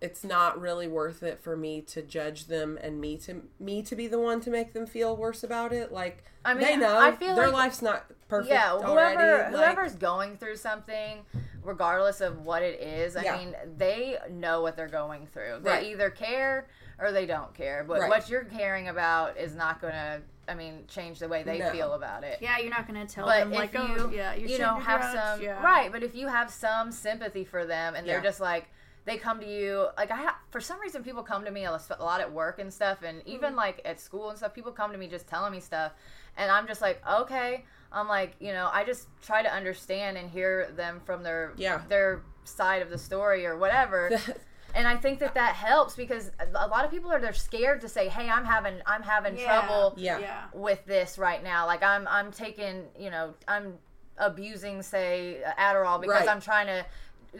it's 0.00 0.24
not 0.24 0.58
really 0.60 0.88
worth 0.88 1.22
it 1.22 1.40
for 1.40 1.56
me 1.56 1.80
to 1.82 2.00
judge 2.02 2.46
them 2.46 2.78
and 2.82 3.00
me 3.00 3.16
to 3.18 3.42
me 3.58 3.82
to 3.82 3.94
be 3.94 4.06
the 4.06 4.18
one 4.18 4.40
to 4.40 4.50
make 4.50 4.72
them 4.72 4.86
feel 4.86 5.14
worse 5.16 5.42
about 5.44 5.72
it. 5.72 5.92
Like 5.92 6.24
I 6.44 6.54
mean, 6.54 6.62
they 6.64 6.76
know 6.76 6.98
I 6.98 7.12
feel 7.12 7.34
their 7.36 7.46
like- 7.46 7.54
life's 7.54 7.82
not 7.82 8.06
perfect. 8.28 8.50
yeah 8.52 8.72
already. 8.72 9.16
whoever 9.16 9.42
like- 9.42 9.50
whoever's 9.52 9.94
going 9.96 10.36
through 10.38 10.56
something 10.56 11.18
regardless 11.62 12.20
of 12.22 12.46
what 12.46 12.62
it 12.62 12.80
is 12.80 13.16
i 13.16 13.22
Yeah. 13.24 13.36
mean 13.36 13.54
they 13.76 14.16
know 14.30 14.62
what 14.62 14.76
they're 14.76 14.88
going 14.88 15.26
through 15.26 15.58
they 15.62 15.70
Right. 15.70 15.82
either 15.88 16.08
care 16.08 16.66
or 16.98 17.12
they 17.12 17.26
don't 17.26 17.52
care 17.52 17.84
but 17.86 18.00
Right. 18.00 18.08
what 18.08 18.30
you're 18.30 18.44
caring 18.44 18.88
about 18.88 19.36
is 19.36 19.54
not 19.54 19.82
gonna 19.82 20.22
i 20.48 20.54
mean 20.54 20.84
change 20.88 21.18
the 21.18 21.28
way 21.28 21.42
they 21.42 21.58
No. 21.58 21.70
feel 21.70 21.92
about 21.92 22.24
it 22.24 22.38
Yeah, 22.40 22.56
you're 22.58 22.70
not 22.70 22.86
gonna 22.86 23.06
tell 23.06 23.26
but 23.26 23.40
them 23.40 23.52
if 23.52 23.58
like, 23.58 23.72
you, 23.74 23.80
oh, 23.98 24.10
yeah, 24.10 24.32
you, 24.34 24.46
you 24.46 24.58
know, 24.58 24.76
have 24.76 25.00
drugs. 25.02 25.18
some 25.18 25.42
yeah. 25.42 25.62
right, 25.62 25.92
but 25.92 26.02
if 26.02 26.14
you 26.14 26.28
have 26.28 26.50
some 26.50 26.90
sympathy 26.92 27.44
for 27.44 27.66
them 27.66 27.94
and 27.94 28.08
they're 28.08 28.22
just 28.22 28.40
like 28.40 28.66
they 29.06 29.16
come 29.16 29.40
to 29.40 29.46
you 29.46 29.86
like 29.96 30.10
I 30.10 30.16
ha- 30.16 30.38
for 30.50 30.60
some 30.60 30.80
reason 30.80 31.02
people 31.02 31.22
come 31.22 31.44
to 31.44 31.50
me 31.50 31.64
a 31.64 31.72
lot 32.00 32.20
at 32.20 32.32
work 32.32 32.58
and 32.58 32.72
stuff 32.72 33.02
and 33.02 33.18
Mm-hmm. 33.20 33.30
even 33.30 33.56
like 33.56 33.80
at 33.84 33.98
school 34.00 34.28
and 34.30 34.38
stuff 34.38 34.54
people 34.54 34.72
come 34.72 34.92
to 34.92 34.98
me 34.98 35.06
just 35.08 35.26
telling 35.26 35.52
me 35.52 35.60
stuff 35.60 35.92
and 36.36 36.50
I'm 36.50 36.66
just 36.66 36.80
like 36.80 37.02
okay 37.08 37.64
I'm 37.92 38.08
like 38.08 38.36
you 38.40 38.52
know 38.52 38.68
I 38.72 38.84
just 38.84 39.08
try 39.22 39.42
to 39.42 39.52
understand 39.52 40.16
and 40.18 40.30
hear 40.30 40.70
them 40.76 41.00
from 41.04 41.22
their 41.22 41.52
Yeah. 41.56 41.82
their 41.88 42.22
side 42.44 42.82
of 42.82 42.90
the 42.90 42.98
story 42.98 43.46
or 43.46 43.56
whatever 43.56 44.10
and 44.74 44.86
I 44.86 44.96
think 44.96 45.18
that 45.20 45.34
that 45.34 45.54
helps 45.54 45.96
because 45.96 46.30
a 46.54 46.68
lot 46.68 46.84
of 46.84 46.90
people 46.90 47.10
are 47.10 47.20
they're 47.20 47.32
scared 47.32 47.80
to 47.80 47.88
say 47.88 48.08
hey 48.08 48.28
I'm 48.28 48.44
having 48.44 48.74
I'm 48.86 49.02
having 49.02 49.36
Yeah. 49.38 49.44
trouble 49.46 49.94
Yeah. 49.96 50.18
Yeah. 50.18 50.44
with 50.52 50.84
this 50.84 51.18
right 51.18 51.42
now. 51.42 51.66
Like 51.66 51.82
I'm 51.82 52.06
I'm 52.06 52.30
taking, 52.32 52.84
you 52.98 53.10
know, 53.10 53.34
I'm 53.48 53.78
abusing 54.18 54.82
say 54.82 55.40
Adderall 55.58 56.00
because 56.00 56.20
Right. 56.20 56.28
I'm 56.28 56.40
trying 56.40 56.66
to 56.66 56.84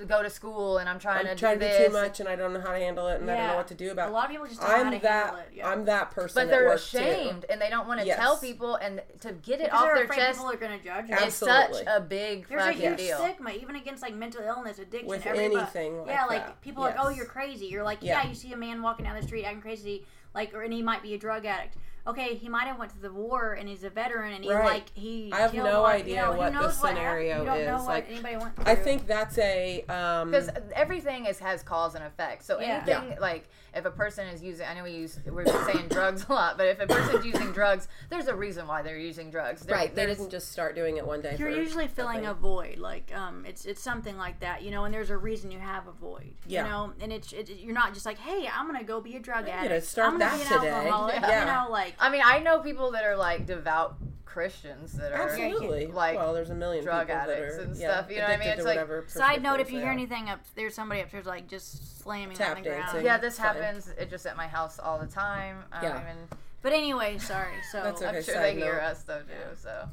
go 0.06 0.22
to 0.22 0.30
school 0.30 0.78
and 0.78 0.88
I'm 0.88 0.98
trying 1.00 1.26
I'm 1.26 1.34
to 1.34 1.40
trying 1.40 1.58
do 1.58 1.64
to 1.66 1.70
this. 1.72 1.78
do 1.78 1.86
too 1.88 1.92
much 1.92 2.20
and 2.20 2.28
I 2.28 2.36
don't 2.36 2.52
know 2.52 2.60
how 2.60 2.72
to 2.72 2.78
handle 2.78 3.08
it 3.08 3.20
and 3.20 3.30
I 3.30 3.36
don't 3.36 3.46
know 3.48 3.56
what 3.56 3.66
to 3.68 3.74
do 3.74 3.90
about 3.90 4.08
it. 4.08 4.10
A 4.10 4.14
lot 4.14 4.26
of 4.26 4.30
people 4.30 4.46
just 4.46 4.60
don't 4.60 4.70
know 4.70 4.76
how 4.76 4.82
I'm 4.84 4.92
to 4.92 4.98
that 5.00 5.24
handle 5.24 5.40
it. 5.40 5.48
Yeah. 5.54 5.68
I'm 5.68 5.84
that 5.86 6.10
person 6.12 6.42
But 6.42 6.48
they're 6.50 6.66
work, 6.66 6.76
ashamed 6.76 7.42
too. 7.42 7.46
and 7.50 7.60
they 7.60 7.70
don't 7.70 7.88
want 7.88 8.00
to 8.00 8.06
Yes. 8.06 8.18
tell 8.18 8.36
people 8.38 8.76
and 8.76 9.02
to 9.20 9.32
get 9.32 9.60
it 9.60 9.64
because 9.64 9.72
off 9.80 9.84
they're 9.86 9.94
their 9.96 10.04
afraid 10.04 10.16
chest 10.18 10.38
people 10.38 10.50
are 10.52 10.56
gonna 10.56 10.78
judge 10.78 11.08
you. 11.08 11.16
is 11.16 11.34
such 11.34 11.74
a 11.86 12.00
big 12.00 12.46
There's 12.48 12.62
a 12.66 12.72
huge 12.72 12.98
deal. 12.98 13.18
stigma, 13.18 13.50
even 13.50 13.74
against 13.76 14.02
like 14.02 14.14
mental 14.14 14.42
illness, 14.42 14.78
addiction, 14.78 15.08
With 15.08 15.26
everybody. 15.26 15.56
anything 15.56 15.98
like 15.98 16.06
yeah, 16.08 16.24
like 16.26 16.46
that. 16.46 16.60
people 16.60 16.84
are 16.84 16.90
like, 16.90 16.98
oh, 17.00 17.08
you're 17.08 17.26
crazy. 17.26 17.66
You're 17.66 17.82
like, 17.84 17.98
Yeah. 18.00 18.22
yeah. 18.22 18.28
you 18.28 18.34
see 18.36 18.52
a 18.52 18.56
man 18.56 18.82
walking 18.82 19.04
down 19.06 19.16
the 19.16 19.26
street 19.26 19.44
acting 19.44 19.60
crazy, 19.60 20.06
like, 20.34 20.54
or 20.54 20.62
and 20.62 20.72
he 20.72 20.82
might 20.82 21.02
be 21.02 21.14
a 21.14 21.18
drug 21.18 21.44
addict. 21.44 21.76
Okay, 22.06 22.34
he 22.34 22.48
might 22.48 22.64
have 22.66 22.78
went 22.78 22.90
to 22.92 22.98
the 22.98 23.12
war 23.12 23.52
and 23.52 23.68
he's 23.68 23.84
a 23.84 23.90
veteran 23.90 24.32
and 24.32 24.42
he 24.42 24.50
Right. 24.52 24.64
like 24.64 24.90
he. 24.94 25.30
I 25.32 25.40
have 25.40 25.52
killed 25.52 25.66
no 25.68 25.82
one- 25.82 25.92
idea 25.92 26.14
you 26.16 26.20
know, 26.22 26.32
what 26.38 26.52
the 26.52 26.58
knows 26.60 26.76
happened. 26.76 26.96
scenario 26.98 27.38
You 27.40 27.44
don't 27.44 27.64
know 27.66 27.76
is, 27.76 27.80
what 27.82 27.88
like, 27.88 28.10
anybody 28.10 28.36
went 28.36 28.52
I 28.64 28.74
think 28.74 29.06
that's 29.06 29.36
a 29.38 29.82
um 29.88 30.30
because 30.30 30.48
everything 30.74 31.26
is 31.26 31.38
has 31.40 31.62
cause 31.62 31.94
and 31.94 32.02
effect. 32.04 32.42
So 32.44 32.58
Yeah. 32.60 32.82
anything 32.86 33.18
like 33.20 33.48
if 33.74 33.84
a 33.84 33.90
person 33.90 34.26
is 34.28 34.42
using, 34.42 34.66
I 34.66 34.74
know 34.74 34.82
we 34.82 34.90
use 34.92 35.18
we're 35.26 35.44
saying 35.46 35.88
drugs 35.88 36.24
a 36.28 36.32
lot, 36.32 36.56
but 36.58 36.66
if 36.68 36.80
a 36.80 36.86
person's 36.86 37.24
using 37.24 37.52
drugs, 37.52 37.86
there's 38.08 38.26
a 38.28 38.34
reason 38.34 38.66
why 38.66 38.82
they're 38.82 38.96
using 38.98 39.30
drugs. 39.30 39.62
There- 39.62 39.76
right. 39.76 39.94
They 39.94 40.06
there's- 40.06 40.16
didn't 40.18 40.30
just 40.30 40.50
start 40.50 40.74
doing 40.74 40.96
it 40.96 41.06
one 41.06 41.20
day. 41.20 41.36
You're 41.38 41.50
usually 41.50 41.86
filling 41.86 42.22
nothing. 42.22 42.28
a 42.30 42.34
void, 42.34 42.78
like 42.78 43.12
um, 43.14 43.44
it's 43.46 43.66
it's 43.66 43.82
something 43.82 44.16
like 44.16 44.40
that, 44.40 44.62
you 44.62 44.70
know. 44.70 44.84
And 44.84 44.94
there's 44.94 45.10
a 45.10 45.16
reason 45.18 45.50
you 45.50 45.58
have 45.60 45.86
a 45.86 45.92
void, 45.92 46.34
Yeah. 46.46 46.64
you 46.64 46.70
know. 46.70 46.92
And 47.00 47.12
it's 47.12 47.32
it, 47.32 47.50
you're 47.50 47.74
not 47.74 47.92
just 47.94 48.06
like, 48.06 48.18
hey, 48.18 48.48
I'm 48.52 48.66
gonna 48.66 48.82
go 48.84 49.00
be 49.02 49.16
a 49.16 49.20
drug 49.20 49.44
gonna 49.46 49.58
addict. 49.58 49.86
start 49.86 50.14
I'm 50.14 50.18
gonna 50.18 50.30
that 50.30 50.48
be 50.48 50.54
an 50.54 50.60
today." 50.60 50.70
alcoholic, 50.76 51.20
Yeah. 51.20 51.40
you 51.40 51.64
know, 51.66 51.70
like 51.70 51.89
I 51.98 52.10
mean, 52.10 52.22
I 52.24 52.38
know 52.40 52.60
people 52.60 52.92
that 52.92 53.04
are 53.04 53.16
like 53.16 53.46
devout 53.46 53.96
Christians 54.24 54.92
that 54.92 55.12
are 55.12 55.22
Absolutely. 55.28 55.86
like 55.88 56.16
well, 56.16 56.32
there's 56.32 56.50
a 56.50 56.54
million 56.54 56.84
drug 56.84 57.08
people 57.08 57.20
that 57.26 57.28
addicts 57.30 57.56
are, 57.56 57.60
and 57.62 57.76
yeah, 57.76 57.92
stuff, 57.98 58.10
you 58.10 58.18
know 58.18 58.22
what 58.24 58.30
I 58.30 58.36
mean? 58.36 58.48
It's 58.48 58.58
like- 58.64 58.76
whatever 58.76 59.04
Side 59.08 59.42
note: 59.42 59.58
If 59.60 59.72
you 59.72 59.80
hear 59.80 59.90
anything 59.90 60.28
up, 60.28 60.40
there's 60.54 60.74
somebody 60.74 61.00
upstairs 61.00 61.26
like 61.26 61.48
just 61.48 62.00
slamming 62.00 62.36
Tap 62.36 62.56
on 62.56 62.62
the 62.62 62.68
ground. 62.68 63.04
Yeah, 63.04 63.18
this 63.18 63.38
Fine. 63.38 63.56
happens. 63.56 63.88
It 63.98 64.08
just 64.08 64.26
at 64.26 64.36
my 64.36 64.46
house 64.46 64.78
all 64.78 64.98
the 64.98 65.06
time. 65.06 65.64
I 65.72 65.82
Yeah. 65.82 66.00
even. 66.02 66.16
But 66.62 66.72
anyway, 66.72 67.18
sorry. 67.18 67.54
So 67.72 67.82
That's 67.82 68.02
okay. 68.02 68.18
I'm 68.18 68.22
sure 68.22 68.34
side 68.34 68.56
they 68.56 68.60
hear 68.60 68.80
us 68.80 69.02
though 69.02 69.22
too. 69.22 69.56
So 69.56 69.88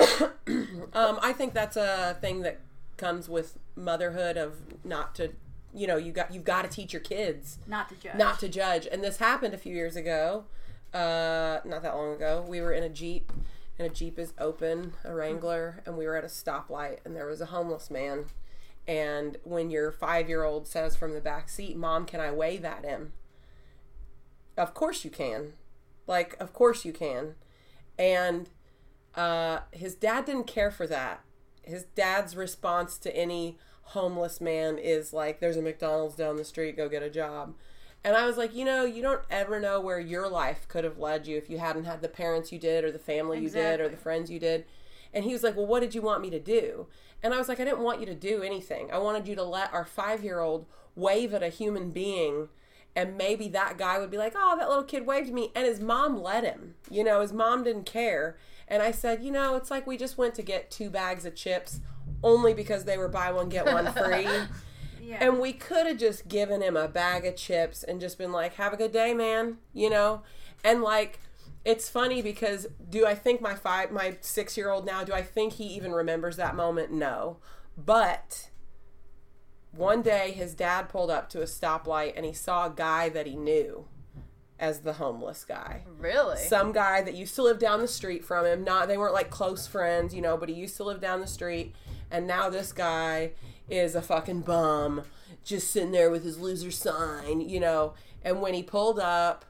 Um, 0.94 1.18
I 1.22 1.32
think 1.32 1.54
that's 1.54 1.76
a 1.76 2.16
thing 2.20 2.40
that 2.42 2.60
comes 2.96 3.28
with 3.28 3.58
motherhood 3.76 4.36
of 4.36 4.56
not 4.84 5.14
to, 5.16 5.32
you 5.74 5.86
know, 5.86 5.96
you 5.96 6.10
got 6.12 6.32
you've 6.32 6.44
got 6.44 6.62
to 6.62 6.68
teach 6.68 6.92
your 6.92 7.02
kids 7.02 7.58
not 7.66 7.88
to 7.90 7.94
judge. 7.96 8.14
not 8.16 8.38
to 8.40 8.48
judge. 8.48 8.88
And 8.90 9.04
this 9.04 9.18
happened 9.18 9.54
a 9.54 9.58
few 9.58 9.74
years 9.74 9.94
ago, 9.96 10.44
uh, 10.94 11.58
not 11.64 11.82
that 11.82 11.94
long 11.94 12.14
ago. 12.14 12.44
We 12.46 12.60
were 12.60 12.72
in 12.72 12.82
a 12.82 12.88
jeep, 12.88 13.32
and 13.78 13.86
a 13.86 13.94
jeep 13.94 14.18
is 14.18 14.32
open, 14.38 14.94
a 15.04 15.14
Wrangler, 15.14 15.82
and 15.86 15.96
we 15.96 16.06
were 16.06 16.16
at 16.16 16.24
a 16.24 16.28
stoplight, 16.28 16.98
and 17.04 17.14
there 17.14 17.26
was 17.26 17.40
a 17.40 17.46
homeless 17.46 17.90
man. 17.90 18.26
And 18.86 19.36
when 19.44 19.70
your 19.70 19.92
five 19.92 20.28
year 20.28 20.44
old 20.44 20.66
says 20.66 20.96
from 20.96 21.12
the 21.12 21.20
back 21.20 21.48
seat, 21.48 21.76
"Mom, 21.76 22.06
can 22.06 22.20
I 22.20 22.30
wave 22.32 22.64
at 22.64 22.84
him?" 22.84 23.12
Of 24.56 24.74
course 24.74 25.04
you 25.04 25.10
can, 25.10 25.52
like 26.06 26.36
of 26.40 26.52
course 26.52 26.84
you 26.84 26.92
can, 26.92 27.34
and 27.98 28.48
uh, 29.14 29.60
his 29.72 29.94
dad 29.94 30.24
didn't 30.24 30.46
care 30.46 30.70
for 30.70 30.86
that. 30.86 31.22
His 31.62 31.84
dad's 31.94 32.34
response 32.34 32.96
to 32.98 33.14
any 33.14 33.58
homeless 33.82 34.40
man 34.40 34.78
is 34.78 35.12
like, 35.12 35.38
"There's 35.38 35.58
a 35.58 35.62
McDonald's 35.62 36.16
down 36.16 36.36
the 36.36 36.44
street. 36.44 36.76
Go 36.76 36.88
get 36.88 37.02
a 37.02 37.10
job." 37.10 37.54
And 38.04 38.16
I 38.16 38.26
was 38.26 38.36
like, 38.36 38.54
you 38.54 38.64
know, 38.64 38.84
you 38.84 39.02
don't 39.02 39.22
ever 39.30 39.60
know 39.60 39.80
where 39.80 39.98
your 39.98 40.28
life 40.28 40.66
could 40.68 40.84
have 40.84 40.98
led 40.98 41.26
you 41.26 41.36
if 41.36 41.50
you 41.50 41.58
hadn't 41.58 41.84
had 41.84 42.00
the 42.00 42.08
parents 42.08 42.52
you 42.52 42.58
did, 42.58 42.84
or 42.84 42.92
the 42.92 42.98
family 42.98 43.40
you 43.40 43.50
did, 43.50 43.80
or 43.80 43.88
the 43.88 43.96
friends 43.96 44.30
you 44.30 44.38
did. 44.38 44.64
And 45.12 45.24
he 45.24 45.32
was 45.32 45.42
like, 45.42 45.56
well, 45.56 45.66
what 45.66 45.80
did 45.80 45.94
you 45.94 46.02
want 46.02 46.22
me 46.22 46.30
to 46.30 46.40
do? 46.40 46.86
And 47.22 47.34
I 47.34 47.38
was 47.38 47.48
like, 47.48 47.58
I 47.58 47.64
didn't 47.64 47.80
want 47.80 48.00
you 48.00 48.06
to 48.06 48.14
do 48.14 48.42
anything. 48.42 48.90
I 48.92 48.98
wanted 48.98 49.26
you 49.26 49.34
to 49.34 49.42
let 49.42 49.72
our 49.72 49.84
five 49.84 50.22
year 50.22 50.40
old 50.40 50.66
wave 50.94 51.34
at 51.34 51.42
a 51.42 51.48
human 51.48 51.90
being 51.90 52.48
and 52.98 53.16
maybe 53.16 53.48
that 53.48 53.78
guy 53.78 53.98
would 54.00 54.10
be 54.10 54.18
like, 54.18 54.32
"Oh, 54.34 54.56
that 54.58 54.68
little 54.68 54.82
kid 54.82 55.06
waved 55.06 55.28
at 55.28 55.34
me," 55.34 55.52
and 55.54 55.64
his 55.66 55.80
mom 55.80 56.20
let 56.20 56.42
him. 56.42 56.74
You 56.90 57.04
know, 57.04 57.20
his 57.20 57.32
mom 57.32 57.62
didn't 57.62 57.86
care. 57.86 58.36
And 58.66 58.82
I 58.82 58.90
said, 58.90 59.22
"You 59.22 59.30
know, 59.30 59.54
it's 59.54 59.70
like 59.70 59.86
we 59.86 59.96
just 59.96 60.18
went 60.18 60.34
to 60.34 60.42
get 60.42 60.68
two 60.70 60.90
bags 60.90 61.24
of 61.24 61.36
chips 61.36 61.80
only 62.24 62.54
because 62.54 62.84
they 62.84 62.98
were 62.98 63.08
buy 63.08 63.30
one 63.30 63.48
get 63.48 63.66
one 63.66 63.92
free." 63.92 64.26
Yeah. 65.08 65.24
And 65.24 65.40
we 65.40 65.54
could 65.54 65.86
have 65.86 65.96
just 65.96 66.28
given 66.28 66.60
him 66.60 66.76
a 66.76 66.86
bag 66.86 67.24
of 67.24 67.34
chips 67.34 67.82
and 67.82 67.98
just 67.98 68.18
been 68.18 68.30
like, 68.30 68.56
"Have 68.56 68.74
a 68.74 68.76
good 68.76 68.92
day, 68.92 69.14
man," 69.14 69.56
you 69.72 69.88
know? 69.88 70.22
And 70.62 70.82
like 70.82 71.20
it's 71.64 71.88
funny 71.88 72.20
because 72.20 72.66
do 72.90 73.06
I 73.06 73.14
think 73.14 73.40
my 73.40 73.54
5 73.54 73.90
my 73.90 74.18
6-year-old 74.20 74.84
now 74.84 75.04
do 75.04 75.14
I 75.14 75.22
think 75.22 75.54
he 75.54 75.64
even 75.64 75.92
remembers 75.92 76.36
that 76.36 76.54
moment? 76.54 76.92
No. 76.92 77.38
But 77.74 78.50
one 79.72 80.02
day 80.02 80.32
his 80.32 80.54
dad 80.54 80.90
pulled 80.90 81.10
up 81.10 81.30
to 81.30 81.40
a 81.40 81.46
stoplight 81.46 82.12
and 82.14 82.26
he 82.26 82.34
saw 82.34 82.66
a 82.66 82.70
guy 82.70 83.08
that 83.08 83.26
he 83.26 83.34
knew 83.34 83.88
as 84.58 84.80
the 84.80 84.94
homeless 84.94 85.44
guy 85.44 85.84
really, 85.98 86.36
some 86.36 86.72
guy 86.72 87.00
that 87.00 87.14
used 87.14 87.34
to 87.36 87.42
live 87.42 87.58
down 87.58 87.80
the 87.80 87.88
street 87.88 88.26
from 88.26 88.44
him. 88.44 88.62
Not 88.62 88.88
they 88.88 88.98
weren't 88.98 89.14
like 89.14 89.30
close 89.30 89.66
friends, 89.66 90.12
you 90.12 90.20
know, 90.20 90.36
but 90.36 90.50
he 90.50 90.54
used 90.54 90.76
to 90.76 90.84
live 90.84 91.00
down 91.00 91.20
the 91.20 91.26
street, 91.26 91.74
and 92.10 92.26
now 92.26 92.50
this 92.50 92.72
guy 92.72 93.32
is 93.68 93.94
a 93.94 94.02
fucking 94.02 94.40
bum, 94.40 95.02
just 95.44 95.70
sitting 95.70 95.92
there 95.92 96.10
with 96.10 96.24
his 96.24 96.38
loser 96.38 96.70
sign, 96.70 97.40
you 97.40 97.60
know. 97.60 97.94
And 98.24 98.40
when 98.40 98.54
he 98.54 98.62
pulled 98.62 98.98
up, 98.98 99.44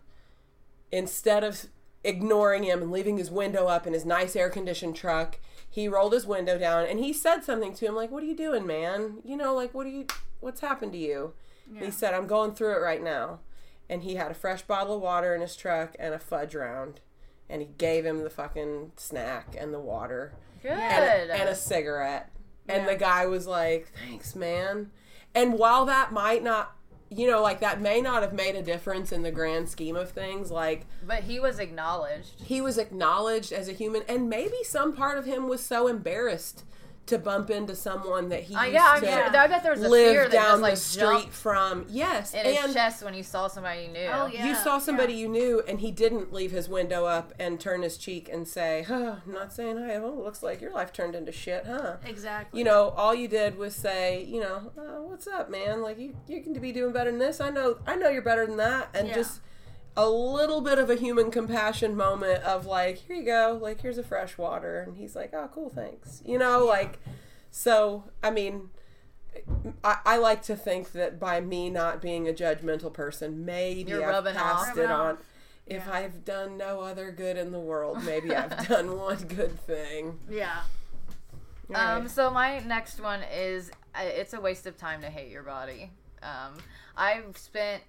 instead 0.92 1.44
of 1.44 1.66
ignoring 2.04 2.62
him 2.62 2.82
and 2.82 2.90
leaving 2.90 3.18
his 3.18 3.30
window 3.30 3.66
up 3.66 3.86
in 3.86 3.92
his 3.92 4.04
nice 4.04 4.36
air 4.36 4.50
conditioned 4.50 4.96
truck, 4.96 5.38
he 5.68 5.88
rolled 5.88 6.12
his 6.12 6.26
window 6.26 6.58
down 6.58 6.86
and 6.86 6.98
he 6.98 7.12
said 7.12 7.44
something 7.44 7.74
to 7.74 7.86
him 7.86 7.94
like, 7.94 8.10
"What 8.10 8.22
are 8.22 8.26
you 8.26 8.36
doing, 8.36 8.66
man? 8.66 9.18
You 9.24 9.36
know, 9.36 9.54
like 9.54 9.74
what 9.74 9.86
are 9.86 9.90
you? 9.90 10.06
What's 10.40 10.60
happened 10.60 10.92
to 10.92 10.98
you?" 10.98 11.34
He 11.74 11.90
said, 11.90 12.14
"I'm 12.14 12.26
going 12.26 12.52
through 12.54 12.76
it 12.76 12.80
right 12.80 13.02
now." 13.02 13.40
and 13.88 14.02
he 14.02 14.16
had 14.16 14.30
a 14.30 14.34
fresh 14.34 14.62
bottle 14.62 14.96
of 14.96 15.02
water 15.02 15.34
in 15.34 15.40
his 15.40 15.56
truck 15.56 15.96
and 15.98 16.14
a 16.14 16.18
fudge 16.18 16.54
round 16.54 17.00
and 17.48 17.62
he 17.62 17.68
gave 17.78 18.04
him 18.04 18.22
the 18.22 18.30
fucking 18.30 18.92
snack 18.96 19.56
and 19.58 19.72
the 19.72 19.80
water 19.80 20.34
good. 20.62 20.72
and, 20.72 21.30
a, 21.30 21.34
and 21.34 21.48
a 21.48 21.54
cigarette 21.54 22.30
and 22.68 22.84
Yeah. 22.84 22.92
the 22.92 22.96
guy 22.96 23.26
was 23.26 23.46
like 23.46 23.92
thanks 24.06 24.34
man 24.34 24.90
and 25.34 25.54
while 25.58 25.84
that 25.86 26.12
might 26.12 26.42
not 26.42 26.74
you 27.10 27.26
know 27.26 27.40
like 27.40 27.60
that 27.60 27.80
may 27.80 28.00
not 28.00 28.22
have 28.22 28.32
made 28.34 28.54
a 28.54 28.62
difference 28.62 29.12
in 29.12 29.22
the 29.22 29.30
grand 29.30 29.68
scheme 29.68 29.96
of 29.96 30.10
things 30.10 30.50
like 30.50 30.84
but 31.06 31.24
he 31.24 31.40
was 31.40 31.58
acknowledged. 31.58 32.40
he 32.44 32.60
was 32.60 32.76
acknowledged 32.76 33.52
as 33.52 33.68
a 33.68 33.72
human 33.72 34.02
and 34.08 34.28
maybe 34.28 34.62
some 34.62 34.92
part 34.94 35.16
of 35.16 35.24
him 35.24 35.48
was 35.48 35.64
so 35.64 35.88
embarrassed 35.88 36.64
to 37.08 37.18
bump 37.18 37.50
into 37.50 37.74
someone 37.74 38.28
that 38.30 38.42
he 38.44 38.54
Uh, 38.54 38.62
used 38.64 38.74
yeah, 38.74 38.86
I'm 38.90 39.00
to 39.00 39.06
sure. 39.06 39.36
I 39.36 39.46
bet 39.46 39.62
there 39.62 39.72
was 39.72 39.82
a 39.82 39.88
live 39.88 40.10
fear 40.10 40.22
that 40.24 40.32
down 40.32 40.50
just 40.50 40.62
like 40.62 40.74
the 40.74 40.80
street 40.80 41.32
from. 41.32 41.86
Yes, 41.88 42.34
in 42.34 42.44
his 42.44 42.64
and 42.64 42.72
chest 42.74 43.02
when 43.02 43.14
he 43.14 43.22
saw 43.22 43.48
somebody 43.48 43.82
he 43.82 43.88
knew. 43.88 44.08
Oh, 44.12 44.26
yeah. 44.26 44.46
you 44.46 44.54
saw 44.54 44.78
somebody 44.78 45.14
you 45.14 45.28
knew, 45.28 45.62
and 45.66 45.80
he 45.80 45.90
didn't 45.90 46.32
leave 46.32 46.50
his 46.50 46.68
window 46.68 47.04
up 47.06 47.32
and 47.38 47.58
turn 47.60 47.82
his 47.82 47.96
cheek 47.96 48.28
and 48.32 48.46
say, 48.46 48.84
huh, 48.86 49.16
"I'm 49.26 49.32
not 49.32 49.52
saying 49.52 49.78
hi. 49.78 49.96
Oh, 49.96 50.10
looks 50.22 50.42
like 50.42 50.60
your 50.60 50.72
life 50.72 50.92
turned 50.92 51.14
into 51.14 51.32
shit, 51.32 51.64
huh?" 51.66 51.96
Exactly. 52.04 52.58
You 52.58 52.64
know, 52.64 52.90
all 52.90 53.14
you 53.14 53.28
did 53.28 53.58
was 53.58 53.74
say, 53.74 54.22
you 54.24 54.40
know, 54.40 54.70
uh, 54.78 55.02
"What's 55.02 55.26
up, 55.26 55.50
man? 55.50 55.82
Like 55.82 55.98
you, 55.98 56.14
you 56.26 56.42
can 56.42 56.52
be 56.54 56.72
doing 56.72 56.92
better 56.92 57.10
than 57.10 57.18
this. 57.18 57.40
I 57.40 57.50
know, 57.50 57.78
I 57.86 57.96
know 57.96 58.08
you're 58.08 58.22
better 58.22 58.46
than 58.46 58.56
that." 58.58 58.88
And 58.94 59.08
Yeah. 59.08 59.14
just 59.14 59.40
a 59.98 60.08
little 60.08 60.60
bit 60.62 60.78
of 60.78 60.88
a 60.88 60.94
human 60.94 61.30
compassion 61.30 61.94
moment 61.96 62.42
of 62.44 62.64
like, 62.64 62.98
"Here 62.98 63.16
you 63.16 63.24
go. 63.24 63.58
Like 63.60 63.80
here's 63.82 63.98
a 63.98 64.02
fresh 64.02 64.38
water," 64.38 64.80
and 64.80 64.96
he's 64.96 65.14
like, 65.16 65.34
"Oh, 65.34 65.50
cool, 65.52 65.68
thanks." 65.68 66.22
You 66.24 66.38
know, 66.38 66.64
like, 66.64 66.98
so 67.50 68.04
I 68.22 68.30
mean. 68.30 68.70
I, 69.84 69.98
I 70.04 70.16
like 70.16 70.42
to 70.44 70.56
think 70.56 70.92
that 70.92 71.20
by 71.20 71.40
me 71.40 71.70
not 71.70 72.02
being 72.02 72.26
a 72.28 72.32
judgmental 72.32 72.92
person, 72.92 73.44
maybe 73.44 73.90
You're 73.90 74.10
I've 74.10 74.24
passed 74.34 74.70
off. 74.72 74.78
it 74.78 74.90
on. 74.90 75.18
If 75.66 75.86
Yeah. 75.86 75.92
I've 75.92 76.24
done 76.24 76.56
no 76.56 76.80
other 76.80 77.12
good 77.12 77.36
in 77.36 77.52
the 77.52 77.60
world, 77.60 78.02
maybe 78.04 78.34
I've 78.34 78.66
done 78.68 78.96
one 78.96 79.18
good 79.28 79.60
thing. 79.60 80.18
yeah. 80.28 80.62
Um, 81.72 82.08
so 82.08 82.30
my 82.30 82.58
next 82.60 83.00
one 83.00 83.20
is 83.32 83.70
uh, 83.94 84.00
it's 84.02 84.32
a 84.32 84.40
waste 84.40 84.66
of 84.66 84.76
time 84.76 85.02
to 85.02 85.10
hate 85.10 85.30
your 85.30 85.42
body. 85.44 85.90
Um, 86.22 86.54
I've 86.96 87.36
spent 87.36 87.82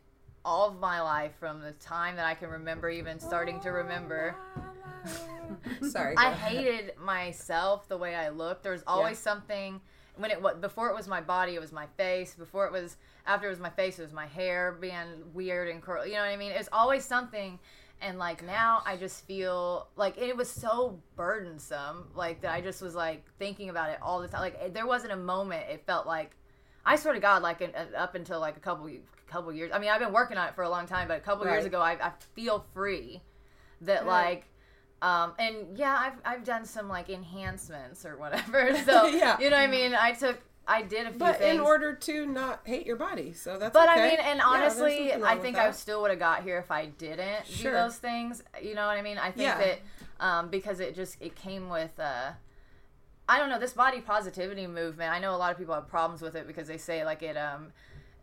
all 0.46 0.70
of 0.70 0.80
my 0.80 1.02
life 1.02 1.32
from 1.40 1.62
the 1.62 1.72
time 1.74 2.16
that 2.16 2.26
I 2.26 2.34
can 2.34 2.50
remember, 2.50 2.90
even 2.90 3.20
starting 3.20 3.60
to 3.62 3.70
remember. 3.70 4.36
Sorry. 5.90 6.16
I 6.18 6.32
hated 6.34 6.94
myself 6.98 7.88
the 7.88 7.98
way 7.98 8.16
I 8.16 8.30
looked. 8.30 8.64
There 8.64 8.72
was 8.72 8.84
always 8.88 9.18
something 9.18 9.82
when 10.18 10.32
it 10.32 10.42
was 10.42 10.58
before 10.60 10.90
it 10.90 10.96
was 10.96 11.08
my 11.08 11.22
body, 11.22 11.56
it 11.56 11.62
was 11.62 11.72
my 11.72 11.88
face. 11.98 12.36
Before 12.36 12.66
it 12.66 12.72
was 12.74 12.98
after 13.26 13.48
it 13.48 13.52
was 13.52 13.60
my 13.60 13.70
face, 13.70 14.00
it 14.00 14.04
was 14.04 14.14
my 14.14 14.28
hair 14.28 14.78
being 14.80 15.06
weird 15.34 15.70
and 15.70 15.82
curly. 15.82 16.10
You 16.10 16.16
know 16.16 16.22
what 16.22 16.30
I 16.30 16.36
mean? 16.38 16.52
It's 16.52 16.70
always 16.72 17.06
something. 17.06 17.60
And 18.02 18.18
like 18.18 18.46
now, 18.46 18.82
I 18.86 18.96
just 18.96 19.26
feel 19.26 19.88
like 19.98 20.18
it 20.18 20.36
was 20.36 20.50
so 20.50 21.00
burdensome. 21.16 22.08
Like 22.16 22.42
that, 22.42 22.54
I 22.54 22.62
just 22.62 22.82
was 22.82 22.96
like 22.96 23.26
thinking 23.40 23.70
about 23.70 23.90
it 23.90 24.00
all 24.02 24.22
the 24.22 24.28
time. 24.28 24.42
Like 24.42 24.60
it- 24.62 24.74
there 24.74 24.88
wasn't 24.88 25.14
a 25.14 25.18
moment 25.18 25.64
it 25.70 25.84
felt 25.86 26.06
like. 26.08 26.32
I 26.86 26.96
swear 26.96 27.14
to 27.14 27.20
God, 27.20 27.42
like 27.44 27.62
in, 27.62 27.72
uh, 27.76 27.86
up 27.98 28.16
until 28.16 28.40
like 28.40 28.58
a 28.58 28.62
couple 28.62 28.90
couple 29.30 29.52
years. 29.54 29.72
I 29.74 29.80
mean, 29.80 29.90
I've 29.90 30.00
been 30.00 30.14
working 30.14 30.38
on 30.38 30.48
it 30.50 30.56
for 30.56 30.64
a 30.64 30.70
long 30.70 30.86
time, 30.88 31.08
but 31.08 31.18
a 31.18 31.22
couple 31.22 31.46
years 31.46 31.66
ago, 31.66 31.80
I, 31.82 31.92
I 31.94 32.12
feel 32.36 32.66
free. 32.74 33.22
That 33.82 34.06
like 34.06 34.46
um, 35.02 35.34
and 35.40 35.78
yeah, 35.78 35.96
I've 35.98 36.20
I've 36.26 36.44
done 36.44 36.66
some 36.66 36.90
like 36.90 37.10
enhancements 37.10 38.06
or 38.06 38.18
whatever. 38.18 38.76
So 38.86 39.06
Yeah. 39.08 39.38
you 39.40 39.50
know 39.50 39.56
what 39.58 39.64
I 39.64 39.68
mean. 39.68 39.94
I 39.94 40.12
took 40.12 40.40
I 40.68 40.82
did 40.82 41.08
a 41.08 41.10
few 41.12 41.18
But 41.20 41.38
things. 41.38 41.56
in 41.56 41.60
order 41.62 41.94
to 41.96 42.26
not 42.28 42.60
hate 42.66 42.86
your 42.86 42.98
body, 42.98 43.34
so 43.34 43.58
that's. 43.58 43.74
but 43.74 43.90
okay. 43.90 44.02
I 44.02 44.10
mean, 44.10 44.20
and 44.20 44.42
honestly, 44.42 45.12
wrong 45.14 45.24
I 45.24 45.38
think. 45.38 45.58
I 45.58 45.72
still 45.72 46.02
would 46.02 46.12
have 46.12 46.20
got 46.20 46.44
here 46.44 46.60
if 46.60 46.70
I 46.70 46.88
didn't 46.88 47.48
Sure. 47.48 47.72
do 47.72 47.78
those 47.78 47.96
things. 47.98 48.44
You 48.62 48.76
know 48.76 48.86
what 48.86 48.98
I 48.98 49.02
mean? 49.02 49.18
I 49.18 49.32
think 49.32 49.48
Yeah. 49.48 49.58
that 49.58 49.80
um, 50.20 50.50
because 50.50 50.80
it 50.80 50.94
just 50.96 51.18
it 51.22 51.36
came 51.36 51.70
with. 51.70 51.98
Uh, 52.00 52.32
I 53.28 53.38
don't 53.40 53.50
know 53.50 53.60
this 53.60 53.74
body 53.74 54.02
positivity 54.02 54.68
movement. 54.68 55.12
I 55.14 55.20
know 55.20 55.34
a 55.36 55.38
lot 55.38 55.52
of 55.52 55.58
people 55.58 55.74
have 55.76 55.88
problems 55.88 56.22
with 56.22 56.36
it 56.36 56.46
because 56.48 56.68
they 56.68 56.78
say 56.78 57.06
like 57.06 57.22
it 57.24 57.38
um 57.38 57.72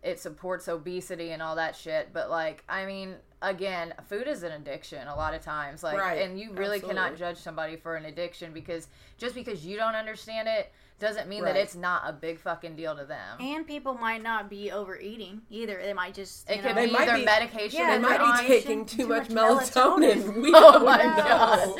it 0.03 0.19
supports 0.19 0.67
obesity 0.67 1.31
and 1.31 1.41
all 1.41 1.55
that 1.55 1.75
shit. 1.75 2.09
But 2.13 2.29
like 2.29 2.63
I 2.69 2.85
mean, 2.85 3.15
again, 3.41 3.93
food 4.09 4.27
is 4.27 4.43
an 4.43 4.51
addiction 4.51 5.07
a 5.07 5.15
lot 5.15 5.33
of 5.33 5.41
times. 5.41 5.83
Like, 5.83 5.97
Right. 5.97 6.21
and 6.21 6.39
you 6.39 6.51
really 6.53 6.77
Absolutely. 6.77 6.89
cannot 7.01 7.17
judge 7.17 7.37
somebody 7.37 7.75
for 7.75 7.95
an 7.95 8.05
addiction 8.05 8.53
because 8.53 8.87
just 9.17 9.35
because 9.35 9.65
you 9.65 9.77
don't 9.77 9.95
understand 9.95 10.47
it 10.47 10.71
doesn't 10.99 11.27
mean 11.29 11.43
Right. 11.43 11.53
that 11.53 11.59
it's 11.61 11.75
not 11.75 12.01
a 12.07 12.11
big 12.11 12.39
fucking 12.39 12.75
deal 12.75 12.95
to 12.95 13.05
them. 13.05 13.37
And 13.39 13.67
people 13.67 13.93
might 13.93 14.23
not 14.23 14.49
be 14.49 14.71
overeating 14.71 15.41
either. 15.51 15.79
They 15.79 15.93
might 15.93 16.15
just. 16.15 16.49
You 16.49 16.55
It 16.55 16.61
could 16.63 16.69
know, 16.69 16.81
They 16.81 16.85
be 16.87 16.91
might 16.93 17.05
their 17.05 17.17
be- 17.17 17.25
medication. 17.25 17.79
Yeah, 17.79 17.91
They 17.97 17.99
might 18.01 18.17
they're 18.17 18.41
be 18.41 18.47
taking 18.47 18.85
too, 18.85 18.97
too 19.03 19.07
much, 19.07 19.29
much 19.29 19.71
melatonin. 19.71 20.23
melatonin. 20.23 20.41
We 20.41 20.51
Oh 20.55 20.71
don't 20.73 20.85
my 20.85 20.97
know. 21.03 21.15
God. 21.17 21.75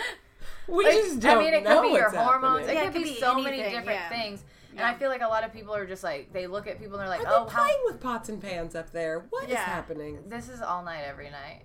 We 0.67 0.83
Like, 0.85 0.93
just 0.95 1.19
don't 1.21 1.37
I 1.37 1.41
mean, 1.41 1.53
it 1.53 1.65
could 1.65 1.81
be 1.81 1.87
your 1.89 2.03
what's 2.11 2.15
hormones. 2.17 2.67
It. 2.67 2.73
Yeah, 2.73 2.81
could, 2.81 2.89
it 2.89 2.93
could 2.93 3.03
be, 3.05 3.09
be 3.13 3.19
so 3.19 3.35
many 3.39 3.57
different 3.57 3.87
yeah. 3.87 4.09
things. 4.09 4.43
And 4.77 4.85
I 4.87 4.93
feel 4.95 5.09
like 5.09 5.21
a 5.21 5.27
lot 5.27 5.43
of 5.43 5.51
people 5.53 5.73
are 5.75 5.85
just 5.85 6.03
like 6.03 6.31
they 6.33 6.47
look 6.47 6.67
at 6.67 6.79
people 6.79 6.99
and 6.99 7.01
they're 7.01 7.17
like, 7.17 7.27
Are 7.27 7.33
"Oh, 7.33 7.45
they 7.45 7.51
how 7.51 7.63
playing 7.63 7.79
with 7.85 7.99
pots 7.99 8.29
and 8.29 8.41
pans 8.41 8.75
up 8.75 8.91
there? 8.91 9.25
What 9.29 9.45
is 9.45 9.51
Yeah. 9.51 9.63
happening? 9.63 10.23
this 10.27 10.49
is 10.49 10.61
all 10.61 10.83
night 10.83 11.03
every 11.05 11.29
night." 11.29 11.63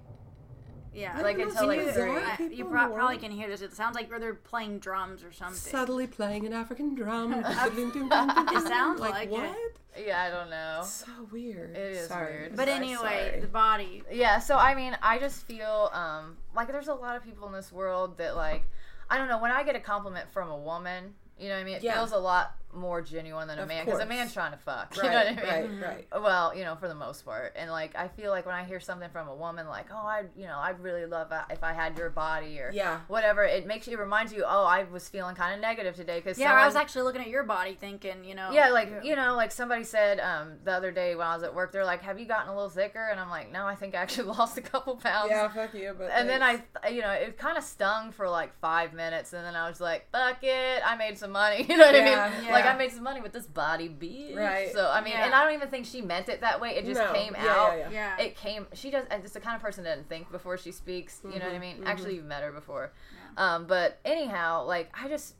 Yeah. 0.94 1.18
Like, 1.22 1.38
don't 1.38 1.48
until, 1.48 1.62
know, 1.62 1.68
like, 1.68 1.80
see 1.86 1.92
three. 1.92 2.10
other 2.10 2.20
I- 2.26 2.36
people 2.36 2.52
you 2.58 2.64
in 2.66 2.70
pro- 2.70 2.80
the 2.82 2.86
probably 2.88 2.96
world 3.14 3.20
can 3.22 3.30
hear 3.30 3.48
this. 3.48 3.62
It 3.62 3.72
sounds 3.72 3.94
like 3.94 4.10
they're 4.10 4.34
playing 4.34 4.78
drums 4.78 5.24
or 5.24 5.32
something. 5.32 5.56
subtly 5.56 6.06
playing 6.06 6.44
an 6.46 6.52
African 6.52 6.94
drum. 6.94 7.32
it 7.32 7.46
It 7.46 8.66
sounds 8.68 9.00
like 9.00 9.24
it. 9.24 9.30
what? 9.30 9.56
Yeah, 9.98 10.20
I 10.22 10.30
don't 10.30 10.50
know. 10.50 10.82
So 10.84 11.06
weird. 11.30 11.70
It 11.76 11.92
is 11.96 12.08
Sorry. 12.08 12.32
weird. 12.40 12.56
But 12.56 12.68
Sorry, 12.68 12.76
anyway, 12.76 13.28
sorry. 13.30 13.40
the 13.40 13.46
body. 13.46 14.02
Yeah, 14.10 14.38
so 14.38 14.56
I 14.56 14.74
mean, 14.74 14.96
I 15.02 15.18
just 15.18 15.46
feel 15.46 15.90
um 15.94 16.36
like 16.54 16.68
there's 16.68 16.88
a 16.88 16.94
lot 16.94 17.16
of 17.16 17.22
people 17.24 17.46
in 17.48 17.54
this 17.54 17.72
world 17.72 18.18
that 18.18 18.36
like 18.36 18.64
I 19.08 19.16
don't 19.18 19.28
know, 19.28 19.38
when 19.38 19.50
I 19.50 19.62
get 19.62 19.76
a 19.76 19.80
compliment 19.80 20.30
from 20.30 20.50
a 20.50 20.56
woman, 20.58 21.14
you 21.38 21.48
know 21.48 21.54
what 21.54 21.60
I 21.60 21.64
mean? 21.64 21.74
It 21.76 21.82
Yeah. 21.82 21.94
feels 21.94 22.12
a 22.12 22.18
lot 22.18 22.54
more 22.74 23.02
genuine 23.02 23.48
than 23.48 23.58
a 23.58 23.62
Of 23.62 23.68
man 23.68 23.84
because 23.84 24.00
a 24.00 24.06
man's 24.06 24.32
trying 24.32 24.52
to 24.52 24.58
fuck. 24.58 24.96
right, 24.96 25.04
You 25.04 25.10
know 25.10 25.16
what 25.18 25.26
I 25.26 25.60
mean? 25.62 25.80
right, 25.80 25.88
right. 26.12 26.22
Well, 26.22 26.54
you 26.56 26.64
know, 26.64 26.74
for 26.76 26.88
the 26.88 26.94
most 26.94 27.24
part, 27.24 27.52
and 27.56 27.70
like 27.70 27.94
I 27.96 28.08
feel 28.08 28.30
like 28.30 28.46
when 28.46 28.54
I 28.54 28.64
hear 28.64 28.80
something 28.80 29.10
from 29.10 29.28
a 29.28 29.34
woman, 29.34 29.66
like, 29.68 29.86
oh, 29.92 29.96
I, 30.06 30.24
you 30.36 30.46
know, 30.46 30.58
I'd 30.58 30.80
really 30.80 31.04
love 31.06 31.32
if 31.50 31.62
I 31.62 31.72
had 31.72 31.96
your 31.98 32.10
body 32.10 32.58
or 32.60 32.70
Yeah. 32.72 33.00
whatever. 33.08 33.44
It 33.44 33.66
makes 33.66 33.86
you, 33.86 33.96
it 33.96 34.00
reminds 34.00 34.32
you, 34.32 34.44
oh, 34.46 34.64
I 34.64 34.84
was 34.84 35.08
feeling 35.08 35.34
kind 35.34 35.54
of 35.54 35.60
negative 35.60 35.94
today 35.96 36.18
because 36.20 36.38
Yeah, 36.38 36.52
I 36.54 36.66
was 36.66 36.76
actually 36.76 37.02
looking 37.02 37.20
at 37.22 37.28
your 37.28 37.44
body, 37.44 37.76
thinking, 37.78 38.24
you 38.24 38.34
know. 38.34 38.50
yeah, 38.52 38.68
like 38.70 38.90
you 39.04 39.16
know, 39.16 39.34
like 39.36 39.52
somebody 39.52 39.84
said 39.84 40.20
um, 40.20 40.54
the 40.64 40.72
other 40.72 40.90
day 40.92 41.14
when 41.14 41.26
I 41.26 41.34
was 41.34 41.42
at 41.42 41.54
work, 41.54 41.72
they're 41.72 41.84
like, 41.84 42.02
"Have 42.02 42.18
you 42.18 42.26
gotten 42.26 42.48
a 42.48 42.54
little 42.54 42.70
thicker?" 42.70 43.08
And 43.10 43.18
I'm 43.20 43.30
like, 43.30 43.50
"No, 43.52 43.66
I 43.66 43.74
think 43.74 43.94
I 43.94 43.98
actually 43.98 44.28
lost 44.38 44.56
a 44.58 44.62
couple 44.62 44.96
pounds." 44.96 45.30
Yeah, 45.30 45.48
fuck 45.48 45.74
you. 45.74 45.94
But 45.96 46.10
And 46.10 46.28
then 46.28 46.42
I, 46.42 46.62
you 46.90 47.02
know, 47.02 47.10
it 47.10 47.36
kind 47.38 47.58
of 47.58 47.64
stung 47.64 48.12
for 48.12 48.28
like 48.28 48.54
five 48.60 48.92
minutes, 48.94 49.32
and 49.32 49.44
then 49.44 49.54
I 49.56 49.68
was 49.68 49.80
like, 49.80 50.08
"Fuck 50.10 50.38
it, 50.42 50.82
I 50.84 50.96
made 50.96 51.18
some 51.18 51.32
money." 51.32 51.66
You 51.72 51.76
know 51.78 51.86
what 51.86 51.94
Yeah, 51.94 52.24
I 52.24 52.30
mean? 52.36 52.44
yeah. 52.46 52.52
Like 52.52 52.61
I 52.66 52.76
made 52.76 52.92
some 52.92 53.02
money 53.04 53.20
with 53.20 53.32
this 53.32 53.46
body, 53.46 53.88
bitch. 53.88 54.36
Right. 54.36 54.72
So 54.72 54.90
I 54.90 55.00
mean, 55.00 55.12
Yeah. 55.12 55.26
and 55.26 55.34
I 55.34 55.44
don't 55.44 55.54
even 55.54 55.68
think 55.68 55.86
she 55.86 56.00
meant 56.02 56.28
it 56.28 56.40
that 56.42 56.60
way. 56.60 56.76
It 56.76 56.84
just 56.84 57.00
No. 57.00 57.12
came 57.12 57.34
Yeah, 57.34 57.46
out. 57.48 57.72
yeah, 57.78 57.88
yeah. 57.90 58.16
Yeah. 58.18 58.24
It 58.24 58.36
came. 58.36 58.66
She 58.74 58.90
does. 58.90 59.06
It's 59.10 59.32
the 59.32 59.40
kind 59.40 59.56
of 59.56 59.62
person 59.62 59.84
that 59.84 59.90
doesn't 59.90 60.08
think 60.08 60.30
before 60.30 60.56
she 60.58 60.72
speaks. 60.72 61.20
You 61.24 61.30
know 61.38 61.46
what 61.46 61.54
I 61.54 61.58
Mm-hmm, 61.58 61.60
mean? 61.60 61.84
Actually, 61.86 62.16
you've 62.16 62.24
met 62.24 62.42
her 62.42 62.52
before. 62.52 62.92
Um, 63.36 63.66
but 63.66 63.98
anyhow, 64.04 64.64
like 64.64 64.90
I 64.98 65.08
just. 65.08 65.34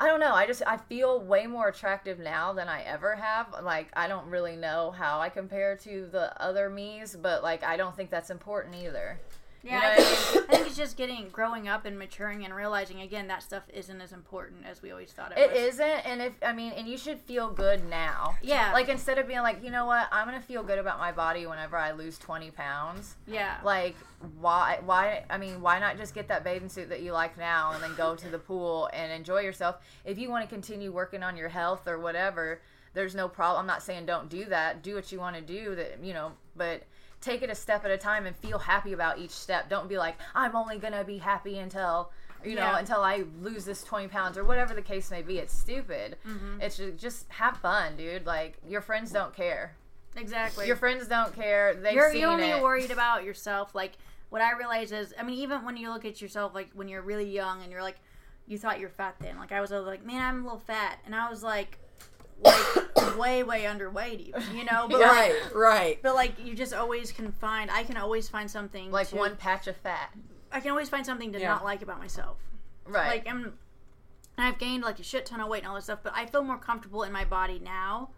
I 0.00 0.06
don't 0.06 0.20
know. 0.20 0.32
I 0.32 0.46
just 0.46 0.62
I 0.64 0.76
feel 0.76 1.18
way 1.20 1.48
more 1.48 1.66
attractive 1.66 2.20
now 2.20 2.52
than 2.52 2.68
I 2.68 2.82
ever 2.82 3.16
have. 3.16 3.48
Like 3.64 3.88
I 3.96 4.06
don't 4.06 4.28
really 4.30 4.54
know 4.54 4.92
how 4.92 5.18
I 5.18 5.28
compare 5.28 5.74
to 5.78 6.06
the 6.12 6.40
other 6.40 6.70
me's, 6.70 7.16
but 7.16 7.42
like 7.42 7.64
I 7.64 7.76
don't 7.76 7.96
think 7.96 8.08
that's 8.08 8.30
important 8.30 8.76
either. 8.76 9.18
Yeah, 9.62 9.74
You 9.74 9.80
know 9.80 9.92
I, 9.92 9.96
think, 10.04 10.50
I 10.50 10.54
think 10.54 10.66
it's 10.68 10.76
just 10.76 10.96
getting, 10.96 11.28
growing 11.30 11.68
up 11.68 11.84
and 11.84 11.98
maturing 11.98 12.44
and 12.44 12.54
realizing 12.54 13.00
again 13.00 13.26
that 13.28 13.42
stuff 13.42 13.64
isn't 13.72 14.00
as 14.00 14.12
important 14.12 14.64
as 14.66 14.82
we 14.82 14.90
always 14.90 15.10
thought 15.12 15.32
it, 15.32 15.38
It 15.38 15.50
was. 15.50 15.74
isn't, 15.74 16.06
and 16.06 16.22
if 16.22 16.32
I 16.42 16.52
mean, 16.52 16.72
and 16.72 16.86
you 16.88 16.96
should 16.96 17.18
feel 17.20 17.50
good 17.50 17.88
now. 17.88 18.36
Yeah. 18.42 18.72
Like 18.72 18.88
instead 18.88 19.18
of 19.18 19.26
being 19.26 19.40
like, 19.40 19.62
you 19.64 19.70
know 19.70 19.86
what, 19.86 20.08
I'm 20.12 20.26
gonna 20.26 20.40
feel 20.40 20.62
good 20.62 20.78
about 20.78 20.98
my 20.98 21.12
body 21.12 21.46
whenever 21.46 21.76
I 21.76 21.92
lose 21.92 22.18
20 22.18 22.50
pounds. 22.52 23.16
Yeah. 23.26 23.56
Like, 23.64 23.96
why? 24.40 24.78
Why? 24.84 25.24
I 25.30 25.38
mean, 25.38 25.60
why 25.60 25.78
not 25.78 25.96
just 25.96 26.14
get 26.14 26.28
that 26.28 26.44
bathing 26.44 26.68
suit 26.68 26.88
that 26.88 27.02
you 27.02 27.12
like 27.12 27.36
now 27.38 27.72
and 27.72 27.82
then 27.82 27.94
go 27.96 28.14
to 28.14 28.28
the 28.28 28.38
pool 28.38 28.88
and 28.92 29.12
enjoy 29.12 29.40
yourself? 29.40 29.76
If 30.04 30.18
you 30.18 30.30
want 30.30 30.44
to 30.44 30.48
continue 30.48 30.92
working 30.92 31.22
on 31.22 31.36
your 31.36 31.48
health 31.48 31.86
or 31.86 31.98
whatever, 31.98 32.60
there's 32.94 33.14
no 33.14 33.28
problem. 33.28 33.60
I'm 33.60 33.66
not 33.66 33.82
saying 33.82 34.06
don't 34.06 34.28
do 34.28 34.44
that. 34.46 34.82
Do 34.82 34.94
what 34.94 35.12
you 35.12 35.18
want 35.18 35.36
to 35.36 35.42
do. 35.42 35.74
That 35.74 35.98
you 36.02 36.14
know, 36.14 36.32
but 36.56 36.82
take 37.20 37.42
it 37.42 37.50
a 37.50 37.54
step 37.54 37.84
at 37.84 37.90
a 37.90 37.98
time 37.98 38.26
and 38.26 38.36
feel 38.36 38.58
happy 38.58 38.92
about 38.92 39.18
each 39.18 39.30
step. 39.32 39.68
Don't 39.68 39.88
be 39.88 39.98
like, 39.98 40.16
I'm 40.34 40.54
only 40.54 40.78
gonna 40.78 41.04
be 41.04 41.18
happy 41.18 41.58
until 41.58 42.10
you 42.44 42.54
know 42.54 42.62
Yeah. 42.62 42.78
until 42.78 43.00
I 43.00 43.24
lose 43.40 43.64
this 43.64 43.82
20 43.82 44.08
pounds 44.08 44.38
or 44.38 44.44
whatever 44.44 44.72
the 44.74 44.82
case 44.82 45.10
may 45.10 45.22
be. 45.22 45.38
It's 45.38 45.52
stupid. 45.56 46.16
Mm-hmm. 46.26 46.60
It's 46.60 46.76
just, 46.76 46.96
just 46.98 47.26
have 47.30 47.56
fun, 47.56 47.96
dude. 47.96 48.26
Like 48.26 48.58
your 48.66 48.80
friends 48.80 49.10
don't 49.10 49.34
care. 49.34 49.74
exactly. 50.16 50.66
Your 50.66 50.76
friends 50.76 51.08
don't 51.08 51.34
care. 51.34 51.74
They've 51.74 51.92
you're, 51.94 52.10
seen 52.12 52.20
you're 52.20 52.30
only 52.30 52.50
it. 52.50 52.62
worried 52.62 52.90
about 52.90 53.24
yourself. 53.24 53.74
Like 53.74 53.92
what 54.30 54.42
I 54.42 54.52
realize 54.56 54.92
is, 54.92 55.12
I 55.18 55.22
mean, 55.22 55.38
even 55.38 55.64
when 55.64 55.76
you 55.76 55.90
look 55.90 56.04
at 56.04 56.20
yourself, 56.22 56.54
like 56.54 56.68
when 56.74 56.86
you're 56.88 57.02
really 57.02 57.28
young 57.28 57.62
and 57.62 57.72
you're 57.72 57.82
like, 57.82 57.96
you 58.46 58.56
thought 58.58 58.78
you're 58.80 58.88
fat 58.88 59.16
then. 59.20 59.36
Like 59.38 59.52
I 59.52 59.60
was 59.60 59.70
like, 59.70 60.04
man, 60.06 60.22
I'm 60.22 60.40
a 60.40 60.44
little 60.44 60.58
fat, 60.60 60.98
and 61.04 61.14
I 61.14 61.28
was 61.28 61.42
like, 61.42 61.78
like 62.42 63.16
way, 63.18 63.42
way 63.42 63.62
underweight, 63.62 64.28
even. 64.28 64.42
You 64.56 64.64
know, 64.64 64.86
but 64.88 65.00
like, 65.00 65.10
right, 65.10 65.40
right. 65.54 65.98
but 66.02 66.14
like 66.14 66.34
you 66.44 66.54
just 66.54 66.72
always 66.74 67.12
can 67.12 67.32
find. 67.32 67.70
I 67.70 67.82
can 67.84 67.96
always 67.96 68.28
find 68.28 68.50
something 68.50 68.90
like 68.90 69.08
to- 69.08 69.16
one 69.16 69.36
patch 69.36 69.66
of 69.66 69.76
fat. 69.76 70.12
I 70.50 70.60
can 70.60 70.70
always 70.70 70.88
find 70.88 71.04
something 71.04 71.32
to 71.32 71.40
Yeah. 71.40 71.48
not 71.48 71.64
like 71.64 71.82
about 71.82 71.98
myself. 71.98 72.38
Right. 72.86 73.08
Like 73.08 73.28
I'm, 73.28 73.52
I've 74.38 74.58
gained 74.58 74.82
like 74.82 74.98
a 74.98 75.02
shit 75.02 75.26
ton 75.26 75.40
of 75.40 75.48
weight 75.48 75.58
and 75.58 75.68
all 75.68 75.74
this 75.74 75.84
stuff, 75.84 75.98
but 76.02 76.12
I 76.14 76.24
feel 76.26 76.42
more 76.42 76.56
comfortable 76.58 77.02
in 77.02 77.12
my 77.12 77.24
body 77.24 77.60
now 77.62 78.10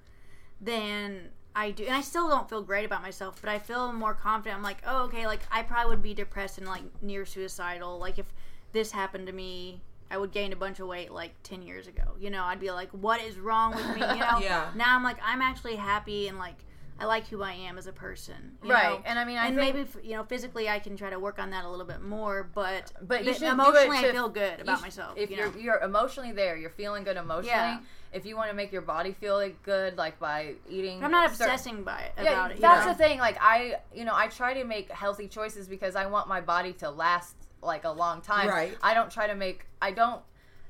than 0.60 1.30
I 1.56 1.72
do. 1.72 1.84
And 1.84 1.94
I 1.94 2.02
still 2.02 2.28
don't 2.28 2.48
feel 2.48 2.62
great 2.62 2.84
about 2.84 3.02
myself, 3.02 3.40
but 3.40 3.50
I 3.50 3.58
feel 3.58 3.92
more 3.92 4.14
confident. 4.14 4.56
I'm 4.56 4.62
like, 4.62 4.82
oh, 4.86 5.04
okay, 5.06 5.26
like 5.26 5.40
I 5.50 5.62
probably 5.62 5.90
would 5.90 6.02
be 6.02 6.14
depressed 6.14 6.58
and 6.58 6.66
like 6.68 6.82
near 7.02 7.24
suicidal. 7.24 7.98
Like 7.98 8.18
if 8.18 8.26
this 8.72 8.92
happened 8.92 9.26
to 9.26 9.32
me, 9.32 9.80
I 10.10 10.18
would 10.18 10.32
gain 10.32 10.52
a 10.52 10.56
bunch 10.56 10.80
of 10.80 10.88
weight 10.88 11.12
like 11.12 11.32
10 11.44 11.62
years 11.62 11.86
ago. 11.86 12.02
You 12.18 12.30
know, 12.30 12.42
I'd 12.44 12.58
be 12.60 12.70
like, 12.70 12.90
what 12.90 13.20
is 13.22 13.38
wrong 13.38 13.74
with 13.74 13.86
me? 13.94 14.00
You 14.00 14.00
know? 14.20 14.38
Yeah. 14.40 14.70
Now 14.74 14.96
I'm 14.96 15.04
like, 15.04 15.18
I'm 15.24 15.40
actually 15.40 15.76
happy 15.76 16.26
and 16.28 16.38
like, 16.38 16.56
I 16.98 17.06
like 17.06 17.28
who 17.28 17.42
I 17.42 17.52
am 17.52 17.78
as 17.78 17.86
a 17.86 17.92
person. 17.92 18.58
you 18.62 18.70
Right. 18.70 18.90
know? 18.90 19.02
And 19.06 19.18
I 19.18 19.24
mean, 19.24 19.38
I 19.38 19.46
and 19.46 19.56
maybe, 19.56 19.86
you 20.02 20.12
know, 20.16 20.24
physically 20.24 20.68
I 20.68 20.80
can 20.80 20.96
try 20.96 21.08
to 21.10 21.18
work 21.18 21.38
on 21.38 21.50
that 21.50 21.64
a 21.64 21.68
little 21.70 21.86
bit 21.86 22.02
more, 22.02 22.50
but, 22.54 22.92
But 22.98 23.24
but 23.24 23.42
emotionally 23.42 23.96
I 23.98 24.10
feel 24.12 24.28
good 24.28 24.60
about 24.60 24.82
myself. 24.82 25.16
If 25.16 25.30
you 25.30 25.36
you're 25.38 25.52
know? 25.52 25.58
you're 25.58 25.78
emotionally 25.80 26.32
there, 26.32 26.56
you're 26.58 26.68
feeling 26.70 27.04
good 27.04 27.16
emotionally. 27.16 27.46
Yeah. 27.48 27.78
If 28.12 28.26
you 28.26 28.36
want 28.36 28.50
to 28.50 28.56
make 28.56 28.72
your 28.72 28.82
body 28.82 29.12
feel 29.12 29.36
like 29.36 29.62
good, 29.62 29.96
like 29.96 30.18
by 30.18 30.54
eating, 30.68 31.02
I'm 31.02 31.12
not 31.12 31.30
certain- 31.30 31.46
obsessing 31.54 31.84
by 31.84 32.00
it, 32.00 32.12
Yeah, 32.22 32.32
about 32.32 32.50
it. 32.50 32.60
that's 32.60 32.84
know? 32.84 32.92
the 32.92 32.98
thing. 32.98 33.18
Like 33.20 33.38
I, 33.40 33.76
you 33.94 34.04
know, 34.04 34.14
I 34.14 34.26
try 34.26 34.52
to 34.54 34.64
make 34.64 34.90
healthy 34.90 35.28
choices 35.28 35.68
because 35.68 35.94
I 35.96 36.04
want 36.06 36.28
my 36.28 36.40
body 36.40 36.72
to 36.74 36.90
last 36.90 37.36
like 37.62 37.84
a 37.84 37.90
long 37.90 38.20
time. 38.20 38.48
Right. 38.48 38.76
I 38.82 38.94
don't 38.94 39.10
try 39.10 39.26
to 39.26 39.34
make. 39.34 39.66
I 39.80 39.90
don't. 39.90 40.20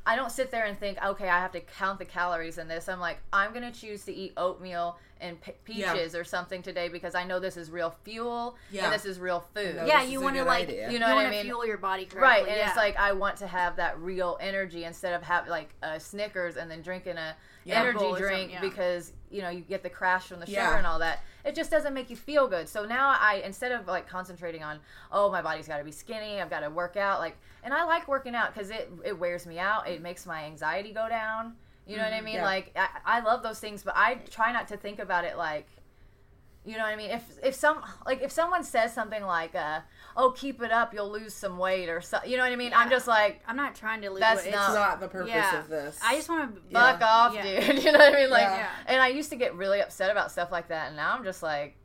I 0.06 0.16
don't 0.16 0.32
sit 0.32 0.50
there 0.50 0.64
and 0.64 0.78
think, 0.78 0.96
okay, 1.04 1.28
I 1.28 1.38
have 1.38 1.52
to 1.52 1.60
count 1.60 1.98
the 1.98 2.06
calories 2.06 2.56
in 2.56 2.68
this. 2.68 2.88
I'm 2.88 3.00
like, 3.00 3.18
I'm 3.32 3.52
gonna 3.52 3.70
choose 3.70 4.04
to 4.06 4.12
eat 4.12 4.32
oatmeal 4.36 4.98
and 5.20 5.40
pe- 5.40 5.54
Yeah. 5.66 5.92
peaches 5.92 6.14
or 6.14 6.24
something 6.24 6.62
today 6.62 6.88
because 6.88 7.14
I 7.14 7.24
know 7.24 7.38
this 7.38 7.56
is 7.56 7.70
real 7.70 7.90
fuel 8.04 8.56
Yeah. 8.70 8.84
and 8.84 8.92
this 8.94 9.04
is 9.04 9.18
real 9.20 9.40
food. 9.40 9.76
No, 9.76 9.84
Yeah, 9.84 10.02
you 10.02 10.20
want 10.20 10.36
to 10.36 10.44
like, 10.44 10.68
idea. 10.68 10.86
you, 10.86 10.94
You 10.94 10.98
know 10.98 11.06
what 11.06 11.12
I 11.12 11.14
want 11.16 11.26
to 11.26 11.30
mean? 11.32 11.44
fuel 11.44 11.66
your 11.66 11.76
body 11.78 12.04
correctly. 12.06 12.22
Right, 12.22 12.46
and 12.48 12.56
yeah. 12.56 12.68
it's 12.68 12.76
like 12.76 12.96
I 12.96 13.12
want 13.12 13.36
to 13.38 13.46
have 13.46 13.76
that 13.76 13.98
real 14.00 14.38
energy 14.40 14.84
instead 14.84 15.12
of 15.14 15.22
have 15.22 15.46
like 15.48 15.74
a 15.82 16.00
Snickers 16.00 16.56
and 16.56 16.70
then 16.70 16.82
drinking 16.82 17.18
a 17.18 17.36
Yeah. 17.64 17.80
energy 17.80 18.12
drink 18.16 18.52
yeah. 18.52 18.60
because 18.60 19.12
you 19.30 19.42
know 19.42 19.50
you 19.50 19.60
get 19.60 19.82
the 19.82 19.90
crash 19.90 20.26
from 20.28 20.40
the 20.40 20.46
sugar 20.46 20.58
Yeah. 20.58 20.78
and 20.78 20.86
all 20.86 20.98
that. 21.00 21.20
It 21.44 21.54
just 21.54 21.70
doesn't 21.70 21.94
make 21.94 22.10
you 22.10 22.16
feel 22.16 22.48
good. 22.48 22.68
So 22.68 22.84
now 22.84 23.16
I 23.20 23.42
instead 23.44 23.72
of 23.72 23.86
like 23.86 24.08
concentrating 24.08 24.62
on 24.62 24.80
oh 25.12 25.30
my 25.30 25.42
body's 25.42 25.68
got 25.68 25.78
to 25.78 25.84
be 25.84 25.92
skinny, 25.92 26.40
I've 26.40 26.50
got 26.50 26.60
to 26.60 26.70
work 26.70 26.96
out 26.96 27.20
like, 27.20 27.36
and 27.62 27.72
I 27.74 27.84
like 27.84 28.08
working 28.08 28.34
out 28.34 28.52
because 28.54 28.70
it 28.70 28.90
it 29.04 29.18
wears 29.18 29.46
me 29.46 29.58
out. 29.58 29.86
It 29.88 30.00
makes 30.00 30.24
my 30.26 30.44
anxiety 30.44 30.92
go 30.92 31.08
down. 31.08 31.56
You 31.90 31.96
know 31.96 32.04
what 32.04 32.12
I 32.12 32.20
mean? 32.20 32.34
Yeah. 32.36 32.44
Like 32.44 32.76
I, 32.76 33.18
I 33.18 33.20
love 33.20 33.42
those 33.42 33.58
things, 33.60 33.82
but 33.82 33.94
I 33.96 34.14
try 34.30 34.52
not 34.52 34.68
to 34.68 34.76
think 34.76 34.98
about 34.98 35.24
it 35.24 35.36
like 35.36 35.66
you 36.62 36.76
know 36.76 36.82
what 36.82 36.92
I 36.92 36.96
mean? 36.96 37.10
If 37.10 37.22
if 37.42 37.54
some 37.54 37.82
like 38.04 38.20
if 38.22 38.30
someone 38.30 38.62
says 38.64 38.92
something 38.92 39.24
like, 39.24 39.54
uh, 39.54 39.80
"Oh, 40.14 40.30
keep 40.32 40.60
it 40.62 40.70
up, 40.70 40.92
you'll 40.92 41.10
lose 41.10 41.32
some 41.32 41.56
weight," 41.56 41.88
or 41.88 42.02
so, 42.02 42.18
you 42.26 42.36
know 42.36 42.42
what 42.42 42.52
I 42.52 42.56
mean? 42.56 42.72
I'm 42.74 42.90
just 42.90 43.08
like, 43.08 43.40
I'm 43.48 43.56
not 43.56 43.74
trying 43.74 44.02
to 44.02 44.10
lose 44.10 44.20
That's 44.20 44.44
weight. 44.44 44.52
not- 44.52 44.66
It's 44.68 44.74
not 44.74 45.00
the 45.00 45.08
purpose 45.08 45.30
yeah. 45.30 45.58
of 45.58 45.68
this. 45.70 45.98
I 46.04 46.16
just 46.16 46.28
want 46.28 46.54
to 46.54 46.60
Yeah. 46.68 46.92
"Fuck 46.98 47.00
off, 47.02 47.34
Yeah. 47.34 47.42
dude." 47.72 47.78
You 47.84 47.92
know 47.92 47.98
what 47.98 48.14
I 48.14 48.20
mean? 48.20 48.28
Like, 48.30 48.42
Yeah. 48.42 48.56
Yeah. 48.58 48.68
and 48.88 49.00
I 49.00 49.08
used 49.08 49.30
to 49.30 49.36
get 49.36 49.54
really 49.56 49.80
upset 49.80 50.10
about 50.10 50.30
stuff 50.32 50.52
like 50.52 50.68
that, 50.68 50.88
and 50.88 50.96
now 50.96 51.14
I'm 51.14 51.24
just 51.24 51.42
like, 51.42 51.76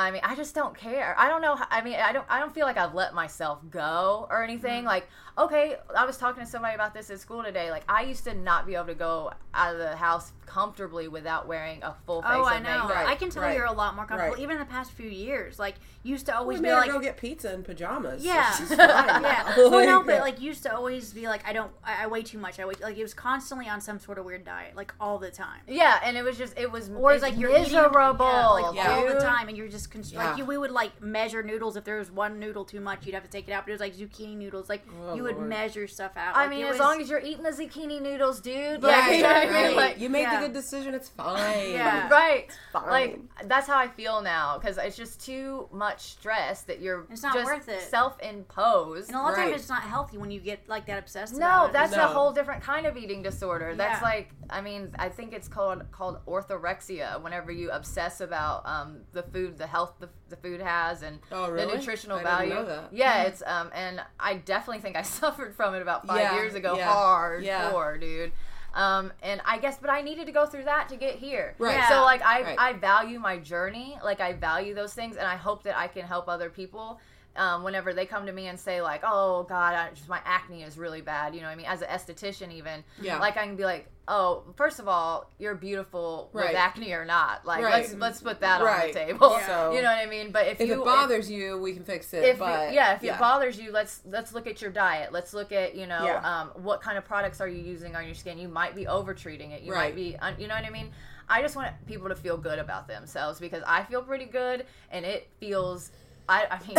I 0.00 0.10
mean, 0.10 0.22
I 0.24 0.34
just 0.34 0.54
don't 0.54 0.76
care. 0.76 1.14
I 1.18 1.28
don't 1.28 1.42
know. 1.42 1.56
How, 1.56 1.66
I 1.70 1.82
mean, 1.82 1.94
I 1.94 2.12
don't. 2.12 2.26
I 2.28 2.38
don't 2.40 2.52
feel 2.54 2.66
like 2.66 2.76
I've 2.76 2.94
let 2.94 3.14
myself 3.14 3.58
go 3.70 4.26
or 4.30 4.36
Mm-hmm. 4.40 4.50
anything. 4.50 4.84
Like, 4.84 5.08
okay, 5.38 5.76
I 5.96 6.04
was 6.04 6.16
talking 6.16 6.44
to 6.44 6.48
somebody 6.50 6.74
about 6.74 6.94
this 6.94 7.10
at 7.10 7.20
school 7.20 7.42
today. 7.42 7.70
Like, 7.70 7.84
I 7.88 8.02
used 8.02 8.24
to 8.24 8.34
not 8.34 8.66
be 8.66 8.74
able 8.74 8.86
to 8.86 8.94
go 8.94 9.32
out 9.54 9.72
of 9.74 9.78
the 9.78 9.96
house 9.96 10.32
comfortably 10.46 11.06
without 11.08 11.46
wearing 11.46 11.80
a 11.84 11.94
full 12.06 12.22
face 12.22 12.30
Oh, 12.34 12.40
of 12.42 12.46
I 12.48 12.58
know. 12.58 12.88
makeup. 12.88 13.06
I 13.06 13.14
can 13.14 13.30
tell 13.30 13.42
right, 13.44 13.56
you're 13.56 13.66
a 13.66 13.72
lot 13.72 13.94
more 13.94 14.04
comfortable. 14.04 14.34
right. 14.34 14.42
Even 14.42 14.56
in 14.56 14.58
the 14.60 14.66
past 14.66 14.90
few 14.90 15.08
years, 15.08 15.58
like 15.60 15.76
used 16.02 16.26
to 16.26 16.36
always 16.36 16.60
made 16.60 16.68
be 16.70 16.74
her 16.74 16.80
like, 16.80 16.90
go 16.90 16.98
get 16.98 17.16
pizza 17.16 17.54
in 17.54 17.62
pajamas. 17.62 18.24
yeah, 18.24 18.50
she's 18.52 18.68
fine 18.74 18.78
yeah. 18.78 19.18
now. 19.20 19.54
Well, 19.70 19.86
no, 19.86 20.02
but 20.02 20.20
like 20.20 20.40
used 20.40 20.64
to 20.64 20.74
always 20.74 21.12
be 21.12 21.28
like, 21.28 21.46
I 21.48 21.52
don't, 21.52 21.70
I, 21.84 22.04
I 22.04 22.06
weigh 22.08 22.22
too 22.22 22.38
much. 22.38 22.58
I 22.58 22.64
weigh 22.64 22.74
like 22.82 22.96
it 22.98 23.02
was 23.02 23.14
constantly 23.14 23.68
on 23.68 23.80
some 23.80 23.98
sort 24.00 24.18
of 24.18 24.24
weird 24.24 24.44
diet, 24.44 24.74
like 24.74 24.92
all 25.00 25.18
the 25.18 25.30
time. 25.30 25.60
Yeah, 25.68 26.00
and 26.04 26.16
it 26.16 26.24
was 26.24 26.36
just 26.36 26.58
it 26.58 26.70
was 26.70 26.90
Or 26.90 27.12
it's 27.12 27.22
like 27.22 27.38
you're 27.38 27.50
eating- 27.50 27.62
miserable, 27.62 28.26
yeah, 28.26 28.46
like 28.48 28.74
Yeah. 28.74 28.90
all 28.96 29.06
the 29.06 29.20
time, 29.20 29.48
and 29.48 29.56
you're 29.56 29.68
just 29.68 29.89
const- 29.90 30.12
Yeah. 30.12 30.28
like 30.30 30.38
you, 30.38 30.44
we 30.44 30.56
would 30.58 30.70
like 30.70 31.00
measure 31.02 31.42
noodles. 31.42 31.76
If 31.76 31.84
there 31.84 31.96
was 31.98 32.10
one 32.10 32.38
noodle 32.38 32.64
too 32.64 32.80
much, 32.80 33.04
you'd 33.06 33.14
have 33.14 33.24
to 33.24 33.28
take 33.30 33.48
it 33.48 33.52
out. 33.52 33.64
But 33.64 33.70
it 33.70 33.74
was 33.74 33.80
like 33.80 33.94
zucchini 33.96 34.36
noodles. 34.36 34.68
Like 34.68 34.82
Oh, 35.02 35.14
you 35.14 35.22
would 35.24 35.36
Lord. 35.36 35.48
measure 35.48 35.86
stuff 35.86 36.12
out. 36.16 36.36
I 36.36 36.48
mean, 36.48 36.64
as 36.64 36.70
was- 36.72 36.78
long 36.80 37.00
as 37.00 37.10
you're 37.10 37.20
eating 37.20 37.42
the 37.42 37.50
zucchini 37.50 38.00
noodles, 38.00 38.40
dude. 38.40 38.54
Yeah, 38.82 38.86
Like, 38.88 39.16
you 39.16 39.22
know 39.22 39.28
what 39.28 39.36
I 39.36 39.44
mean? 39.44 39.52
right. 39.52 39.76
Like, 39.76 40.00
you 40.00 40.08
made 40.08 40.22
yeah. 40.22 40.40
the 40.40 40.46
good 40.46 40.52
decision. 40.54 40.94
It's 40.94 41.08
fine. 41.08 41.70
Yeah. 41.72 42.08
right. 42.10 42.50
fine. 42.72 42.88
Like 42.88 43.18
that's 43.48 43.66
how 43.66 43.78
I 43.78 43.88
feel 43.88 44.20
now 44.22 44.58
because 44.58 44.78
it's 44.78 44.96
just 44.96 45.24
too 45.24 45.68
much 45.72 46.00
stress 46.00 46.62
that 46.62 46.80
you're 46.80 47.06
It's 47.10 47.22
not 47.22 47.34
just 47.34 47.46
worth 47.46 47.68
it. 47.68 47.80
self-imposed. 47.82 49.08
and 49.08 49.16
a 49.16 49.20
lot 49.20 49.30
of 49.32 49.36
times 49.36 49.54
it's 49.54 49.68
not 49.68 49.82
healthy 49.82 50.18
when 50.18 50.30
you 50.30 50.40
get 50.40 50.68
like 50.68 50.86
that 50.86 50.98
obsessed. 50.98 51.34
No, 51.34 51.46
about 51.46 51.66
it. 51.68 51.72
that's 51.72 51.92
No. 51.96 52.04
a 52.04 52.06
whole 52.08 52.32
different 52.32 52.62
kind 52.62 52.86
of 52.86 52.96
eating 52.96 53.22
disorder. 53.22 53.74
That's 53.74 54.00
Yeah. 54.00 54.08
like, 54.08 54.30
I 54.48 54.60
mean, 54.60 54.92
I 54.98 55.08
think 55.08 55.32
it's 55.32 55.48
called 55.48 55.90
called 55.92 56.18
orthorexia. 56.26 57.20
Whenever 57.22 57.50
you 57.52 57.70
obsess 57.70 58.20
about 58.20 58.66
um, 58.66 59.00
the 59.12 59.22
food, 59.22 59.58
the 59.58 59.66
health 59.70 59.94
the, 60.00 60.08
the 60.28 60.36
food 60.36 60.60
has, 60.60 61.02
and 61.02 61.18
Oh, 61.32 61.50
really? 61.50 61.66
the 61.66 61.76
nutritional 61.78 62.18
I 62.18 62.20
didn't 62.22 62.32
value. 62.36 62.54
know 62.54 62.64
that. 62.66 62.88
Yeah, 62.92 63.22
it's 63.22 63.42
um, 63.46 63.70
and 63.74 64.00
I 64.18 64.34
definitely 64.34 64.80
think 64.82 64.96
I 64.96 65.02
suffered 65.20 65.54
from 65.54 65.74
it 65.74 65.82
about 65.82 66.06
five 66.06 66.18
Yeah, 66.20 66.34
years 66.36 66.54
ago. 66.54 66.76
yeah, 66.76 66.88
Hardcore, 66.92 67.42
yeah. 67.42 67.96
dude. 68.00 68.32
Um, 68.72 69.12
and 69.22 69.40
I 69.44 69.58
guess, 69.58 69.78
but 69.80 69.90
I 69.90 70.00
needed 70.00 70.26
to 70.26 70.32
go 70.32 70.46
through 70.46 70.64
that 70.64 70.88
to 70.90 70.96
get 70.96 71.16
here. 71.16 71.56
Right. 71.58 71.74
Yeah. 71.74 71.88
So 71.88 72.02
like, 72.02 72.22
I 72.22 72.42
Right. 72.42 72.56
I 72.58 72.72
value 72.74 73.18
my 73.18 73.36
journey. 73.38 73.98
Like 74.04 74.20
I 74.20 74.32
value 74.34 74.74
those 74.74 74.92
things, 74.94 75.16
and 75.16 75.26
I 75.26 75.34
hope 75.36 75.64
that 75.64 75.76
I 75.76 75.88
can 75.88 76.04
help 76.04 76.28
other 76.28 76.50
people. 76.50 77.00
Um, 77.36 77.62
whenever 77.62 77.94
they 77.94 78.06
come 78.06 78.26
to 78.26 78.32
me 78.32 78.48
and 78.48 78.58
say 78.58 78.82
like, 78.82 79.02
"Oh 79.04 79.44
God, 79.48 79.74
I, 79.74 79.90
just 79.94 80.08
my 80.08 80.20
acne 80.24 80.64
is 80.64 80.76
really 80.76 81.00
bad," 81.00 81.32
you 81.32 81.40
know, 81.40 81.46
what 81.46 81.52
I 81.52 81.56
mean, 81.56 81.66
as 81.66 81.80
an 81.80 81.88
esthetician, 81.88 82.52
even, 82.52 82.82
Yeah. 83.00 83.18
like 83.20 83.36
I 83.36 83.44
can 83.46 83.54
be 83.54 83.64
like, 83.64 83.88
"Oh, 84.08 84.42
first 84.56 84.80
of 84.80 84.88
all, 84.88 85.30
you're 85.38 85.54
beautiful 85.54 86.28
with 86.32 86.56
acne 86.56 86.92
or 86.92 87.04
not. 87.04 87.46
Like, 87.46 87.62
Right. 87.62 87.82
let's 87.82 87.94
let's 87.94 88.20
put 88.20 88.40
that 88.40 88.60
on 88.60 88.86
the 88.88 88.92
table. 88.92 89.38
So- 89.46 89.70
you 89.72 89.80
know 89.80 89.88
what 89.88 89.98
I 89.98 90.06
mean? 90.06 90.32
But 90.32 90.48
if, 90.48 90.60
If 90.60 90.68
you 90.68 90.82
it 90.82 90.84
bothers 90.84 91.30
you, 91.30 91.56
we 91.56 91.72
can 91.72 91.84
fix 91.84 92.12
it. 92.12 92.24
if 92.24 92.40
but 92.40 92.70
it, 92.70 92.74
yeah, 92.74 92.94
if 92.96 93.04
it 93.04 93.16
bothers 93.20 93.60
you, 93.60 93.70
let's 93.70 94.00
let's 94.06 94.32
look 94.34 94.48
at 94.48 94.60
your 94.60 94.72
diet. 94.72 95.12
Let's 95.12 95.32
look 95.32 95.52
at 95.52 95.76
you 95.76 95.86
know 95.86 96.04
Yeah. 96.04 96.40
um, 96.40 96.48
what 96.64 96.82
kind 96.82 96.98
of 96.98 97.04
products 97.04 97.40
are 97.40 97.48
you 97.48 97.62
using 97.62 97.94
on 97.94 98.06
your 98.06 98.16
skin. 98.16 98.38
You 98.38 98.48
might 98.48 98.74
be 98.74 98.88
over 98.88 99.14
treating 99.14 99.52
it. 99.52 99.62
You 99.62 99.72
Right. 99.72 99.94
might 99.94 99.94
be 99.94 100.16
you 100.42 100.48
know 100.48 100.56
what 100.56 100.64
I 100.64 100.70
mean. 100.70 100.90
I 101.28 101.42
just 101.42 101.54
want 101.54 101.70
people 101.86 102.08
to 102.08 102.16
feel 102.16 102.36
good 102.36 102.58
about 102.58 102.88
themselves 102.88 103.38
because 103.38 103.62
I 103.64 103.84
feel 103.84 104.02
pretty 104.02 104.24
good, 104.24 104.66
and 104.90 105.06
it 105.06 105.30
feels. 105.38 105.92
I, 106.30 106.46
I 106.50 106.58
mean, 106.66 106.76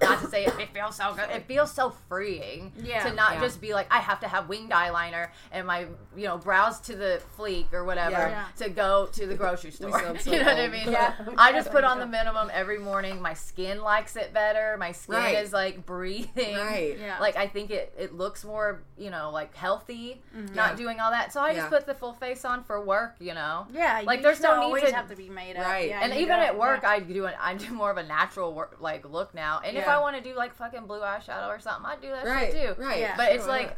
not 0.00 0.20
to 0.22 0.26
say 0.28 0.46
it, 0.46 0.54
it 0.58 0.70
feels 0.72 0.96
so 0.96 1.12
good. 1.14 1.28
It 1.30 1.44
feels 1.46 1.70
so 1.70 1.90
freeing 2.08 2.72
Yeah. 2.82 3.02
to 3.04 3.12
not 3.14 3.34
Yeah. 3.34 3.40
just 3.40 3.60
be 3.60 3.74
like 3.74 3.86
I 3.92 3.98
have 3.98 4.20
to 4.20 4.28
have 4.28 4.48
winged 4.48 4.70
eyeliner 4.70 5.28
and 5.52 5.66
my 5.66 5.80
you 6.16 6.24
know 6.26 6.38
brows 6.38 6.80
to 6.82 6.96
the 6.96 7.20
fleek 7.38 7.72
or 7.72 7.84
whatever 7.84 8.12
Yeah. 8.12 8.44
to 8.58 8.70
go 8.70 9.06
to 9.12 9.26
the 9.26 9.34
grocery 9.34 9.70
store. 9.72 9.92
so 10.20 10.32
you 10.32 10.38
know 10.38 10.44
what 10.46 10.56
I 10.58 10.68
mean? 10.68 10.90
Yeah. 10.90 11.12
I 11.36 11.52
just 11.52 11.70
put 11.70 11.84
on 11.84 11.98
the 11.98 12.06
minimum 12.06 12.50
every 12.52 12.78
morning. 12.78 13.20
My 13.20 13.34
skin 13.34 13.82
likes 13.82 14.16
it 14.16 14.32
better. 14.32 14.76
My 14.78 14.92
skin 14.92 15.14
Right. 15.16 15.38
is 15.38 15.52
like 15.52 15.84
breathing. 15.86 16.56
Right. 16.56 16.96
Yeah. 16.98 17.18
Like 17.20 17.36
I 17.36 17.46
think 17.46 17.70
it 17.70 17.92
it 17.98 18.14
looks 18.14 18.44
more, 18.44 18.82
you 18.96 19.10
know, 19.10 19.30
like 19.30 19.54
healthy, 19.54 20.22
Mm-hmm. 20.36 20.54
not 20.54 20.70
Yeah. 20.72 20.76
doing 20.76 21.00
all 21.00 21.10
that. 21.10 21.32
So 21.32 21.40
I 21.40 21.54
just 21.54 21.68
put 21.68 21.84
the 21.86 21.94
full 21.94 22.12
face 22.14 22.44
on 22.44 22.64
for 22.64 22.82
work, 22.84 23.16
you 23.20 23.34
know. 23.34 23.66
Yeah, 23.72 24.02
Like, 24.04 24.18
you 24.18 24.22
there's 24.22 24.40
no 24.40 24.72
need 24.72 24.80
to- 24.86 24.94
have 24.94 25.08
to 25.10 25.16
be 25.16 25.28
made 25.28 25.56
up. 25.56 25.64
Right. 25.66 25.88
Yeah, 25.88 26.00
and 26.02 26.12
even 26.14 26.28
don't- 26.36 26.40
at 26.46 26.58
work, 26.58 26.80
yeah. 26.82 26.90
I 26.90 27.00
do 27.00 27.26
an, 27.26 27.34
I 27.40 27.54
do 27.54 27.70
more 27.72 27.90
of 27.90 27.96
a 27.96 28.02
natural 28.02 28.52
work 28.54 28.76
like 28.80 28.93
look 29.02 29.34
now. 29.34 29.60
And 29.64 29.76
if 29.76 29.88
I 29.88 29.98
want 29.98 30.16
to 30.16 30.22
do 30.22 30.36
like 30.36 30.54
fucking 30.54 30.86
blue 30.86 31.00
eyeshadow 31.00 31.48
or 31.48 31.58
something, 31.58 31.86
I 31.86 31.96
do 31.96 32.08
that 32.10 32.24
Right. 32.24 32.52
shit 32.52 32.76
too. 32.76 32.82
Right. 32.82 33.00
Yeah. 33.00 33.16
But 33.16 33.32
it's 33.32 33.44
Sure, 33.44 33.52
like, 33.52 33.76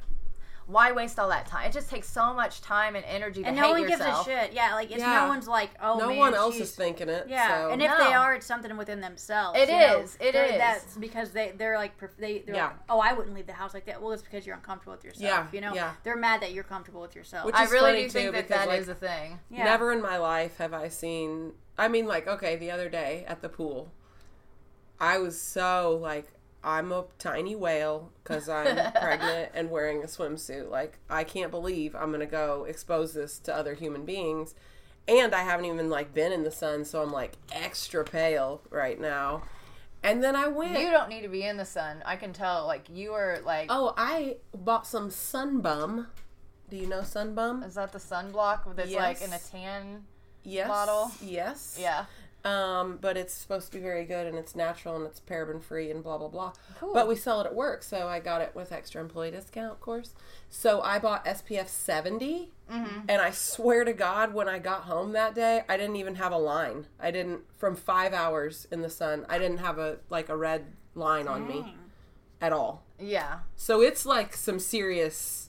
why 0.69 0.91
waste 0.91 1.21
all 1.21 1.29
that 1.29 1.47
time? 1.47 1.69
It 1.69 1.73
just 1.73 1.89
takes 1.89 2.11
so 2.11 2.35
much 2.35 2.61
time 2.61 2.97
and 2.97 3.05
energy 3.05 3.41
to 3.43 3.47
and 3.49 3.57
hate 3.57 3.63
no 3.63 3.71
one 3.71 3.83
yourself. 3.83 4.27
gives 4.27 4.37
a 4.41 4.43
shit. 4.47 4.53
Yeah, 4.53 4.75
like 4.75 4.91
it's 4.91 4.99
Yeah. 4.99 5.21
no 5.23 5.29
one's 5.29 5.47
like, 5.47 5.71
oh, 5.81 5.97
no 5.97 6.09
man, 6.09 6.17
one 6.19 6.35
else 6.35 6.55
she's- 6.57 6.71
is 6.71 6.75
thinking 6.75 7.09
it. 7.09 7.29
Yeah, 7.29 7.67
so. 7.67 7.71
and 7.71 7.81
if 7.81 7.89
No. 7.89 7.99
they 7.99 8.13
are, 8.13 8.35
it's 8.35 8.47
something 8.47 8.77
within 8.77 9.01
themselves. 9.01 9.57
It 9.61 9.69
you 9.69 9.79
know? 9.79 10.05
it 10.19 10.33
They're- 10.33 10.45
is. 10.45 10.59
That's 10.59 10.97
because 10.97 11.31
they 11.31 11.53
they're 11.53 11.77
like 11.79 11.93
they 12.19 12.41
they're 12.41 12.57
Yeah. 12.57 12.65
like, 12.67 12.77
oh, 12.89 12.99
I 12.99 13.13
wouldn't 13.13 13.37
leave 13.37 13.47
the 13.47 13.53
house 13.53 13.75
like 13.75 13.87
that. 13.87 14.03
Well, 14.03 14.11
it's 14.11 14.23
because 14.23 14.45
you're 14.45 14.57
uncomfortable 14.57 14.95
with 14.95 15.05
yourself. 15.05 15.23
Yeah, 15.23 15.47
you 15.53 15.61
know, 15.61 15.73
yeah. 15.73 15.93
they're 16.03 16.17
mad 16.17 16.41
that 16.43 16.53
you're 16.53 16.65
comfortable 16.65 17.01
with 17.01 17.15
yourself. 17.15 17.45
Which 17.47 17.55
I 17.55 17.63
is 17.63 17.71
really 17.71 17.91
funny, 17.93 18.03
do 18.03 18.11
think 18.11 18.27
too, 18.27 18.33
that 18.33 18.49
because, 18.49 18.59
that 18.65 18.69
like, 18.69 18.81
is 18.81 18.89
a 18.89 18.95
thing. 18.97 19.39
yeah. 19.51 19.63
Never 19.63 19.93
in 19.93 20.03
my 20.03 20.17
life 20.19 20.57
have 20.59 20.75
I 20.75 20.89
seen. 20.89 21.53
I 21.79 21.87
mean, 21.87 22.07
like, 22.07 22.27
okay, 22.27 22.57
the 22.57 22.73
other 22.73 22.89
day 22.89 23.25
at 23.29 23.41
the 23.41 23.49
pool, 23.49 23.93
I 25.01 25.19
was 25.19 25.41
so 25.41 25.99
like, 26.01 26.29
I'm 26.65 26.91
a 26.91 27.05
tiny 27.19 27.55
whale 27.55 28.11
because 28.23 28.49
I'm 28.49 28.93
pregnant 29.01 29.53
and 29.55 29.71
wearing 29.71 30.03
a 30.03 30.07
swimsuit. 30.07 30.71
Like, 30.71 30.99
I 31.09 31.25
can't 31.25 31.51
believe 31.51 31.95
I'm 31.95 32.11
gonna 32.11 32.27
go 32.27 32.65
expose 32.65 33.15
this 33.15 33.39
to 33.41 33.55
other 33.55 33.75
human 33.75 34.05
beings, 34.05 34.55
and 35.07 35.35
I 35.35 35.43
haven't 35.43 35.67
even 35.67 35.91
like 35.91 36.13
been 36.13 36.33
in 36.33 36.43
the 36.43 36.51
sun, 36.51 36.85
so 36.85 37.03
I'm 37.03 37.13
like 37.13 37.35
extra 37.53 38.05
pale 38.05 38.63
right 38.71 39.01
now. 39.01 39.43
And 40.03 40.23
then 40.23 40.37
I 40.37 40.47
went. 40.49 40.79
You 40.79 40.91
don't 40.91 41.09
need 41.09 41.23
to 41.23 41.29
be 41.29 41.43
in 41.43 41.57
the 41.57 41.65
sun. 41.65 42.03
I 42.05 42.17
can 42.17 42.33
tell. 42.33 42.67
Like 42.67 42.87
you 42.93 43.13
are 43.13 43.41
like. 43.45 43.67
oh, 43.71 43.95
I 43.97 44.37
bought 44.55 44.87
some 44.87 45.11
Sun 45.11 45.61
Bum. 45.61 46.09
Do 46.69 46.77
you 46.77 46.89
know 46.89 47.03
Sun 47.03 47.35
Bum? 47.35 47.63
Is 47.63 47.75
that 47.75 47.93
the 47.93 47.99
sunblock 47.99 48.75
that's 48.77 48.93
like 48.93 49.23
in 49.23 49.33
a 49.33 49.39
tan? 49.39 50.05
Yes. 50.43 50.69
bottle? 50.69 51.11
Yes. 51.21 51.77
Yeah. 51.81 52.05
Um, 52.47 52.99
but 53.01 53.17
it's 53.17 53.35
supposed 53.35 53.73
to 53.73 53.79
be 53.79 53.83
very 53.83 54.05
good 54.05 54.27
and 54.27 54.39
it's 54.39 54.55
natural 54.55 54.95
and 54.97 55.05
it's 55.05 55.21
paraben 55.21 55.61
free 55.63 55.91
and 55.91 56.03
blah 56.03 56.17
blah 56.19 56.29
blah. 56.29 56.53
Cool. 56.79 56.95
But 56.95 57.09
we 57.09 57.17
sell 57.17 57.41
it 57.41 57.47
at 57.47 57.55
work, 57.55 57.83
so 57.83 58.07
I 58.07 58.21
got 58.21 58.41
it 58.41 58.53
with 58.55 58.71
extra 58.73 59.01
employee 59.01 59.33
discount, 59.33 59.73
of 59.73 59.81
course. 59.81 60.15
So 60.49 60.81
I 60.81 60.99
bought 60.99 61.25
SPF 61.25 61.69
70, 61.69 62.53
Mm-hmm. 62.73 63.03
and 63.09 63.23
I 63.23 63.31
swear 63.31 63.85
to 63.85 63.93
God, 63.93 64.35
when 64.35 64.49
I 64.49 64.59
got 64.59 64.83
home 64.83 65.13
that 65.13 65.37
day, 65.37 65.63
I 65.69 65.77
didn't 65.77 65.95
even 65.97 66.17
have 66.17 66.33
a 66.33 66.37
line. 66.39 66.87
I 66.99 67.13
didn't 67.13 67.43
from 67.57 67.77
five 67.77 68.13
hours 68.13 68.67
in 68.73 68.83
the 68.83 68.91
sun. 68.91 69.25
I 69.29 69.39
didn't 69.39 69.59
have 69.59 69.79
a 69.79 69.99
like 70.11 70.29
a 70.29 70.37
red 70.37 70.67
line 70.97 71.29
on 71.29 71.47
me. 71.47 71.75
At 72.41 72.53
all. 72.53 72.83
Yeah. 73.01 73.39
So 73.57 73.81
it's 73.83 74.05
like 74.05 74.35
some 74.35 74.59
serious, 74.59 75.49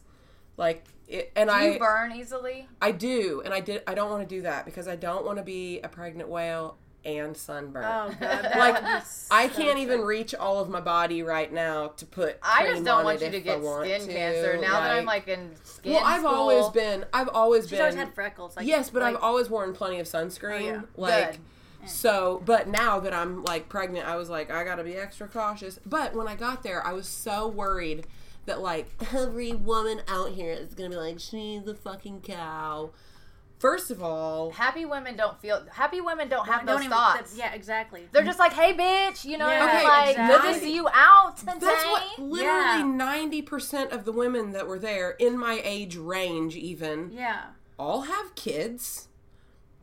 like, 0.58 0.86
it, 1.08 1.32
and 1.36 1.50
Do 1.50 1.56
I 1.56 1.78
burn 1.78 2.12
easily? 2.14 2.68
I 2.82 2.91
do, 2.91 3.41
and 3.43 3.54
I 3.54 3.60
did. 3.62 3.82
I 3.88 3.93
don't 3.93 4.10
want 4.12 4.28
to 4.28 4.36
do 4.36 4.41
that 4.43 4.66
because 4.66 4.88
I 4.88 4.95
don't 4.95 5.26
want 5.26 5.38
to 5.38 5.43
be 5.43 5.80
a 5.82 5.89
pregnant 5.89 6.30
whale 6.30 6.78
and 7.08 7.36
sunburn. 7.36 7.84
Oh 7.86 8.10
god, 8.10 8.20
that 8.20 8.55
Like, 8.60 8.74
would 8.76 8.84
be 8.84 9.05
I 9.32 9.47
so 9.47 9.55
can't 9.62 9.80
even 9.80 10.01
reach 10.01 10.36
all 10.36 10.60
of 10.60 10.70
my 10.70 10.82
body 10.82 11.24
right 11.24 11.51
now 11.51 11.88
to 11.97 12.05
put. 12.05 12.38
I 12.43 12.68
just 12.68 12.84
don't 12.84 12.99
on 12.99 13.05
want 13.05 13.22
you 13.22 13.32
to 13.32 13.39
get 13.39 13.64
skin 13.64 14.01
to, 14.01 14.14
cancer. 14.14 14.58
Now 14.58 14.82
that 14.82 14.91
I'm 14.91 15.05
like 15.05 15.28
in 15.28 15.51
skin 15.64 15.93
well, 15.93 16.03
I've 16.03 16.22
school. 16.22 16.34
always 16.34 16.70
been. 16.70 17.05
I've 17.14 17.30
always 17.30 17.64
She's 17.64 17.72
been. 17.72 17.82
always 17.82 17.95
had 17.95 18.14
freckles. 18.14 18.58
Like, 18.58 18.68
yes, 18.68 18.89
but 18.89 19.01
like, 19.01 19.16
I've 19.16 19.22
always 19.22 19.49
worn 19.49 19.74
plenty 19.74 19.99
of 19.99 20.08
sunscreen. 20.08 20.62
Oh, 20.62 20.66
yeah. 20.66 20.82
Like. 20.95 21.32
Good. 21.32 21.39
So, 21.86 22.41
but 22.45 22.68
now 22.68 22.99
that 22.99 23.14
I'm 23.14 23.45
like 23.45 23.70
pregnant, 23.70 24.05
I 24.08 24.18
was 24.18 24.30
like, 24.30 24.51
I 24.51 24.66
gotta 24.66 24.84
be 24.84 24.95
extra 24.95 25.28
cautious. 25.28 25.80
But 25.86 26.14
when 26.14 26.28
I 26.28 26.36
got 26.36 26.62
there, 26.64 26.86
I 26.86 26.91
was 26.91 27.08
so 27.08 27.47
worried 27.47 28.05
that 28.45 28.60
like 28.60 28.89
every 29.14 29.53
woman 29.53 30.01
out 30.08 30.32
here 30.32 30.51
is 30.51 30.74
gonna 30.74 30.89
be 30.89 30.95
like, 30.97 31.20
she's 31.20 31.66
a 31.68 31.76
fucking 31.76 32.22
cow. 32.22 32.89
First 33.60 33.89
of 33.89 34.03
all, 34.03 34.51
Happy 34.51 34.86
women 34.86 35.18
don't 35.18 35.39
feel. 35.41 35.66
Happy 35.72 35.99
women 35.99 36.30
don't 36.30 36.45
have 36.45 36.60
don't 36.60 36.68
those 36.76 36.80
even- 36.86 36.91
thoughts. 36.91 37.36
Yeah, 37.36 37.53
exactly. 37.53 38.08
They're 38.12 38.24
just 38.24 38.38
like, 38.38 38.53
hey, 38.53 38.74
bitch, 38.74 39.26
you 39.26 39.38
know, 39.38 39.49
Yeah, 39.49 39.66
they're 39.66 39.76
Okay, 39.78 39.84
like, 39.88 40.16
good 40.16 40.28
to 40.28 40.36
exactly. 40.36 40.60
see 40.60 40.76
you 40.76 40.88
out 40.93 41.38
today. 41.38 41.53
that's 41.60 41.86
what 41.86 42.20
literally 42.20 42.43
Yeah. 42.80 42.84
ninety 42.84 43.41
percent 43.41 43.91
of 43.91 44.05
the 44.05 44.12
women 44.12 44.51
that 44.51 44.68
were 44.68 44.78
there 44.78 45.12
in 45.12 45.39
my 45.39 45.60
age 45.64 45.95
range, 45.95 46.55
even 46.55 47.10
Yeah. 47.12 47.45
all 47.80 48.01
have 48.01 48.36
kids. 48.36 49.08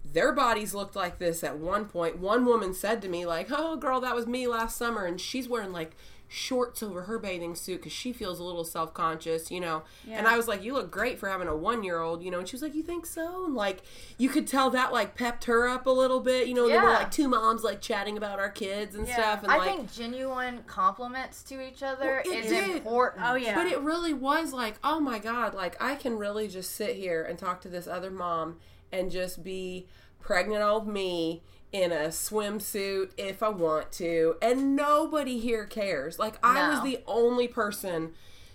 Their 0.04 0.32
bodies 0.32 0.72
looked 0.74 0.94
like 0.94 1.18
this 1.18 1.42
at 1.42 1.58
one 1.58 1.86
point. 1.86 2.18
One 2.18 2.44
woman 2.46 2.74
said 2.74 3.02
to 3.02 3.08
me, 3.08 3.26
like, 3.26 3.48
"Oh, 3.50 3.74
girl, 3.76 4.00
that 4.02 4.14
was 4.14 4.28
me 4.28 4.46
last 4.46 4.76
summer," 4.76 5.04
and 5.04 5.20
she's 5.20 5.48
wearing 5.48 5.72
like 5.72 5.96
shorts 6.34 6.82
over 6.82 7.02
her 7.02 7.16
bathing 7.18 7.54
suit 7.54 7.76
because 7.76 7.92
she 7.92 8.12
feels 8.12 8.40
a 8.40 8.42
little 8.44 8.64
self 8.64 8.92
conscious, 8.92 9.50
you 9.52 9.60
know. 9.60 9.84
And 10.10 10.26
I 10.26 10.36
was 10.36 10.48
like, 10.48 10.62
"You 10.64 10.72
look 10.74 10.90
great 10.90 11.18
for 11.18 11.28
having 11.28 11.46
a 11.46 11.56
one 11.56 11.84
year 11.84 12.00
old," 12.00 12.22
you 12.24 12.30
know. 12.30 12.40
And 12.40 12.48
she 12.48 12.56
was 12.56 12.62
like, 12.62 12.74
"You 12.74 12.82
think 12.82 13.06
so?" 13.06 13.44
And 13.44 13.54
like, 13.54 13.82
you 14.18 14.28
could 14.28 14.46
tell 14.48 14.68
that 14.70 14.92
like 14.92 15.14
pepped 15.14 15.44
her 15.44 15.68
up 15.68 15.86
a 15.86 15.90
little 15.90 16.18
bit, 16.20 16.48
you 16.48 16.54
know. 16.54 16.68
They 16.68 16.76
were 16.76 16.88
Yeah. 16.88 16.98
like 16.98 17.10
two 17.12 17.28
moms 17.28 17.62
like 17.62 17.80
chatting 17.80 18.16
about 18.16 18.40
our 18.40 18.50
kids 18.50 18.96
and 18.96 19.06
Yeah. 19.06 19.14
stuff. 19.14 19.42
And 19.44 19.52
I 19.52 19.58
like, 19.58 19.68
think 19.76 19.92
genuine 19.92 20.64
compliments 20.66 21.42
to 21.44 21.60
each 21.66 21.82
other 21.82 22.22
Well, 22.24 22.34
it 22.34 22.44
is 22.44 22.50
did. 22.50 22.76
important. 22.78 23.24
Oh 23.26 23.36
yeah. 23.36 23.54
But 23.54 23.68
it 23.68 23.78
really 23.80 24.12
was 24.12 24.52
like, 24.52 24.74
oh 24.82 24.98
my 24.98 25.18
god, 25.20 25.54
like 25.54 25.76
I 25.82 25.94
can 25.94 26.18
really 26.18 26.48
just 26.48 26.74
sit 26.74 26.96
here 26.96 27.22
and 27.22 27.38
talk 27.38 27.60
to 27.60 27.68
this 27.68 27.86
other 27.86 28.10
mom 28.10 28.58
and 28.90 29.10
just 29.10 29.44
be 29.44 29.86
pregnant 30.20 30.62
old 30.62 30.88
me 30.88 31.42
in 31.74 31.90
a 31.90 32.06
swimsuit 32.06 33.10
if 33.16 33.42
I 33.42 33.48
want 33.48 33.90
to, 33.92 34.36
and 34.40 34.76
nobody 34.76 35.40
here 35.40 35.66
cares. 35.66 36.20
Like 36.20 36.38
I 36.40 36.70
was 36.70 36.84
the 36.84 37.00
only 37.04 37.48
person 37.48 38.12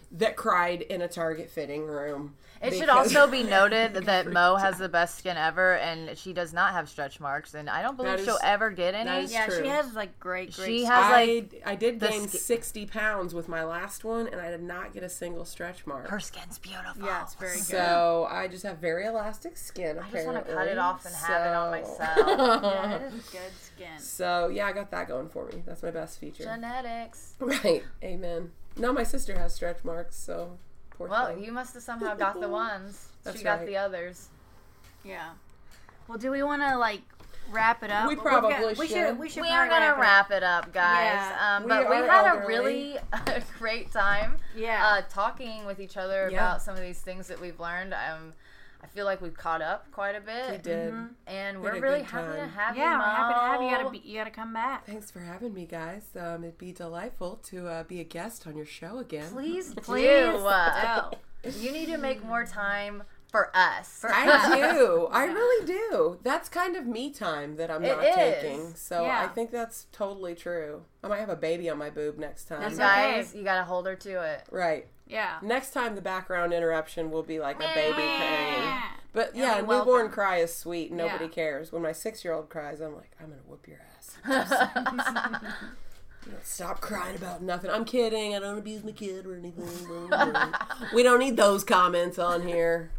that 0.09 0.38
cried 0.38 0.82
in 0.82 1.01
a 1.01 1.09
Target 1.09 1.49
fitting 1.49 1.86
room. 1.86 2.36
It 2.62 2.74
should 2.76 2.89
also 2.89 3.28
be 3.28 3.43
noted 3.57 3.93
that 4.05 4.32
Mo 4.32 4.55
has 4.55 4.78
the 4.78 4.89
best 4.89 5.18
skin 5.18 5.38
ever, 5.38 5.76
and 5.78 6.18
she 6.18 6.34
does 6.34 6.53
not 6.53 6.74
have 6.74 6.89
stretch 6.89 7.20
marks, 7.20 7.53
and 7.53 7.70
I 7.70 7.82
don't 7.82 7.95
believe 7.95 8.12
That 8.12 8.20
is- 8.20 8.26
she'll 8.26 8.39
ever 8.43 8.70
get 8.70 8.93
any. 8.95 9.10
that 9.10 9.24
is 9.24 9.32
yeah, 9.32 9.45
true. 9.45 9.62
she 9.64 9.68
has 9.68 9.93
like 9.93 10.20
great, 10.20 10.53
great. 10.55 10.66
She 10.66 10.84
has, 10.84 11.05
I, 11.05 11.26
like, 11.26 11.62
I 11.66 11.76
did 11.76 11.99
gain 11.99 12.28
ski- 12.28 12.38
60 12.38 12.86
pounds 12.88 13.34
with 13.34 13.47
my 13.47 13.64
last 13.64 14.03
one, 14.03 14.28
and 14.28 14.41
I 14.41 14.49
did 14.51 14.62
not 14.64 14.93
get 14.93 15.03
a 15.03 15.10
single 15.10 15.45
stretch 15.45 15.88
mark. 15.88 16.07
Her 16.10 16.20
skin's 16.20 16.57
beautiful. 16.60 17.05
Yeah, 17.05 17.24
it's 17.24 17.36
very 17.36 17.55
good. 17.55 17.64
So 17.66 18.28
I 18.30 18.47
just 18.47 18.64
have 18.64 18.78
very 18.80 19.05
elastic 19.05 19.57
skin. 19.57 19.97
I 19.99 20.10
just 20.12 20.26
want 20.26 20.45
to 20.45 20.53
cut 20.53 20.68
it 20.68 20.78
off 20.78 21.05
and 21.05 21.16
have 21.16 21.45
it 21.45 21.53
on 21.55 21.72
myself. 21.72 22.64
yeah, 22.64 22.95
it 22.95 23.14
is 23.14 23.30
good 23.30 23.41
skin. 23.62 23.99
So 23.99 24.49
yeah, 24.49 24.68
I 24.68 24.72
got 24.74 24.91
that 24.91 25.07
going 25.07 25.30
for 25.30 25.45
me. 25.47 25.64
That's 25.66 25.82
my 25.84 25.91
best 25.91 26.20
feature. 26.20 26.43
Genetics. 26.43 27.36
Right. 27.39 27.84
Amen. 28.03 28.51
No, 28.78 28.93
my 28.93 29.03
sister 29.03 29.38
has 29.38 29.53
stretch 29.53 29.84
marks, 29.84 30.16
so 30.16 30.57
poor 31.00 31.08
Well, 31.08 31.28
thing. 31.34 31.43
you 31.43 31.52
must 31.52 31.74
have 31.74 31.82
somehow 31.84 32.14
got 32.14 32.39
the 32.39 32.47
ones. 32.50 33.08
That's 33.24 33.38
she 33.39 33.43
got 33.43 33.66
the 33.66 33.76
others. 33.78 34.28
Yeah. 35.04 35.30
Well, 36.08 36.18
do 36.20 36.30
we 36.32 36.43
want 36.43 36.62
to 36.62 36.78
like 36.78 37.02
wrap 37.52 37.82
it 37.84 37.89
up? 37.91 38.08
We 38.08 38.16
We've 38.16 38.24
probably 38.24 38.68
we 38.76 38.88
should. 38.88 38.89
should. 38.89 39.20
We 39.20 39.30
should. 39.30 39.41
We 39.41 39.50
are 39.50 39.68
gonna 39.68 40.00
wrap 40.00 40.30
it 40.32 40.43
up, 40.43 40.72
guys. 40.72 41.14
Yeah. 41.16 41.58
um, 41.58 41.68
but 41.68 41.89
we 41.89 41.95
are 41.95 42.08
had 42.08 42.43
a 42.43 42.47
really 42.47 42.97
great 43.60 43.91
time 43.91 44.38
Yeah. 44.56 44.86
uh, 44.86 45.02
talking 45.10 45.66
with 45.66 45.80
each 45.80 45.97
other 45.97 46.30
Yeah. 46.32 46.38
about 46.50 46.62
some 46.62 46.76
of 46.76 46.82
these 46.82 47.00
things 47.00 47.28
that 47.28 47.39
we've 47.41 47.60
learned. 47.60 47.93
Um, 47.93 48.34
I 48.84 48.88
feel 48.88 49.05
like 49.05 49.21
we've 49.21 49.36
caught 49.38 49.61
up 49.61 49.91
quite 49.91 50.15
a 50.15 50.21
bit. 50.21 50.51
we 50.51 50.57
did. 50.57 50.93
and 51.27 51.61
we're 51.61 51.75
a 51.75 51.80
really 51.82 52.01
happy 52.01 52.32
to 52.34 52.39
time. 52.39 52.49
have 52.49 52.75
you. 52.75 52.82
yeah, 52.82 52.97
we're 52.97 53.03
happy 53.03 53.34
to 53.34 53.39
have 53.39 53.61
you. 53.61 53.67
You 53.67 53.75
gotta 53.77 53.89
be. 53.89 54.01
You 54.09 54.17
gotta 54.19 54.32
come 54.32 54.53
back. 54.53 54.86
Thanks 54.86 55.11
for 55.11 55.19
having 55.19 55.53
me, 55.53 55.65
guys. 55.65 56.03
Um, 56.19 56.43
it'd 56.43 56.57
be 56.57 56.71
delightful 56.71 57.38
to 57.47 57.67
uh, 57.67 57.84
be 57.84 57.99
a 57.99 58.03
guest 58.05 58.47
on 58.47 58.55
your 58.55 58.65
show 58.65 58.97
again. 58.97 59.32
Please, 59.32 59.73
Please 59.82 60.07
do. 60.07 60.38
Uh, 60.45 61.11
you 61.57 61.71
need 61.71 61.88
to 61.88 61.97
make 61.97 62.23
more 62.23 62.45
time 62.45 63.03
for 63.32 63.51
us. 63.55 64.03
I 64.09 64.55
do. 64.57 65.07
I 65.11 65.25
really 65.25 65.65
do. 65.65 66.17
That's 66.23 66.49
kind 66.49 66.75
of 66.75 66.88
me 66.88 67.11
time 67.11 67.57
that 67.57 67.69
I'm 67.69 67.84
It 67.86 67.95
not 67.95 68.03
is. 68.03 68.15
taking. 68.15 68.75
So 68.75 69.03
Yeah. 69.03 69.21
I 69.23 69.27
think 69.27 69.51
that's 69.51 69.86
totally 69.91 70.34
true. 70.36 70.84
I 71.03 71.07
might 71.09 71.19
have 71.19 71.30
a 71.30 71.36
baby 71.36 71.69
on 71.69 71.77
my 71.77 71.89
boob 71.91 72.17
next 72.17 72.45
time. 72.45 72.61
That's 72.61 72.77
you 72.77 72.84
okay. 72.84 73.11
guys, 73.17 73.36
you 73.36 73.43
gotta 73.43 73.63
hold 73.65 73.86
her 73.86 73.95
to 73.95 74.21
it. 74.23 74.45
right. 74.51 74.88
Yeah. 75.10 75.39
Next 75.41 75.72
time 75.72 75.95
the 75.95 76.01
background 76.01 76.53
interruption 76.53 77.12
will 77.12 77.24
be 77.24 77.39
like 77.39 77.57
a 77.57 77.72
baby 77.74 77.93
crying. 77.93 78.82
But 79.12 79.36
yeah, 79.36 79.57
you're 79.57 79.68
newborn 79.68 80.10
cry 80.12 80.38
is 80.38 80.55
sweet. 80.55 80.91
Nobody 80.91 81.26
Yeah. 81.26 81.32
cares. 81.32 81.72
When 81.72 81.82
my 81.82 81.91
six 81.91 82.24
year 82.24 82.34
old 82.34 82.47
cries, 82.49 82.80
I'm 82.80 82.95
like, 82.95 83.12
I'm 83.20 83.30
gonna 83.30 83.41
whoop 83.47 83.68
your 83.68 83.80
ass. 83.97 84.18
You 86.26 86.34
know, 86.34 86.39
Stop 86.43 86.82
crying 86.82 87.16
about 87.16 87.41
nothing. 87.41 87.72
I'm 87.72 87.86
kidding. 87.86 88.36
I 88.36 88.39
don't 88.39 88.57
abuse 88.57 88.84
my 88.84 88.91
kid 88.91 89.26
or 89.26 89.36
anything. 89.38 89.66
we 90.93 91.01
don't 91.01 91.20
need 91.20 91.38
those 91.38 91.64
comments 91.64 92.20
on 92.20 92.45
here. 92.45 92.91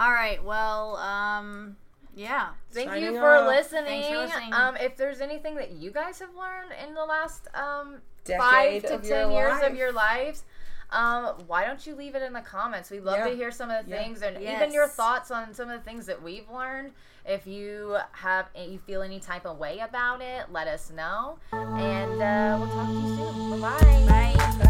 All 0.00 0.10
right. 0.10 0.42
Well. 0.42 0.96
Um. 0.96 1.76
Yeah. 2.14 2.48
Thank 2.72 2.88
Signing 2.88 3.04
you 3.12 3.20
for 3.20 3.42
listening. 3.46 4.04
For 4.10 4.16
listening. 4.18 4.52
Um, 4.54 4.74
if 4.78 4.96
there's 4.96 5.20
anything 5.20 5.56
that 5.56 5.72
you 5.72 5.90
guys 5.90 6.18
have 6.20 6.34
learned 6.34 6.72
in 6.86 6.94
the 6.94 7.04
last 7.04 7.46
um, 7.54 7.96
Decade 8.24 8.40
five 8.40 9.02
to 9.02 9.06
ten 9.06 9.30
years 9.32 9.60
life. 9.60 9.70
of 9.70 9.76
your 9.76 9.92
lives, 9.92 10.44
um, 10.90 11.26
why 11.46 11.64
don't 11.64 11.86
you 11.86 11.94
leave 11.94 12.14
it 12.14 12.22
in 12.22 12.32
the 12.32 12.40
comments? 12.40 12.90
We'd 12.90 13.00
love 13.04 13.18
Yeah. 13.18 13.28
to 13.28 13.36
hear 13.36 13.50
some 13.50 13.70
of 13.70 13.84
the 13.84 13.90
Yeah. 13.90 14.02
things 14.02 14.22
and 14.22 14.40
Yes. 14.40 14.60
even 14.60 14.72
your 14.72 14.86
thoughts 14.88 15.30
on 15.30 15.52
some 15.54 15.68
of 15.70 15.78
the 15.78 15.84
things 15.84 16.06
that 16.06 16.22
we've 16.22 16.48
learned. 16.50 16.92
If 17.24 17.46
you 17.46 17.98
have, 18.12 18.46
you 18.54 18.78
feel 18.78 19.02
any 19.02 19.18
type 19.18 19.46
of 19.46 19.58
way 19.58 19.80
about 19.80 20.20
it, 20.22 20.52
let 20.52 20.68
us 20.68 20.90
know, 20.90 21.38
and 21.52 22.22
uh, 22.22 22.56
we'll 22.60 22.68
talk 22.68 22.86
to 22.86 22.92
you 22.92 23.16
soon. 23.16 23.60
Bye-bye. 23.60 24.36
Bye. 24.58 24.62